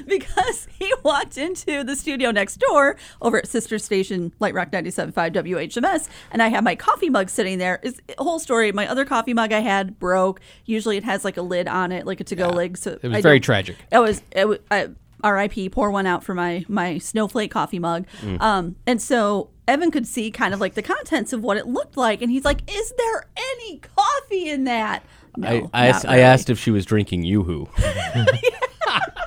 because 0.06 0.68
he 0.78 0.92
walked 1.02 1.38
into 1.38 1.84
the 1.84 1.96
studio 1.96 2.30
next 2.30 2.56
door 2.56 2.96
over 3.20 3.38
at 3.38 3.48
Sister 3.48 3.78
Station 3.78 4.32
Light 4.40 4.54
Rock 4.54 4.70
97.5 4.70 5.12
WHMS, 5.14 6.08
and 6.30 6.42
I 6.42 6.48
had 6.48 6.64
my 6.64 6.74
coffee 6.74 7.10
mug 7.10 7.28
sitting 7.28 7.58
there. 7.58 7.80
Is 7.82 8.00
whole 8.18 8.38
story. 8.38 8.72
My 8.72 8.88
other 8.88 9.04
coffee 9.04 9.34
mug 9.34 9.52
I 9.52 9.60
had 9.60 9.98
broke. 9.98 10.40
Usually, 10.64 10.96
it 10.96 11.04
has 11.04 11.24
like 11.24 11.36
a 11.36 11.42
lid 11.42 11.68
on 11.68 11.92
it, 11.92 12.06
like 12.06 12.20
a 12.20 12.24
to-go 12.24 12.48
lid. 12.48 12.78
So 12.78 12.98
It 13.02 13.08
was 13.08 13.18
I 13.18 13.20
very 13.20 13.40
tragic. 13.40 13.76
It 13.90 13.98
was. 13.98 14.22
It 14.32 14.48
was 14.48 14.58
I, 14.70 14.88
R.I.P. 15.22 15.68
Pour 15.68 15.90
one 15.90 16.06
out 16.06 16.24
for 16.24 16.34
my 16.34 16.64
my 16.68 16.98
snowflake 16.98 17.50
coffee 17.50 17.78
mug. 17.78 18.06
Mm. 18.22 18.40
Um, 18.40 18.76
and 18.86 19.02
so 19.02 19.50
Evan 19.68 19.90
could 19.90 20.06
see 20.06 20.30
kind 20.30 20.54
of 20.54 20.60
like 20.60 20.74
the 20.74 20.82
contents 20.82 21.32
of 21.32 21.42
what 21.42 21.56
it 21.56 21.66
looked 21.66 21.96
like, 21.96 22.22
and 22.22 22.30
he's 22.30 22.44
like, 22.44 22.62
"Is 22.70 22.92
there 22.96 23.26
any 23.36 23.78
coffee 23.78 24.48
in 24.48 24.64
that?" 24.64 25.04
No, 25.36 25.70
I, 25.72 25.84
I, 25.84 25.86
asked, 25.88 26.06
I 26.06 26.18
asked 26.18 26.50
if 26.50 26.58
she 26.58 26.70
was 26.70 26.84
drinking 26.84 27.22
YooHoo. 27.22 27.68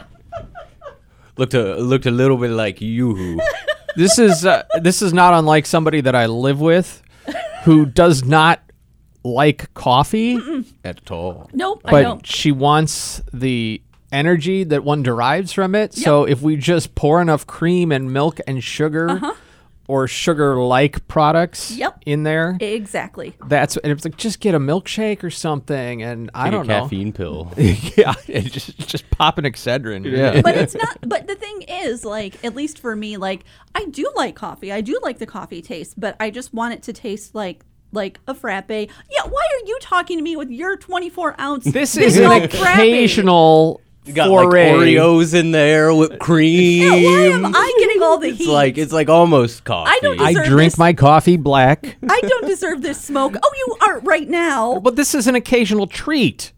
looked 1.38 1.54
a 1.54 1.76
looked 1.76 2.06
a 2.06 2.12
little 2.12 2.38
bit 2.38 2.52
like 2.52 2.78
YooHoo. 2.78 3.40
this 3.96 4.20
is 4.20 4.46
uh, 4.46 4.64
this 4.82 5.02
is 5.02 5.14
not 5.14 5.34
unlike 5.34 5.66
somebody 5.66 6.02
that 6.02 6.16
I 6.16 6.26
live 6.28 6.60
with, 6.60 7.02
who 7.64 7.86
does 7.86 8.24
not 8.24 8.62
like 9.24 9.74
coffee, 9.74 10.40
at 10.84 11.10
all. 11.12 11.50
Nope, 11.54 11.82
I 11.86 11.92
but 11.92 12.02
don't. 12.04 12.28
she 12.28 12.52
wants 12.52 13.22
the 13.32 13.82
energy 14.12 14.64
that 14.64 14.84
one 14.84 15.02
derives 15.04 15.52
from 15.52 15.76
it. 15.76 15.94
So 15.94 16.26
if 16.26 16.42
we 16.42 16.56
just 16.56 16.94
pour 16.96 17.22
enough 17.22 17.48
cream 17.48 17.92
and 17.92 18.12
milk 18.12 18.40
and 18.48 18.64
sugar. 18.64 19.20
Or 19.88 20.08
sugar-like 20.08 21.08
products 21.10 21.72
Uh-huh. 21.72 21.80
Yep. 21.80 22.00
in 22.06 22.24
there. 22.24 22.58
Exactly. 22.62 23.36
That's 23.48 23.76
and 23.78 23.92
it's 23.92 24.06
like 24.06 24.16
just 24.16 24.40
get 24.40 24.56
a 24.56 24.60
milkshake 24.60 25.24
or 25.24 25.30
something, 25.30 26.02
and 26.02 26.32
I 26.34 26.46
Take 26.46 26.48
a 26.48 26.52
don't 26.58 26.68
know. 26.68 26.82
caffeine 26.84 27.12
pill. 27.12 27.52
yeah, 27.58 28.14
just 28.28 28.78
just 28.88 29.10
pop 29.10 29.38
an 29.38 29.44
Excedrin. 29.44 30.06
Yeah. 30.10 30.42
but 30.44 30.56
it's 30.56 30.74
not 30.76 30.98
but 31.06 31.28
the 31.28 31.36
thing 31.36 31.64
is 31.64 32.06
like 32.06 32.44
at 32.46 32.56
least 32.56 32.80
for 32.80 32.96
me 32.96 33.18
like 33.18 33.44
i 33.76 33.86
do 33.86 34.10
like 34.16 34.36
coffee 34.36 34.72
i 34.72 34.80
do 34.82 35.00
like 35.04 35.20
the 35.20 35.26
coffee 35.26 35.62
taste 35.62 36.00
but 36.00 36.16
i 36.20 36.30
just 36.30 36.54
want 36.54 36.74
it 36.74 36.84
to 36.84 36.94
taste 36.94 37.36
like 37.36 37.64
like 37.92 38.20
a 38.28 38.34
frappe 38.34 38.70
yeah 38.70 39.24
why 39.26 39.42
are 39.54 39.66
you 39.68 39.78
talking 39.82 40.18
to 40.18 40.24
me 40.24 40.36
with 40.36 40.50
your 40.50 40.76
24 40.78 41.40
ounce 41.40 41.66
This 41.66 41.96
is 41.98 42.18
an 42.18 42.26
old 42.26 42.52
frappe? 42.52 42.76
occasional 42.80 43.82
You 44.06 44.14
got 44.14 44.30
like. 44.30 44.48
Oreos 44.48 45.34
in 45.34 45.52
there, 45.52 45.94
whipped 45.94 46.20
cream. 46.20 46.82
yeah, 46.84 46.92
why 46.92 47.26
am 47.28 47.46
i 47.56 47.74
getting 47.80 48.04
all 48.04 48.18
the 48.18 48.30
heat? 48.30 48.42
It's 48.42 48.50
like 48.50 48.78
it's 48.78 48.92
like 48.92 49.08
almost 49.10 49.64
coffee. 49.64 49.92
I 49.92 50.00
don't 50.02 50.20
I 50.20 50.34
drink 50.34 50.74
this. 50.74 50.78
my 50.78 50.94
coffee 50.94 51.38
black, 51.38 51.98
i 52.10 52.22
don't 52.22 52.46
deserve 52.46 52.82
this 52.82 53.02
smoke 53.02 53.36
oh 53.42 53.52
you 53.56 53.78
aren't 53.88 54.06
right 54.06 54.28
now 54.28 54.80
but 54.80 54.96
this 54.96 55.16
is 55.16 55.28
an 55.28 55.36
occasional 55.36 55.88
treat. 55.88 56.52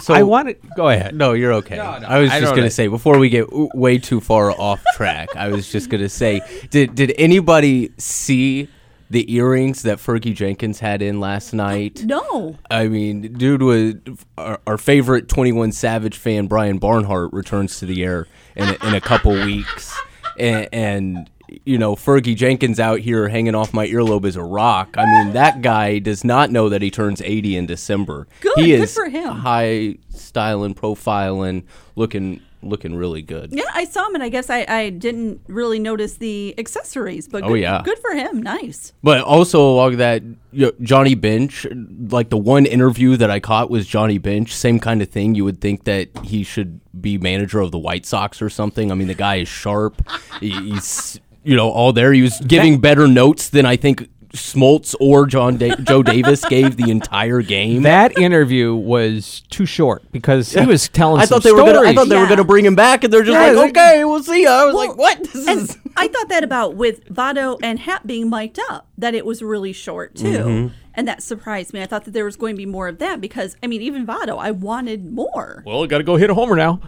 so 0.00 0.14
I 0.14 0.22
want 0.22 0.48
it. 0.50 0.60
Go 0.76 0.88
ahead. 0.88 1.14
No, 1.14 1.32
you're 1.32 1.54
okay. 1.54 1.76
No, 1.76 1.98
no, 1.98 2.06
I 2.06 2.18
was 2.18 2.30
I 2.30 2.40
just 2.40 2.52
gonna 2.52 2.62
know. 2.62 2.68
say 2.68 2.88
before 2.88 3.18
we 3.18 3.30
get 3.30 3.46
way 3.50 3.98
too 3.98 4.20
far 4.20 4.50
off 4.50 4.82
track. 4.94 5.34
I 5.34 5.48
was 5.48 5.70
just 5.70 5.88
gonna 5.88 6.08
say, 6.10 6.42
did 6.70 6.94
did 6.94 7.14
anybody 7.18 7.92
see 7.98 8.68
the 9.10 9.32
earrings 9.34 9.82
that 9.82 9.98
Fergie 9.98 10.34
Jenkins 10.34 10.80
had 10.80 11.00
in 11.02 11.20
last 11.20 11.52
night? 11.54 12.02
no 12.04 12.56
I 12.70 12.88
mean, 12.88 13.32
dude 13.32 13.62
was 13.62 13.94
our, 14.36 14.60
our 14.66 14.78
favorite 14.78 15.28
Twenty 15.28 15.52
One 15.52 15.72
Savage 15.72 16.16
fan, 16.16 16.46
Brian 16.46 16.78
Barnhart, 16.78 17.32
returns 17.32 17.78
to 17.80 17.86
the 17.86 18.04
air 18.04 18.26
in 18.56 18.68
a, 18.68 18.86
in 18.86 18.94
a 18.94 19.00
couple 19.00 19.32
weeks, 19.44 19.98
and, 20.38 20.68
and 20.72 21.30
you 21.64 21.78
know 21.78 21.96
Fergie 21.96 22.36
Jenkins 22.36 22.78
out 22.78 23.00
here 23.00 23.28
hanging 23.28 23.54
off 23.54 23.72
my 23.72 23.86
earlobe 23.86 24.26
as 24.26 24.36
a 24.36 24.42
rock. 24.42 24.94
I 24.98 25.04
mean, 25.06 25.32
that 25.32 25.62
guy 25.62 25.98
does 25.98 26.22
not 26.24 26.50
know 26.50 26.68
that 26.68 26.82
he 26.82 26.90
turns 26.90 27.22
eighty 27.22 27.56
in 27.56 27.66
December. 27.66 28.26
Good, 28.40 28.58
he 28.58 28.66
good 28.72 28.82
is 28.82 28.94
for 28.94 29.08
him. 29.08 29.32
high 29.32 29.96
styling, 30.18 30.74
profiling, 30.74 31.64
looking 31.96 32.40
looking 32.60 32.96
really 32.96 33.22
good. 33.22 33.50
yeah 33.52 33.62
i 33.72 33.84
saw 33.84 34.04
him 34.08 34.16
and 34.16 34.24
i 34.24 34.28
guess 34.28 34.50
i, 34.50 34.66
I 34.68 34.90
didn't 34.90 35.40
really 35.46 35.78
notice 35.78 36.14
the 36.16 36.56
accessories 36.58 37.28
but 37.28 37.44
Oh, 37.44 37.50
good, 37.50 37.60
yeah. 37.60 37.82
good 37.84 37.98
for 38.00 38.10
him 38.16 38.42
nice 38.42 38.92
But 39.00 39.20
also 39.20 39.60
along 39.60 39.98
that, 39.98 40.24
you 40.24 40.66
know, 40.66 40.72
Johnny 40.82 41.14
Bench, 41.14 41.64
like 42.08 42.30
the 42.30 42.36
one 42.36 42.66
interview 42.66 43.16
that 43.16 43.30
I 43.30 43.38
caught 43.38 43.70
was 43.70 43.86
Johnny 43.86 44.18
Bench. 44.18 44.52
Same 44.52 44.80
kind 44.80 45.00
of 45.02 45.08
thing. 45.08 45.36
You 45.36 45.44
would 45.44 45.60
think 45.60 45.84
that 45.84 46.08
he 46.24 46.42
should 46.42 46.80
be 47.00 47.16
manager 47.16 47.60
of 47.60 47.70
the 47.70 47.78
White 47.78 48.04
Sox 48.04 48.42
or 48.42 48.50
something. 48.50 48.90
I 48.90 48.94
mean, 48.96 49.06
the 49.06 49.14
guy 49.14 49.36
is 49.36 49.48
sharp. 49.48 50.02
He- 50.40 50.50
He's 50.72 51.20
you 51.44 51.54
know 51.54 51.70
all 51.70 51.92
there. 51.92 52.12
He 52.12 52.22
was 52.22 52.40
giving 52.40 52.80
better 52.80 53.06
notes 53.06 53.50
than 53.50 53.66
I 53.66 53.76
think 53.76 54.08
Smoltz 54.32 54.94
or 55.00 55.26
John 55.26 55.56
da- 55.56 55.74
Joe 55.76 56.02
Davis 56.02 56.44
gave 56.44 56.76
the 56.76 56.90
entire 56.90 57.40
game. 57.42 57.82
That 57.82 58.18
interview 58.18 58.74
was 58.74 59.42
too 59.50 59.66
short 59.66 60.02
because 60.12 60.52
he 60.52 60.66
was 60.66 60.88
telling. 60.88 61.20
I 61.22 61.24
some 61.24 61.40
thought 61.40 61.44
they 61.44 61.52
were 61.52 61.62
gonna. 61.62 61.80
I 61.88 61.94
thought 61.94 62.08
they 62.08 62.18
were 62.18 62.26
gonna 62.28 62.44
bring 62.44 62.64
him 62.64 62.74
back, 62.74 63.04
and 63.04 63.12
they're 63.12 63.22
just 63.22 63.32
Yeah, 63.34 63.52
like, 63.58 63.70
okay, 63.70 64.04
we'll 64.04 64.22
see. 64.22 64.46
I 64.46 64.64
was 64.64 64.74
Well, 64.74 64.88
like, 64.88 64.98
what? 64.98 65.32
This 65.32 65.46
is. 65.48 65.78
I 65.96 66.08
thought 66.08 66.28
that 66.28 66.44
about 66.44 66.74
with 66.76 67.04
Votto 67.08 67.58
and 67.62 67.78
Happ 67.78 68.06
being 68.06 68.28
mic'd 68.30 68.60
up, 68.70 68.86
that 68.98 69.14
it 69.14 69.24
was 69.26 69.42
really 69.42 69.72
short 69.72 70.14
too. 70.14 70.26
Mm-hmm. 70.26 70.74
And 70.94 71.06
that 71.06 71.22
surprised 71.22 71.72
me. 71.72 71.80
I 71.80 71.86
thought 71.86 72.04
that 72.06 72.10
there 72.10 72.24
was 72.24 72.36
going 72.36 72.54
to 72.54 72.58
be 72.58 72.66
more 72.66 72.88
of 72.88 72.98
that 72.98 73.20
because, 73.20 73.56
I 73.62 73.68
mean, 73.68 73.82
even 73.82 74.04
Votto, 74.04 74.36
I 74.38 74.50
wanted 74.50 75.12
more. 75.12 75.62
Well, 75.64 75.86
got 75.86 75.98
to 75.98 76.04
go 76.04 76.16
hit 76.16 76.28
a 76.28 76.34
homer 76.34 76.56
now. 76.56 76.80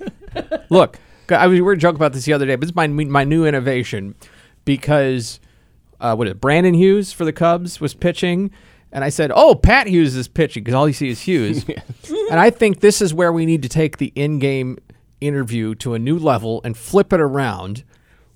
Look, 0.68 0.98
I 1.28 1.46
was 1.46 1.54
we 1.54 1.60
were 1.60 1.76
joking 1.76 1.96
about 1.96 2.12
this 2.12 2.24
the 2.24 2.32
other 2.32 2.46
day, 2.46 2.54
but 2.56 2.62
this 2.62 2.70
is 2.70 2.76
my 2.76 2.86
my 2.88 3.24
new 3.24 3.46
innovation 3.46 4.14
because 4.64 5.40
uh, 6.00 6.14
what 6.14 6.26
is 6.26 6.32
it? 6.32 6.40
Brandon 6.40 6.74
Hughes 6.74 7.12
for 7.12 7.24
the 7.24 7.32
Cubs 7.32 7.80
was 7.80 7.94
pitching, 7.94 8.50
and 8.92 9.04
I 9.04 9.08
said, 9.08 9.30
"Oh, 9.34 9.54
Pat 9.54 9.86
Hughes 9.86 10.16
is 10.16 10.28
pitching," 10.28 10.64
because 10.64 10.74
all 10.74 10.86
you 10.88 10.94
see 10.94 11.08
is 11.10 11.20
Hughes. 11.22 11.64
and 12.30 12.40
I 12.40 12.50
think 12.50 12.80
this 12.80 13.00
is 13.02 13.12
where 13.14 13.32
we 13.32 13.46
need 13.46 13.62
to 13.62 13.68
take 13.68 13.98
the 13.98 14.12
in-game 14.14 14.78
interview 15.20 15.74
to 15.76 15.94
a 15.94 15.98
new 15.98 16.18
level 16.18 16.60
and 16.64 16.76
flip 16.76 17.12
it 17.12 17.20
around, 17.20 17.84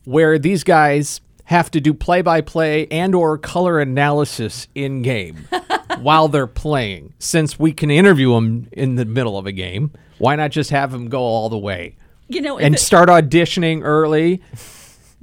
where 0.04 0.38
these 0.38 0.64
guys 0.64 1.20
have 1.48 1.70
to 1.70 1.80
do 1.80 1.92
play-by-play 1.92 2.86
and 2.88 3.14
or 3.14 3.36
color 3.36 3.78
analysis 3.80 4.66
in 4.74 5.02
game 5.02 5.46
while 6.00 6.26
they're 6.28 6.46
playing. 6.46 7.12
Since 7.18 7.58
we 7.58 7.72
can 7.72 7.90
interview 7.90 8.32
them 8.34 8.68
in 8.72 8.94
the 8.94 9.04
middle 9.04 9.36
of 9.36 9.46
a 9.46 9.52
game, 9.52 9.92
why 10.18 10.36
not 10.36 10.50
just 10.52 10.70
have 10.70 10.90
them 10.90 11.08
go 11.10 11.20
all 11.20 11.50
the 11.50 11.58
way 11.58 11.96
You 12.28 12.40
know, 12.40 12.58
and 12.58 12.74
it- 12.76 12.78
start 12.78 13.08
auditioning 13.10 13.82
early? 13.82 14.40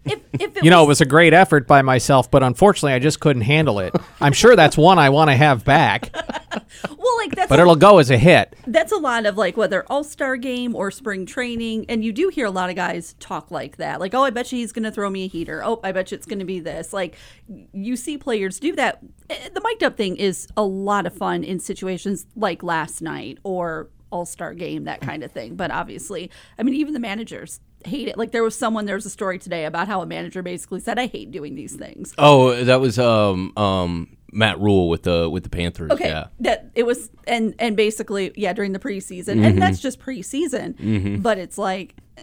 If, 0.05 0.19
if 0.33 0.57
it 0.57 0.63
You 0.63 0.69
know, 0.69 0.83
it 0.83 0.87
was 0.87 1.01
a 1.01 1.05
great 1.05 1.33
effort 1.33 1.67
by 1.67 1.81
myself, 1.81 2.29
but 2.31 2.41
unfortunately, 2.43 2.93
I 2.93 2.99
just 2.99 3.19
couldn't 3.19 3.43
handle 3.43 3.79
it. 3.79 3.93
I'm 4.19 4.33
sure 4.33 4.55
that's 4.55 4.77
one 4.77 4.97
I 4.99 5.09
want 5.09 5.29
to 5.29 5.35
have 5.35 5.63
back, 5.63 6.09
well, 6.97 7.17
like 7.17 7.35
that's 7.35 7.49
but 7.49 7.59
it'll 7.59 7.75
go 7.75 7.99
as 7.99 8.09
a 8.09 8.17
hit. 8.17 8.55
that's 8.67 8.91
a 8.91 8.97
lot 8.97 9.25
of 9.25 9.37
like 9.37 9.57
whether 9.57 9.83
all 9.89 10.03
star 10.03 10.37
game 10.37 10.75
or 10.75 10.89
spring 10.91 11.25
training, 11.25 11.85
and 11.89 12.03
you 12.03 12.11
do 12.11 12.29
hear 12.29 12.45
a 12.45 12.51
lot 12.51 12.69
of 12.69 12.75
guys 12.75 13.13
talk 13.19 13.51
like 13.51 13.77
that. 13.77 13.99
Like, 13.99 14.13
oh, 14.13 14.23
I 14.23 14.29
bet 14.31 14.51
you 14.51 14.57
he's 14.57 14.71
going 14.71 14.83
to 14.83 14.91
throw 14.91 15.09
me 15.09 15.25
a 15.25 15.27
heater. 15.27 15.61
Oh, 15.63 15.79
I 15.83 15.91
bet 15.91 16.11
you 16.11 16.15
it's 16.15 16.25
going 16.25 16.39
to 16.39 16.45
be 16.45 16.59
this. 16.59 16.93
Like, 16.93 17.15
you 17.71 17.95
see 17.95 18.17
players 18.17 18.59
do 18.59 18.75
that. 18.75 18.99
Eh, 19.29 19.49
The 19.53 19.61
mic'd 19.63 19.83
up 19.83 19.97
thing 19.97 20.15
is 20.17 20.47
a 20.57 20.63
lot 20.63 21.05
of 21.05 21.13
fun 21.13 21.43
in 21.43 21.59
situations 21.59 22.25
like 22.35 22.63
last 22.63 23.01
night 23.01 23.37
or 23.43 23.89
all 24.11 24.25
star 24.25 24.53
game, 24.53 24.83
that 24.85 24.99
kind 25.01 25.23
of 25.23 25.31
thing. 25.31 25.55
But 25.55 25.71
obviously, 25.71 26.29
I 26.57 26.63
mean, 26.63 26.75
even 26.75 26.93
the 26.93 26.99
managers 26.99 27.59
hate 27.85 28.07
it. 28.07 28.17
Like, 28.17 28.31
there 28.31 28.43
was 28.43 28.55
someone, 28.57 28.85
there 28.85 28.95
was 28.95 29.05
a 29.05 29.09
story 29.09 29.39
today 29.39 29.65
about 29.65 29.87
how 29.87 30.01
a 30.01 30.05
manager 30.05 30.41
basically 30.41 30.79
said, 30.79 30.97
I 30.99 31.07
hate 31.07 31.31
doing 31.31 31.55
these 31.55 31.75
things. 31.75 32.13
Oh, 32.17 32.63
that 32.63 32.79
was 32.81 32.97
um 32.99 33.55
um 33.57 34.17
Matt 34.33 34.59
Rhule 34.59 34.87
with 34.89 35.03
the 35.03 35.29
with 35.29 35.43
the 35.43 35.49
Panthers. 35.49 35.91
Okay, 35.91 36.07
Yeah. 36.07 36.27
that 36.39 36.71
it 36.75 36.83
was, 36.83 37.09
and 37.27 37.53
and 37.59 37.75
basically, 37.75 38.31
yeah, 38.35 38.53
during 38.53 38.71
the 38.71 38.79
preseason, 38.79 39.43
and 39.45 39.61
that's 39.61 39.79
just 39.79 39.99
preseason. 39.99 41.21
But 41.21 41.37
it's 41.37 41.57
like 41.57 41.95
eh, 42.17 42.21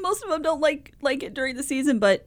most 0.00 0.22
of 0.22 0.28
them 0.30 0.42
don't 0.42 0.60
like 0.60 0.92
like 1.02 1.22
it 1.22 1.34
during 1.34 1.56
the 1.56 1.62
season, 1.62 1.98
but 1.98 2.26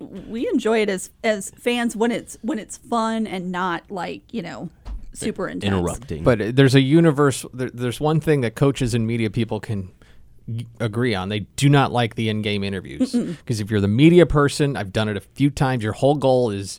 we 0.00 0.48
enjoy 0.48 0.80
it 0.82 0.88
as 0.88 1.10
as 1.22 1.50
fans 1.50 1.94
when 1.94 2.10
it's 2.10 2.36
when 2.42 2.58
it's 2.58 2.76
fun 2.76 3.26
and 3.26 3.52
not 3.52 3.90
like 3.90 4.32
you 4.32 4.42
know 4.42 4.70
super 5.12 5.46
intense. 5.46 5.72
Interrupting. 5.72 6.24
But 6.24 6.56
there's 6.56 6.74
a 6.74 6.80
universe. 6.80 7.44
There, 7.54 7.70
there's 7.70 8.00
one 8.00 8.18
thing 8.20 8.40
that 8.40 8.54
coaches 8.54 8.94
and 8.94 9.06
media 9.06 9.30
people 9.30 9.60
can 9.60 9.88
g- 9.88 9.92
agree 10.80 11.14
on. 11.14 11.28
They 11.28 11.40
do 11.56 11.68
not 11.68 11.92
like 11.92 12.14
the 12.16 12.28
in-game 12.28 12.62
interviews 12.64 13.12
because 13.12 13.60
if 13.60 13.70
you're 13.70 13.80
the 13.80 13.88
media 13.88 14.26
person, 14.26 14.76
I've 14.76 14.92
done 14.92 15.08
it 15.08 15.16
a 15.16 15.20
few 15.20 15.50
times. 15.50 15.82
Your 15.82 15.92
whole 15.94 16.14
goal 16.16 16.50
is 16.50 16.78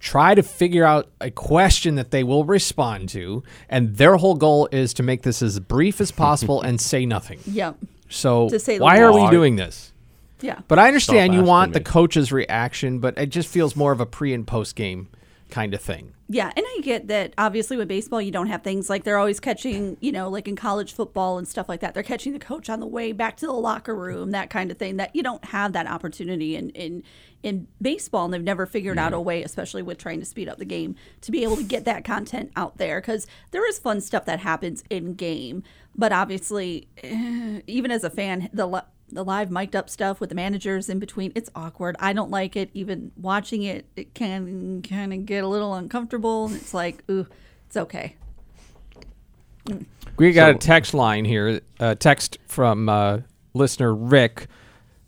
try 0.00 0.34
to 0.34 0.42
figure 0.42 0.84
out 0.84 1.08
a 1.20 1.30
question 1.30 1.94
that 1.94 2.10
they 2.10 2.24
will 2.24 2.44
respond 2.44 3.08
to, 3.10 3.42
and 3.68 3.96
their 3.96 4.16
whole 4.16 4.34
goal 4.34 4.68
is 4.72 4.92
to 4.94 5.02
make 5.02 5.22
this 5.22 5.42
as 5.42 5.58
brief 5.60 6.00
as 6.00 6.10
possible 6.10 6.60
and 6.60 6.80
say 6.92 7.06
nothing. 7.06 7.38
Yep. 7.46 7.76
So 8.08 8.48
To 8.50 8.58
say 8.58 8.78
the 8.78 8.84
why 8.84 9.00
are 9.00 9.12
we 9.12 9.30
doing 9.30 9.56
this? 9.56 9.92
Yeah. 10.40 10.58
But 10.68 10.78
I 10.78 10.88
understand 10.88 11.32
you 11.34 11.40
asking 11.40 11.48
want 11.48 11.72
the 11.72 11.78
me. 11.80 11.84
coach's 11.84 12.32
reaction, 12.32 12.98
but 12.98 13.16
it 13.16 13.26
just 13.30 13.48
feels 13.48 13.76
more 13.76 13.92
of 13.92 14.00
a 14.00 14.06
pre 14.06 14.34
and 14.34 14.46
post 14.46 14.74
game 14.76 15.08
kind 15.50 15.72
of 15.72 15.80
thing. 15.80 16.12
Yeah, 16.34 16.50
and 16.56 16.64
I 16.66 16.80
get 16.80 17.08
that 17.08 17.34
obviously 17.36 17.76
with 17.76 17.88
baseball 17.88 18.22
you 18.22 18.30
don't 18.30 18.46
have 18.46 18.62
things 18.62 18.88
like 18.88 19.04
they're 19.04 19.18
always 19.18 19.38
catching, 19.38 19.98
you 20.00 20.10
know, 20.10 20.30
like 20.30 20.48
in 20.48 20.56
college 20.56 20.94
football 20.94 21.36
and 21.36 21.46
stuff 21.46 21.68
like 21.68 21.80
that. 21.80 21.92
They're 21.92 22.02
catching 22.02 22.32
the 22.32 22.38
coach 22.38 22.70
on 22.70 22.80
the 22.80 22.86
way 22.86 23.12
back 23.12 23.36
to 23.38 23.46
the 23.46 23.52
locker 23.52 23.94
room, 23.94 24.30
that 24.30 24.48
kind 24.48 24.70
of 24.70 24.78
thing. 24.78 24.96
That 24.96 25.14
you 25.14 25.22
don't 25.22 25.44
have 25.44 25.74
that 25.74 25.86
opportunity 25.86 26.56
in 26.56 26.70
in 26.70 27.02
in 27.42 27.68
baseball 27.82 28.24
and 28.24 28.32
they've 28.32 28.42
never 28.42 28.64
figured 28.64 28.98
out 28.98 29.12
a 29.12 29.20
way, 29.20 29.42
especially 29.42 29.82
with 29.82 29.98
trying 29.98 30.20
to 30.20 30.24
speed 30.24 30.48
up 30.48 30.56
the 30.56 30.64
game, 30.64 30.94
to 31.20 31.30
be 31.30 31.42
able 31.42 31.56
to 31.56 31.64
get 31.64 31.84
that 31.84 32.02
content 32.02 32.50
out 32.56 32.78
there 32.78 33.02
cuz 33.02 33.26
there 33.50 33.68
is 33.68 33.78
fun 33.78 34.00
stuff 34.00 34.24
that 34.24 34.40
happens 34.40 34.82
in 34.88 35.12
game, 35.12 35.62
but 35.94 36.12
obviously 36.12 36.88
even 37.66 37.90
as 37.90 38.04
a 38.04 38.10
fan 38.10 38.48
the 38.54 38.82
the 39.14 39.24
live 39.24 39.50
mic'd 39.50 39.76
up 39.76 39.88
stuff 39.90 40.20
with 40.20 40.28
the 40.28 40.34
managers 40.34 40.88
in 40.88 40.98
between 40.98 41.32
it's 41.34 41.50
awkward 41.54 41.96
i 42.00 42.12
don't 42.12 42.30
like 42.30 42.56
it 42.56 42.70
even 42.74 43.12
watching 43.16 43.62
it 43.62 43.86
it 43.96 44.14
can 44.14 44.82
kind 44.82 45.12
of 45.12 45.26
get 45.26 45.44
a 45.44 45.48
little 45.48 45.74
uncomfortable 45.74 46.46
and 46.46 46.56
it's 46.56 46.74
like 46.74 47.02
ooh 47.10 47.26
it's 47.66 47.76
okay 47.76 48.16
We 50.18 50.32
got 50.32 50.50
a 50.50 50.54
text 50.54 50.92
line 50.92 51.24
here, 51.24 51.60
a 51.80 51.94
text 51.94 52.38
from 52.46 52.88
uh, 52.88 53.20
listener 53.54 53.94
Rick, 53.94 54.46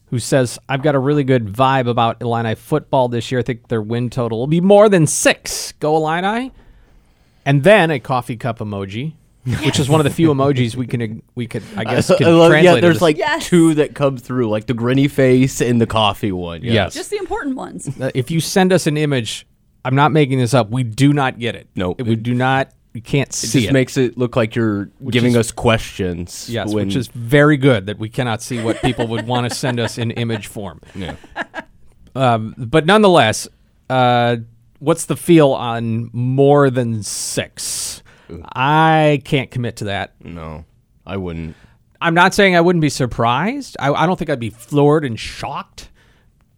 who 0.06 0.18
says, 0.18 0.58
I've 0.68 0.82
got 0.82 0.94
a 0.94 0.98
really 0.98 1.24
good 1.24 1.46
vibe 1.46 1.88
about 1.88 2.22
Illini 2.22 2.54
football 2.54 3.08
this 3.08 3.30
year. 3.30 3.40
I 3.40 3.42
think 3.42 3.68
their 3.68 3.82
win 3.82 4.10
total 4.10 4.38
will 4.38 4.46
be 4.46 4.60
more 4.60 4.88
than 4.88 5.06
six. 5.06 5.72
Go 5.72 5.96
Illini. 5.96 6.52
And 7.44 7.64
then 7.64 7.90
a 7.90 8.00
coffee 8.00 8.36
cup 8.36 8.60
emoji, 8.60 9.14
which 9.64 9.78
is 9.78 9.88
one 9.88 10.00
of 10.00 10.04
the 10.04 10.10
few 10.10 10.28
emojis 10.32 10.74
we 10.74 10.86
can, 10.86 11.22
we 11.34 11.46
could, 11.46 11.62
I 11.76 11.84
guess, 11.84 12.06
can 12.16 12.26
I 12.26 12.30
love- 12.30 12.50
translate. 12.50 12.74
yeah, 12.76 12.80
there's 12.80 13.02
like 13.02 13.18
Yes. 13.18 13.46
two 13.46 13.74
that 13.74 13.94
come 13.94 14.16
through, 14.16 14.48
like 14.48 14.66
the 14.66 14.74
grinny 14.74 15.10
face 15.10 15.60
and 15.60 15.80
the 15.80 15.86
coffee 15.86 16.32
one. 16.32 16.62
Yes. 16.62 16.94
just 16.94 17.10
the 17.10 17.18
important 17.18 17.56
ones 17.56 17.88
Uh, 18.00 18.10
if 18.14 18.30
you 18.30 18.40
send 18.40 18.72
us 18.72 18.86
an 18.86 18.96
image, 18.96 19.46
I'm 19.84 19.94
not 19.94 20.12
making 20.12 20.38
this 20.38 20.54
up. 20.54 20.70
We 20.70 20.82
do 20.82 21.12
not 21.12 21.38
get 21.38 21.54
it. 21.54 21.68
No. 21.76 21.92
we 21.98 22.16
do 22.16 22.32
not. 22.34 22.70
We 22.94 23.00
can't 23.00 23.32
see. 23.32 23.46
It 23.46 23.50
see 23.50 23.58
just 23.62 23.70
it. 23.70 23.72
makes 23.72 23.96
it 23.96 24.16
look 24.16 24.36
like 24.36 24.54
you're 24.54 24.88
giving 25.10 25.32
is- 25.32 25.36
us 25.38 25.52
questions. 25.52 26.48
yes, 26.48 26.72
when- 26.72 26.86
which 26.86 26.96
is 26.96 27.08
very 27.08 27.56
good 27.56 27.86
that 27.86 27.98
we 27.98 28.08
cannot 28.08 28.40
see 28.40 28.62
what 28.62 28.80
people 28.82 29.06
would 29.08 29.26
want 29.26 29.48
to 29.50 29.54
send 29.54 29.78
us 29.80 29.98
in 29.98 30.10
image 30.12 30.46
form. 30.46 30.80
yeah. 30.94 31.16
Um, 32.14 32.54
but 32.56 32.86
nonetheless, 32.86 33.48
uh, 33.90 34.36
what's 34.78 35.06
the 35.06 35.16
feel 35.16 35.50
on 35.50 36.08
more 36.12 36.70
than 36.70 37.02
six? 37.02 37.93
I 38.44 39.20
can't 39.24 39.50
commit 39.50 39.76
to 39.76 39.84
that. 39.86 40.14
no, 40.24 40.64
I 41.06 41.16
wouldn't. 41.16 41.56
I'm 42.00 42.14
not 42.14 42.34
saying 42.34 42.54
I 42.54 42.60
wouldn't 42.60 42.82
be 42.82 42.90
surprised. 42.90 43.76
I, 43.80 43.92
I 43.92 44.06
don't 44.06 44.18
think 44.18 44.28
I'd 44.30 44.40
be 44.40 44.50
floored 44.50 45.04
and 45.04 45.18
shocked, 45.18 45.88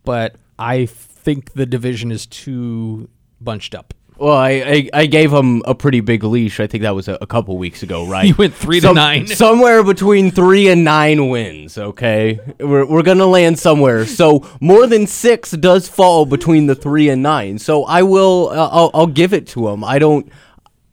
but 0.05 0.37
I 0.59 0.87
think 0.87 1.53
the 1.53 1.66
division 1.66 2.11
is 2.11 2.27
too 2.27 3.09
bunched 3.41 3.74
up. 3.74 3.95
Well, 4.18 4.35
I, 4.35 4.51
I, 4.51 4.91
I 4.95 5.07
gave 5.07 5.31
him 5.31 5.62
a 5.66 5.74
pretty 5.74 6.01
big 6.01 6.24
leash. 6.24 6.59
I 6.59 6.66
think 6.66 6.83
that 6.83 6.95
was 6.95 7.07
a, 7.07 7.18
a 7.20 7.27
couple 7.27 7.59
weeks 7.59 7.83
ago, 7.83 8.07
right? 8.09 8.27
You 8.27 8.35
went 8.37 8.55
three 8.55 8.81
to 8.81 8.93
nine. 8.95 9.27
Somewhere 9.27 9.85
between 9.85 10.31
three 10.31 10.68
and 10.68 10.85
nine 10.85 11.29
wins, 11.29 11.77
okay? 11.77 12.41
We're, 12.59 12.87
we're 12.87 13.03
going 13.03 13.18
to 13.18 13.27
land 13.27 13.59
somewhere. 13.59 14.07
So 14.07 14.49
more 14.61 14.87
than 14.87 15.07
six 15.07 15.51
does 15.51 15.87
fall 15.89 16.24
between 16.24 16.66
the 16.66 16.74
three 16.74 17.09
and 17.11 17.22
nine. 17.22 17.59
So 17.59 17.85
I 17.85 18.03
will, 18.03 18.49
uh, 18.51 18.68
I'll, 18.72 18.91
I'll 18.95 19.07
give 19.07 19.35
it 19.35 19.47
to 19.49 19.68
him. 19.68 19.85
I 19.85 19.99
don't. 19.99 20.33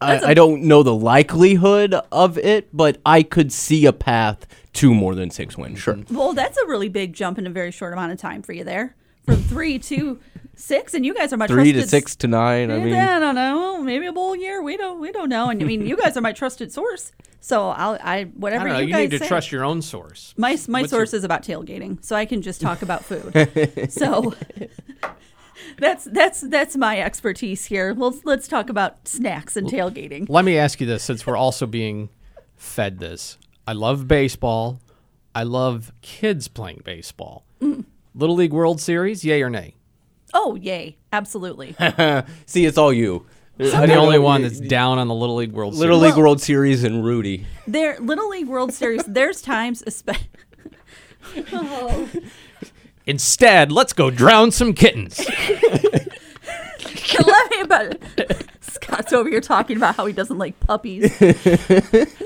I 0.03 0.29
I 0.29 0.33
don't 0.33 0.63
know 0.63 0.83
the 0.83 0.93
likelihood 0.95 1.95
of 2.11 2.37
it, 2.37 2.69
but 2.73 2.99
I 3.05 3.23
could 3.23 3.51
see 3.51 3.85
a 3.85 3.93
path 3.93 4.45
to 4.73 4.93
more 4.93 5.15
than 5.15 5.29
six 5.29 5.57
wins. 5.57 5.79
Sure. 5.79 5.93
Mm-hmm. 5.95 6.15
well 6.15 6.33
that's 6.33 6.57
a 6.57 6.65
really 6.67 6.89
big 6.89 7.13
jump 7.13 7.37
in 7.37 7.45
a 7.47 7.49
very 7.49 7.71
short 7.71 7.93
amount 7.93 8.11
of 8.11 8.17
time 8.17 8.41
for 8.41 8.53
you 8.53 8.63
there 8.63 8.95
from 9.25 9.37
three 9.43 9.79
to 9.79 10.19
six 10.55 10.93
and 10.93 11.05
you 11.05 11.13
guys 11.13 11.31
are 11.33 11.37
my 11.37 11.47
Three 11.47 11.71
to 11.71 11.79
trusted 11.79 11.89
six 11.89 12.15
to 12.17 12.27
nine. 12.27 12.69
I 12.71 12.79
mean, 12.79 12.93
I 12.93 13.19
don't 13.19 13.35
know. 13.35 13.81
Maybe 13.81 14.05
a 14.05 14.11
bowl 14.13 14.35
year. 14.35 14.61
We 14.61 14.77
don't. 14.77 14.99
We 14.99 15.11
don't 15.11 15.29
know. 15.29 15.49
And 15.49 15.61
I 15.61 15.65
mean, 15.65 15.85
you 15.87 15.95
guys 15.97 16.17
are 16.17 16.21
my 16.21 16.33
trusted 16.33 16.71
source. 16.71 17.11
So 17.39 17.69
I'll. 17.69 17.93
I 18.01 18.17
I 18.19 18.23
whatever 18.25 18.65
don't 18.65 18.73
know. 18.73 18.79
you, 18.79 18.87
You, 18.87 18.93
guys 18.93 19.01
need 19.11 19.11
to 19.11 19.19
say. 19.19 19.27
trust 19.27 19.51
your 19.51 19.63
own 19.63 19.81
source. 19.81 20.33
My 20.37 20.57
my 20.67 20.81
What's 20.81 20.91
source 20.91 21.13
is 21.13 21.23
about 21.23 21.43
tailgating, 21.43 22.03
so 22.03 22.15
I 22.15 22.25
can 22.25 22.41
just 22.41 22.61
talk 22.61 22.81
about 22.81 23.03
food. 23.05 23.31
so 23.91 24.33
that's 25.77 26.05
that's 26.05 26.41
that's 26.41 26.75
my 26.75 26.99
expertise 26.99 27.65
here. 27.65 27.93
Let's 27.95 28.25
let's 28.25 28.47
talk 28.47 28.69
about 28.69 29.07
snacks 29.07 29.55
and 29.57 29.67
tailgating. 29.67 30.27
Let 30.29 30.45
me 30.45 30.57
ask 30.57 30.81
you 30.81 30.87
this 30.87 31.03
since 31.03 31.25
we're 31.25 31.37
also 31.37 31.65
being 31.65 32.09
fed 32.55 32.99
this. 32.99 33.37
I 33.67 33.73
love 33.73 34.07
baseball. 34.07 34.79
I 35.35 35.43
love 35.43 35.91
kids 36.01 36.47
playing 36.47 36.81
baseball. 36.83 37.45
Mm. 37.61 37.85
Little 38.13 38.35
League 38.35 38.53
World 38.53 38.79
Series, 38.79 39.25
yay 39.25 39.41
or 39.41 39.49
nay? 39.49 39.75
Oh, 40.33 40.55
yay! 40.55 40.97
Absolutely. 41.11 41.75
see, 42.45 42.65
it's 42.65 42.77
all 42.77 42.93
you. 42.93 43.25
I'm 43.59 43.87
the 43.87 43.95
only 43.95 44.19
one 44.19 44.41
that's 44.41 44.59
down 44.59 44.97
on 44.97 45.07
the 45.07 45.13
Little 45.13 45.35
League 45.35 45.51
World 45.51 45.75
Little 45.75 45.99
Series. 45.99 46.13
League 46.13 46.19
World 46.19 46.41
Series 46.41 46.83
and 46.83 47.05
Rudy. 47.05 47.45
there, 47.67 47.99
Little 47.99 48.29
League 48.29 48.47
World 48.47 48.73
Series. 48.73 49.03
There's 49.05 49.41
times, 49.41 49.83
especially. 49.85 50.27
Instead, 53.05 53.71
let's 53.71 53.93
go 53.93 54.09
drown 54.09 54.51
some 54.51 54.73
kittens. 54.73 55.19
Let 57.25 57.51
me 57.51 57.61
about 57.61 57.95
Scott's 58.61 59.13
over 59.13 59.29
here 59.29 59.41
talking 59.41 59.77
about 59.77 59.95
how 59.95 60.05
he 60.05 60.13
doesn't 60.13 60.37
like 60.37 60.59
puppies. 60.59 61.19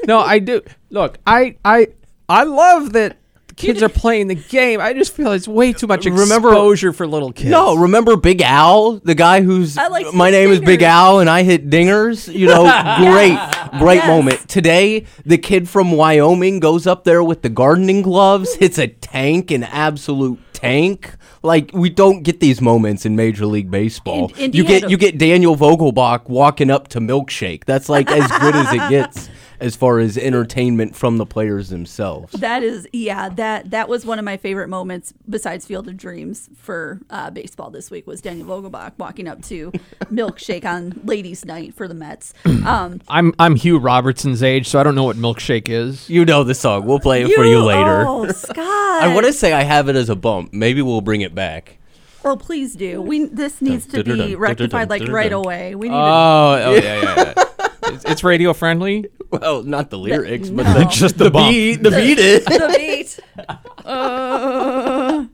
no, 0.08 0.20
I 0.20 0.40
do. 0.40 0.62
Look, 0.90 1.18
I 1.26 1.58
I 1.66 1.88
I 2.30 2.44
love 2.44 2.94
that 2.94 3.18
kids 3.56 3.82
are 3.82 3.90
playing 3.90 4.28
the 4.28 4.36
game. 4.36 4.80
I 4.80 4.94
just 4.94 5.14
feel 5.14 5.32
it's 5.32 5.48
way 5.48 5.74
too 5.74 5.88
much 5.88 6.06
Remember- 6.06 6.50
exposure 6.50 6.94
for 6.94 7.08
little 7.08 7.32
kids. 7.34 7.50
No, 7.50 7.76
remember 7.76 8.16
Big 8.16 8.42
Al, 8.42 8.94
the 9.00 9.16
guy 9.16 9.42
who's 9.42 9.78
I 9.78 9.88
like 9.88 10.14
my 10.14 10.28
his 10.28 10.34
name 10.34 10.50
is 10.52 10.60
Big 10.60 10.80
dingers. 10.82 10.84
Al 10.84 11.20
and 11.20 11.30
I 11.30 11.44
hit 11.44 11.70
dingers. 11.70 12.32
You 12.34 12.48
know, 12.48 12.64
great, 12.98 13.38
great 13.80 13.96
Yes. 13.98 14.08
moment. 14.08 14.48
Today, 14.48 15.06
the 15.26 15.38
kid 15.38 15.68
from 15.68 15.92
Wyoming 15.92 16.60
goes 16.60 16.86
up 16.88 17.04
there 17.04 17.24
with 17.24 17.42
the 17.42 17.50
gardening 17.50 18.04
gloves, 18.04 18.54
hits 18.56 18.78
a 18.78 18.88
tank, 18.88 19.50
and 19.52 19.66
absolute 19.66 20.40
tank. 20.58 21.16
Like 21.44 21.72
we 21.74 21.90
don't 21.90 22.24
get 22.24 22.40
these 22.40 22.62
moments 22.62 23.06
in 23.06 23.16
Major 23.16 23.46
League 23.46 23.70
Baseball. 23.70 24.32
You 24.38 24.64
get 24.64 24.90
you 24.90 24.98
get 24.98 25.18
Daniel 25.18 25.56
Vogelbach 25.56 26.28
walking 26.28 26.72
up 26.72 26.88
to 26.90 27.00
milkshake. 27.00 27.66
That's 27.66 27.90
like 27.90 28.10
as 28.12 28.30
good 28.40 28.56
as 28.56 28.74
it 28.74 28.90
gets 28.90 29.30
as 29.60 29.76
far 29.76 30.00
as 30.00 30.18
entertainment 30.18 30.96
from 30.96 31.18
the 31.18 31.26
players 31.26 31.70
themselves. 31.70 32.34
That 32.34 32.64
is, 32.64 32.88
yeah, 32.94 33.30
that 33.30 33.72
that 33.72 33.90
was 33.90 34.06
one 34.06 34.20
of 34.20 34.26
my 34.26 34.38
favorite 34.38 34.68
moments 34.68 35.14
besides 35.30 35.66
Field 35.66 35.88
of 35.88 35.98
Dreams 35.98 36.50
for 36.56 37.00
uh, 37.10 37.30
baseball 37.32 37.70
this 37.70 37.90
week 37.90 38.08
was 38.08 38.22
Daniel 38.22 38.48
Vogelbach 38.48 38.94
walking 38.98 39.28
up 39.28 39.42
to 39.44 39.72
milkshake 40.06 40.66
on 40.66 41.00
ladies' 41.04 41.46
night 41.46 41.74
for 41.74 41.88
the 41.88 41.94
Mets. 41.94 42.34
Um, 42.68 43.00
I'm 43.08 43.34
I'm 43.40 43.56
Hugh 43.56 43.78
Robertson's 43.78 44.44
age, 44.44 44.68
so 44.68 44.78
I 44.78 44.84
don't 44.84 44.94
know 44.96 45.06
what 45.06 45.16
milkshake 45.16 45.70
is. 45.70 46.10
You 46.10 46.26
know 46.26 46.44
the 46.44 46.56
song. 46.56 46.86
We'll 46.86 47.00
play 47.00 47.22
it 47.24 47.34
for 47.34 47.46
you 47.46 47.64
later. 47.64 48.04
Oh, 48.06 48.28
Scott! 48.28 48.58
I 48.58 49.14
want 49.14 49.26
to 49.26 49.32
say 49.32 49.54
I 49.54 49.64
have 49.64 49.88
it 49.88 49.96
as 49.96 50.10
a 50.10 50.16
bump. 50.18 50.52
Maybe 50.52 50.82
we'll 50.82 51.00
bring 51.00 51.22
it 51.22 51.34
back. 51.34 51.78
Oh, 52.26 52.36
please 52.36 52.76
do. 52.76 53.02
We 53.02 53.26
this 53.26 53.62
needs 53.62 53.86
to 53.88 54.04
be 54.04 54.36
rectified 54.36 54.90
like 54.90 55.08
right 55.08 55.32
away. 55.32 55.76
We 55.76 55.88
need 55.88 55.96
Oh, 55.96 56.62
oh 56.66 56.74
yeah, 56.74 56.82
yeah, 56.82 57.34
yeah. 57.38 57.44
it's, 57.94 58.06
it's 58.06 58.24
radio 58.24 58.54
friendly. 58.54 59.06
Well, 59.32 59.64
not 59.64 59.90
the 59.90 59.98
lyrics, 59.98 60.50
but 60.50 60.64
no. 60.64 60.74
the, 60.74 60.86
just 60.90 61.18
the, 61.18 61.30
bump. 61.30 61.50
beat. 61.52 61.84
The 61.84 61.92
beat 61.92 62.18
is. 62.18 62.46
the 62.46 62.74
beat. 62.78 63.20
Uh, 63.88 65.28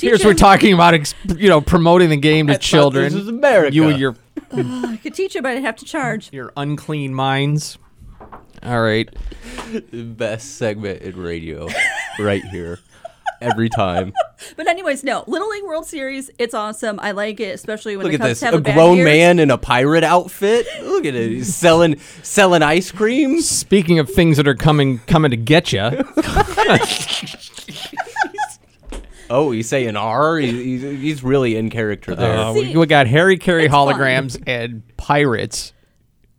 Here's 0.00 0.20
teach 0.20 0.24
we're 0.24 0.32
talking 0.32 0.72
about 0.72 0.94
ex- 0.94 1.14
you 1.36 1.50
know 1.50 1.60
promoting 1.60 2.08
the 2.08 2.16
game 2.16 2.46
to 2.46 2.56
children. 2.56 3.12
This 3.12 3.14
is 3.22 3.28
America. 3.28 3.74
You 3.74 3.88
and 3.88 3.98
your 3.98 4.16
I 4.52 4.98
could 5.02 5.12
teach 5.14 5.34
you, 5.34 5.42
but 5.42 5.52
I'd 5.56 5.62
have 5.62 5.76
to 5.76 5.84
charge. 5.84 6.32
your 6.32 6.50
unclean 6.56 7.12
minds. 7.12 7.76
All 8.62 8.80
right. 8.80 9.08
best 9.92 10.56
segment 10.56 11.02
in 11.02 11.20
radio, 11.20 11.68
right 12.18 12.42
here, 12.44 12.78
every 13.40 13.68
time. 13.68 14.12
But 14.56 14.68
anyways, 14.68 15.02
no. 15.02 15.24
Little 15.26 15.48
League 15.48 15.64
World 15.64 15.84
Series, 15.84 16.30
it's 16.38 16.54
awesome. 16.54 17.00
I 17.00 17.10
like 17.10 17.40
it, 17.40 17.54
especially 17.56 17.96
when 17.96 18.04
Look 18.04 18.12
the 18.12 18.14
at 18.16 18.20
Cubs 18.28 18.30
this, 18.30 18.40
have 18.42 18.54
a 18.54 18.58
a 18.58 18.60
grown 18.60 19.02
man 19.02 19.40
in 19.40 19.50
a 19.50 19.58
pirate 19.58 20.04
outfit. 20.04 20.64
Look 20.84 21.04
at 21.04 21.14
it, 21.16 21.30
he's 21.30 21.54
selling 21.56 21.98
selling 22.22 22.62
ice 22.62 22.92
cream. 22.92 23.40
Speaking 23.40 23.98
of 23.98 24.08
things 24.08 24.36
that 24.36 24.46
are 24.46 24.54
coming 24.54 24.98
coming 25.00 25.32
to 25.32 25.36
get 25.36 25.72
you, 25.72 25.80
Oh, 29.30 29.50
he's 29.50 29.68
saying 29.68 29.94
R. 29.96 30.38
He's, 30.38 30.80
he's 30.82 31.22
really 31.22 31.56
in 31.56 31.68
character 31.68 32.14
there. 32.14 32.34
uh, 32.34 32.54
See, 32.54 32.68
we, 32.72 32.76
we 32.78 32.86
got 32.86 33.06
Harry 33.08 33.36
Caray 33.36 33.64
it's 33.66 33.72
fun. 33.74 33.88
holograms 33.94 34.42
and 34.46 34.82
pirates. 34.96 35.72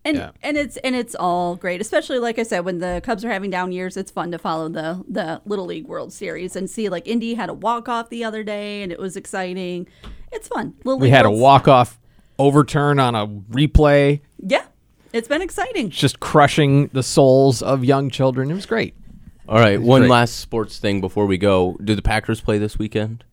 And 0.06 0.18
Yeah. 0.18 0.32
and 0.42 0.58
it's 0.58 0.78
and 0.78 0.96
it's 0.96 1.16
all 1.16 1.56
great, 1.56 1.82
especially 1.82 2.20
like 2.20 2.40
I 2.40 2.44
said, 2.44 2.62
when 2.66 2.80
the 2.80 3.02
Cubs 3.04 3.24
are 3.26 3.30
having 3.32 3.50
down 3.50 3.72
years, 3.72 3.98
it's 3.98 4.12
fun 4.12 4.32
to 4.32 4.38
follow 4.38 4.70
the 4.70 5.04
the 5.08 5.42
Little 5.46 5.66
League 5.66 5.88
World 5.88 6.12
Series 6.14 6.56
and 6.56 6.70
see 6.70 6.90
like 6.90 7.08
Indy 7.08 7.34
had 7.36 7.50
a 7.50 7.54
walk 7.54 7.90
off 7.90 8.10
the 8.10 8.24
other 8.24 8.44
day, 8.44 8.82
and 8.84 8.92
it 8.92 9.00
was 9.00 9.16
exciting. 9.18 9.88
It's 10.32 10.48
fun. 10.48 10.74
Little 10.84 11.00
We 11.00 11.06
League 11.08 11.14
had 11.14 11.26
a 11.26 11.32
walk 11.32 11.68
off 11.68 12.00
overturn 12.38 13.00
on 13.00 13.16
a 13.16 13.28
replay, 13.28 14.22
Yeah, 14.42 14.64
it's 15.12 15.28
been 15.28 15.42
exciting. 15.42 15.90
just 15.90 16.20
crushing 16.22 16.88
the 16.94 17.04
souls 17.04 17.62
of 17.62 17.84
young 17.84 18.10
children. 18.10 18.50
It 18.50 18.54
was 18.54 18.66
great. 18.66 18.94
All 19.50 19.58
right, 19.60 19.82
one 19.82 20.02
great. 20.02 20.12
last 20.12 20.36
sports 20.38 20.78
thing 20.78 21.02
before 21.02 21.26
we 21.26 21.38
go. 21.38 21.76
Do 21.84 21.96
the 21.96 22.02
Packers 22.02 22.40
play 22.40 22.58
this 22.60 22.78
weekend? 22.80 23.24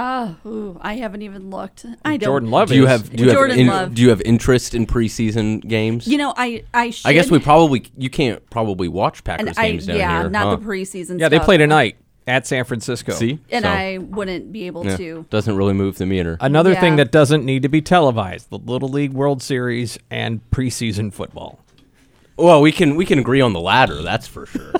Oh, 0.00 0.36
ooh, 0.46 0.78
I 0.80 0.94
haven't 0.94 1.22
even 1.22 1.50
looked. 1.50 1.84
I 2.04 2.16
don't. 2.18 2.26
Jordan 2.28 2.50
Love 2.50 2.68
Do 2.68 2.76
you 2.76 2.84
is- 2.84 2.88
have 2.90 3.10
do 3.14 3.24
you 3.24 3.32
Jordan 3.32 3.58
have 3.58 3.60
in- 3.60 3.66
Love. 3.66 3.94
do 3.94 4.02
you 4.02 4.10
have 4.10 4.20
interest 4.22 4.74
in 4.74 4.86
preseason 4.86 5.60
games? 5.66 6.06
You 6.06 6.18
know, 6.18 6.32
I 6.36 6.62
I 6.72 6.90
should, 6.90 7.08
I 7.08 7.12
guess 7.14 7.30
we 7.30 7.38
probably 7.40 7.84
you 7.96 8.08
can't 8.08 8.48
probably 8.50 8.86
watch 8.88 9.24
Packers 9.24 9.48
and 9.48 9.58
I 9.58 9.70
games 9.72 9.86
down 9.86 9.96
here. 9.96 10.04
yeah, 10.04 10.20
here. 10.22 10.30
not 10.30 10.44
huh? 10.46 10.56
the 10.56 10.64
preseason. 10.64 11.18
Yeah, 11.18 11.28
they 11.28 11.36
stuff. 11.36 11.46
played 11.46 11.58
tonight 11.58 11.96
at 12.28 12.46
San 12.46 12.64
Francisco. 12.64 13.12
See, 13.12 13.40
and 13.50 13.64
So, 13.64 13.70
I 13.70 13.98
wouldn't 13.98 14.52
be 14.52 14.66
able 14.66 14.84
yeah, 14.86 14.96
to. 14.98 15.26
doesn't 15.30 15.56
really 15.56 15.72
move 15.72 15.98
the 15.98 16.06
meter. 16.06 16.36
Another 16.40 16.74
thing 16.76 16.96
that 16.96 17.10
doesn't 17.10 17.44
need 17.44 17.62
to 17.62 17.68
be 17.68 17.82
televised: 17.82 18.50
the 18.50 18.58
Little 18.58 18.88
League 18.90 19.12
World 19.14 19.42
Series 19.42 19.98
and 20.10 20.40
preseason 20.52 21.12
football. 21.12 21.58
well, 22.36 22.60
we 22.60 22.70
can 22.70 22.94
we 22.94 23.04
can 23.04 23.18
agree 23.18 23.40
on 23.40 23.52
the 23.52 23.60
latter. 23.60 24.00
That's 24.02 24.28
for 24.28 24.46
sure. 24.46 24.72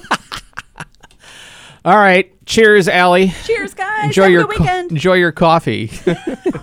All 1.85 1.97
right, 1.97 2.31
cheers, 2.47 2.89
Alli. 2.89 3.33
Cheers, 3.45 3.75
guys. 3.75 4.05
Enjoy 4.07 4.23
Have 4.23 4.29
a 4.31 4.33
your 4.33 4.45
good 4.45 4.57
co- 4.57 4.63
weekend. 4.65 4.91
enjoy 4.93 5.15
your 5.15 5.33
coffee. 5.33 5.91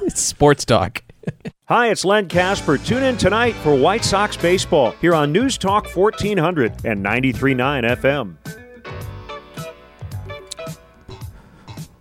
It's 0.07 0.21
Sports 0.21 0.65
talk. 0.65 1.01
Hi, 1.65 1.89
it's 1.89 2.05
Len 2.05 2.27
Kasper. 2.29 2.77
Tune 2.77 3.01
in 3.01 3.17
tonight 3.17 3.53
for 3.55 3.73
White 3.75 4.05
Sox 4.05 4.37
baseball 4.37 4.91
here 5.01 5.15
on 5.15 5.31
News 5.31 5.57
Talk 5.57 5.87
1400 5.95 6.85
and 6.85 7.03
93.9 7.03 7.97
FM. 7.97 8.35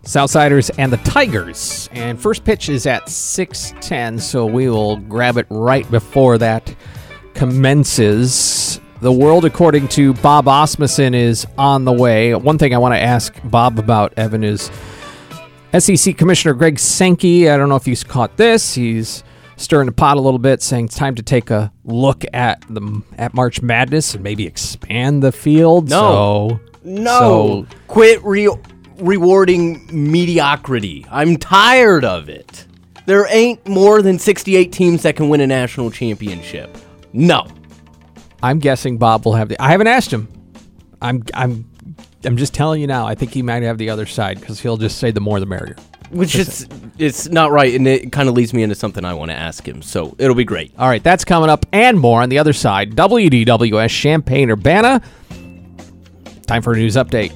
Southsiders 0.02 0.70
and 0.76 0.92
the 0.92 0.98
Tigers. 0.98 1.88
And 1.92 2.20
first 2.20 2.44
pitch 2.44 2.68
is 2.68 2.86
at 2.86 3.06
6:10, 3.08 4.20
so 4.20 4.44
we 4.44 4.68
will 4.68 4.98
grab 4.98 5.38
it 5.38 5.46
right 5.48 5.90
before 5.90 6.36
that 6.38 6.74
commences. 7.32 8.34
The 9.04 9.12
world 9.12 9.44
according 9.44 9.88
to 9.88 10.14
Bob 10.14 10.48
Asmussen 10.48 11.12
is 11.12 11.46
on 11.58 11.84
the 11.84 11.92
way. 11.92 12.34
One 12.34 12.56
thing 12.56 12.74
I 12.74 12.78
want 12.78 12.94
to 12.94 12.98
ask 12.98 13.38
Bob 13.44 13.78
about 13.78 14.14
Evan 14.16 14.42
is 14.42 14.70
SEC 15.78 16.16
Commissioner 16.16 16.54
Greg 16.54 16.78
Sankey, 16.78 17.50
I 17.50 17.58
don't 17.58 17.68
know 17.68 17.76
if 17.76 17.86
you 17.86 17.94
caught 17.98 18.38
this. 18.38 18.72
He's 18.72 19.22
stirring 19.58 19.84
the 19.84 19.92
pot 19.92 20.16
a 20.16 20.20
little 20.22 20.38
bit, 20.38 20.62
saying 20.62 20.86
it's 20.86 20.96
time 20.96 21.16
to 21.16 21.22
take 21.22 21.50
a 21.50 21.70
look 21.84 22.24
at 22.32 22.64
the 22.70 23.02
at 23.18 23.34
March 23.34 23.60
Madness 23.60 24.14
and 24.14 24.24
maybe 24.24 24.46
expand 24.46 25.22
the 25.22 25.32
field. 25.32 25.90
No. 25.90 26.60
So, 26.62 26.78
No, 26.82 27.18
so 27.20 27.66
quit 27.88 28.24
re- 28.24 28.56
rewarding 28.96 29.86
mediocrity. 29.92 31.04
I'm 31.10 31.36
tired 31.36 32.06
of 32.06 32.30
it. 32.30 32.66
There 33.04 33.26
ain't 33.28 33.68
more 33.68 34.00
than 34.00 34.18
68 34.18 34.72
teams 34.72 35.02
that 35.02 35.14
can 35.14 35.28
win 35.28 35.42
a 35.42 35.46
national 35.46 35.90
championship. 35.90 36.74
No. 37.12 37.46
I'm 38.44 38.58
guessing 38.58 38.98
Bob 38.98 39.24
will 39.24 39.32
have 39.32 39.48
the. 39.48 39.60
I 39.60 39.70
haven't 39.70 39.86
asked 39.86 40.12
him. 40.12 40.28
I'm 41.00 41.24
I'm 41.32 41.64
I'm 42.24 42.36
just 42.36 42.52
telling 42.52 42.82
you 42.82 42.86
now. 42.86 43.06
I 43.06 43.14
think 43.14 43.32
he 43.32 43.40
might 43.40 43.62
have 43.62 43.78
the 43.78 43.88
other 43.88 44.04
side 44.04 44.38
because 44.38 44.60
he'll 44.60 44.76
just 44.76 44.98
say 44.98 45.10
the 45.10 45.20
more 45.20 45.40
the 45.40 45.46
merrier. 45.46 45.76
Which 46.10 46.34
is 46.34 46.68
it's 46.98 47.26
not 47.30 47.52
right, 47.52 47.74
and 47.74 47.88
it 47.88 48.12
kind 48.12 48.28
of 48.28 48.34
leads 48.34 48.52
me 48.52 48.62
into 48.62 48.74
something 48.74 49.02
I 49.02 49.14
want 49.14 49.30
to 49.30 49.34
ask 49.34 49.66
him. 49.66 49.80
So 49.80 50.14
it'll 50.18 50.36
be 50.36 50.44
great. 50.44 50.74
All 50.78 50.88
right, 50.88 51.02
that's 51.02 51.24
coming 51.24 51.48
up 51.48 51.64
and 51.72 51.98
more 51.98 52.20
on 52.20 52.28
the 52.28 52.38
other 52.38 52.52
side. 52.52 52.94
WDWS 52.94 53.88
Champaign 53.88 54.50
Urbana. 54.50 55.00
Time 56.46 56.60
for 56.60 56.74
a 56.74 56.76
news 56.76 56.96
update. 56.96 57.32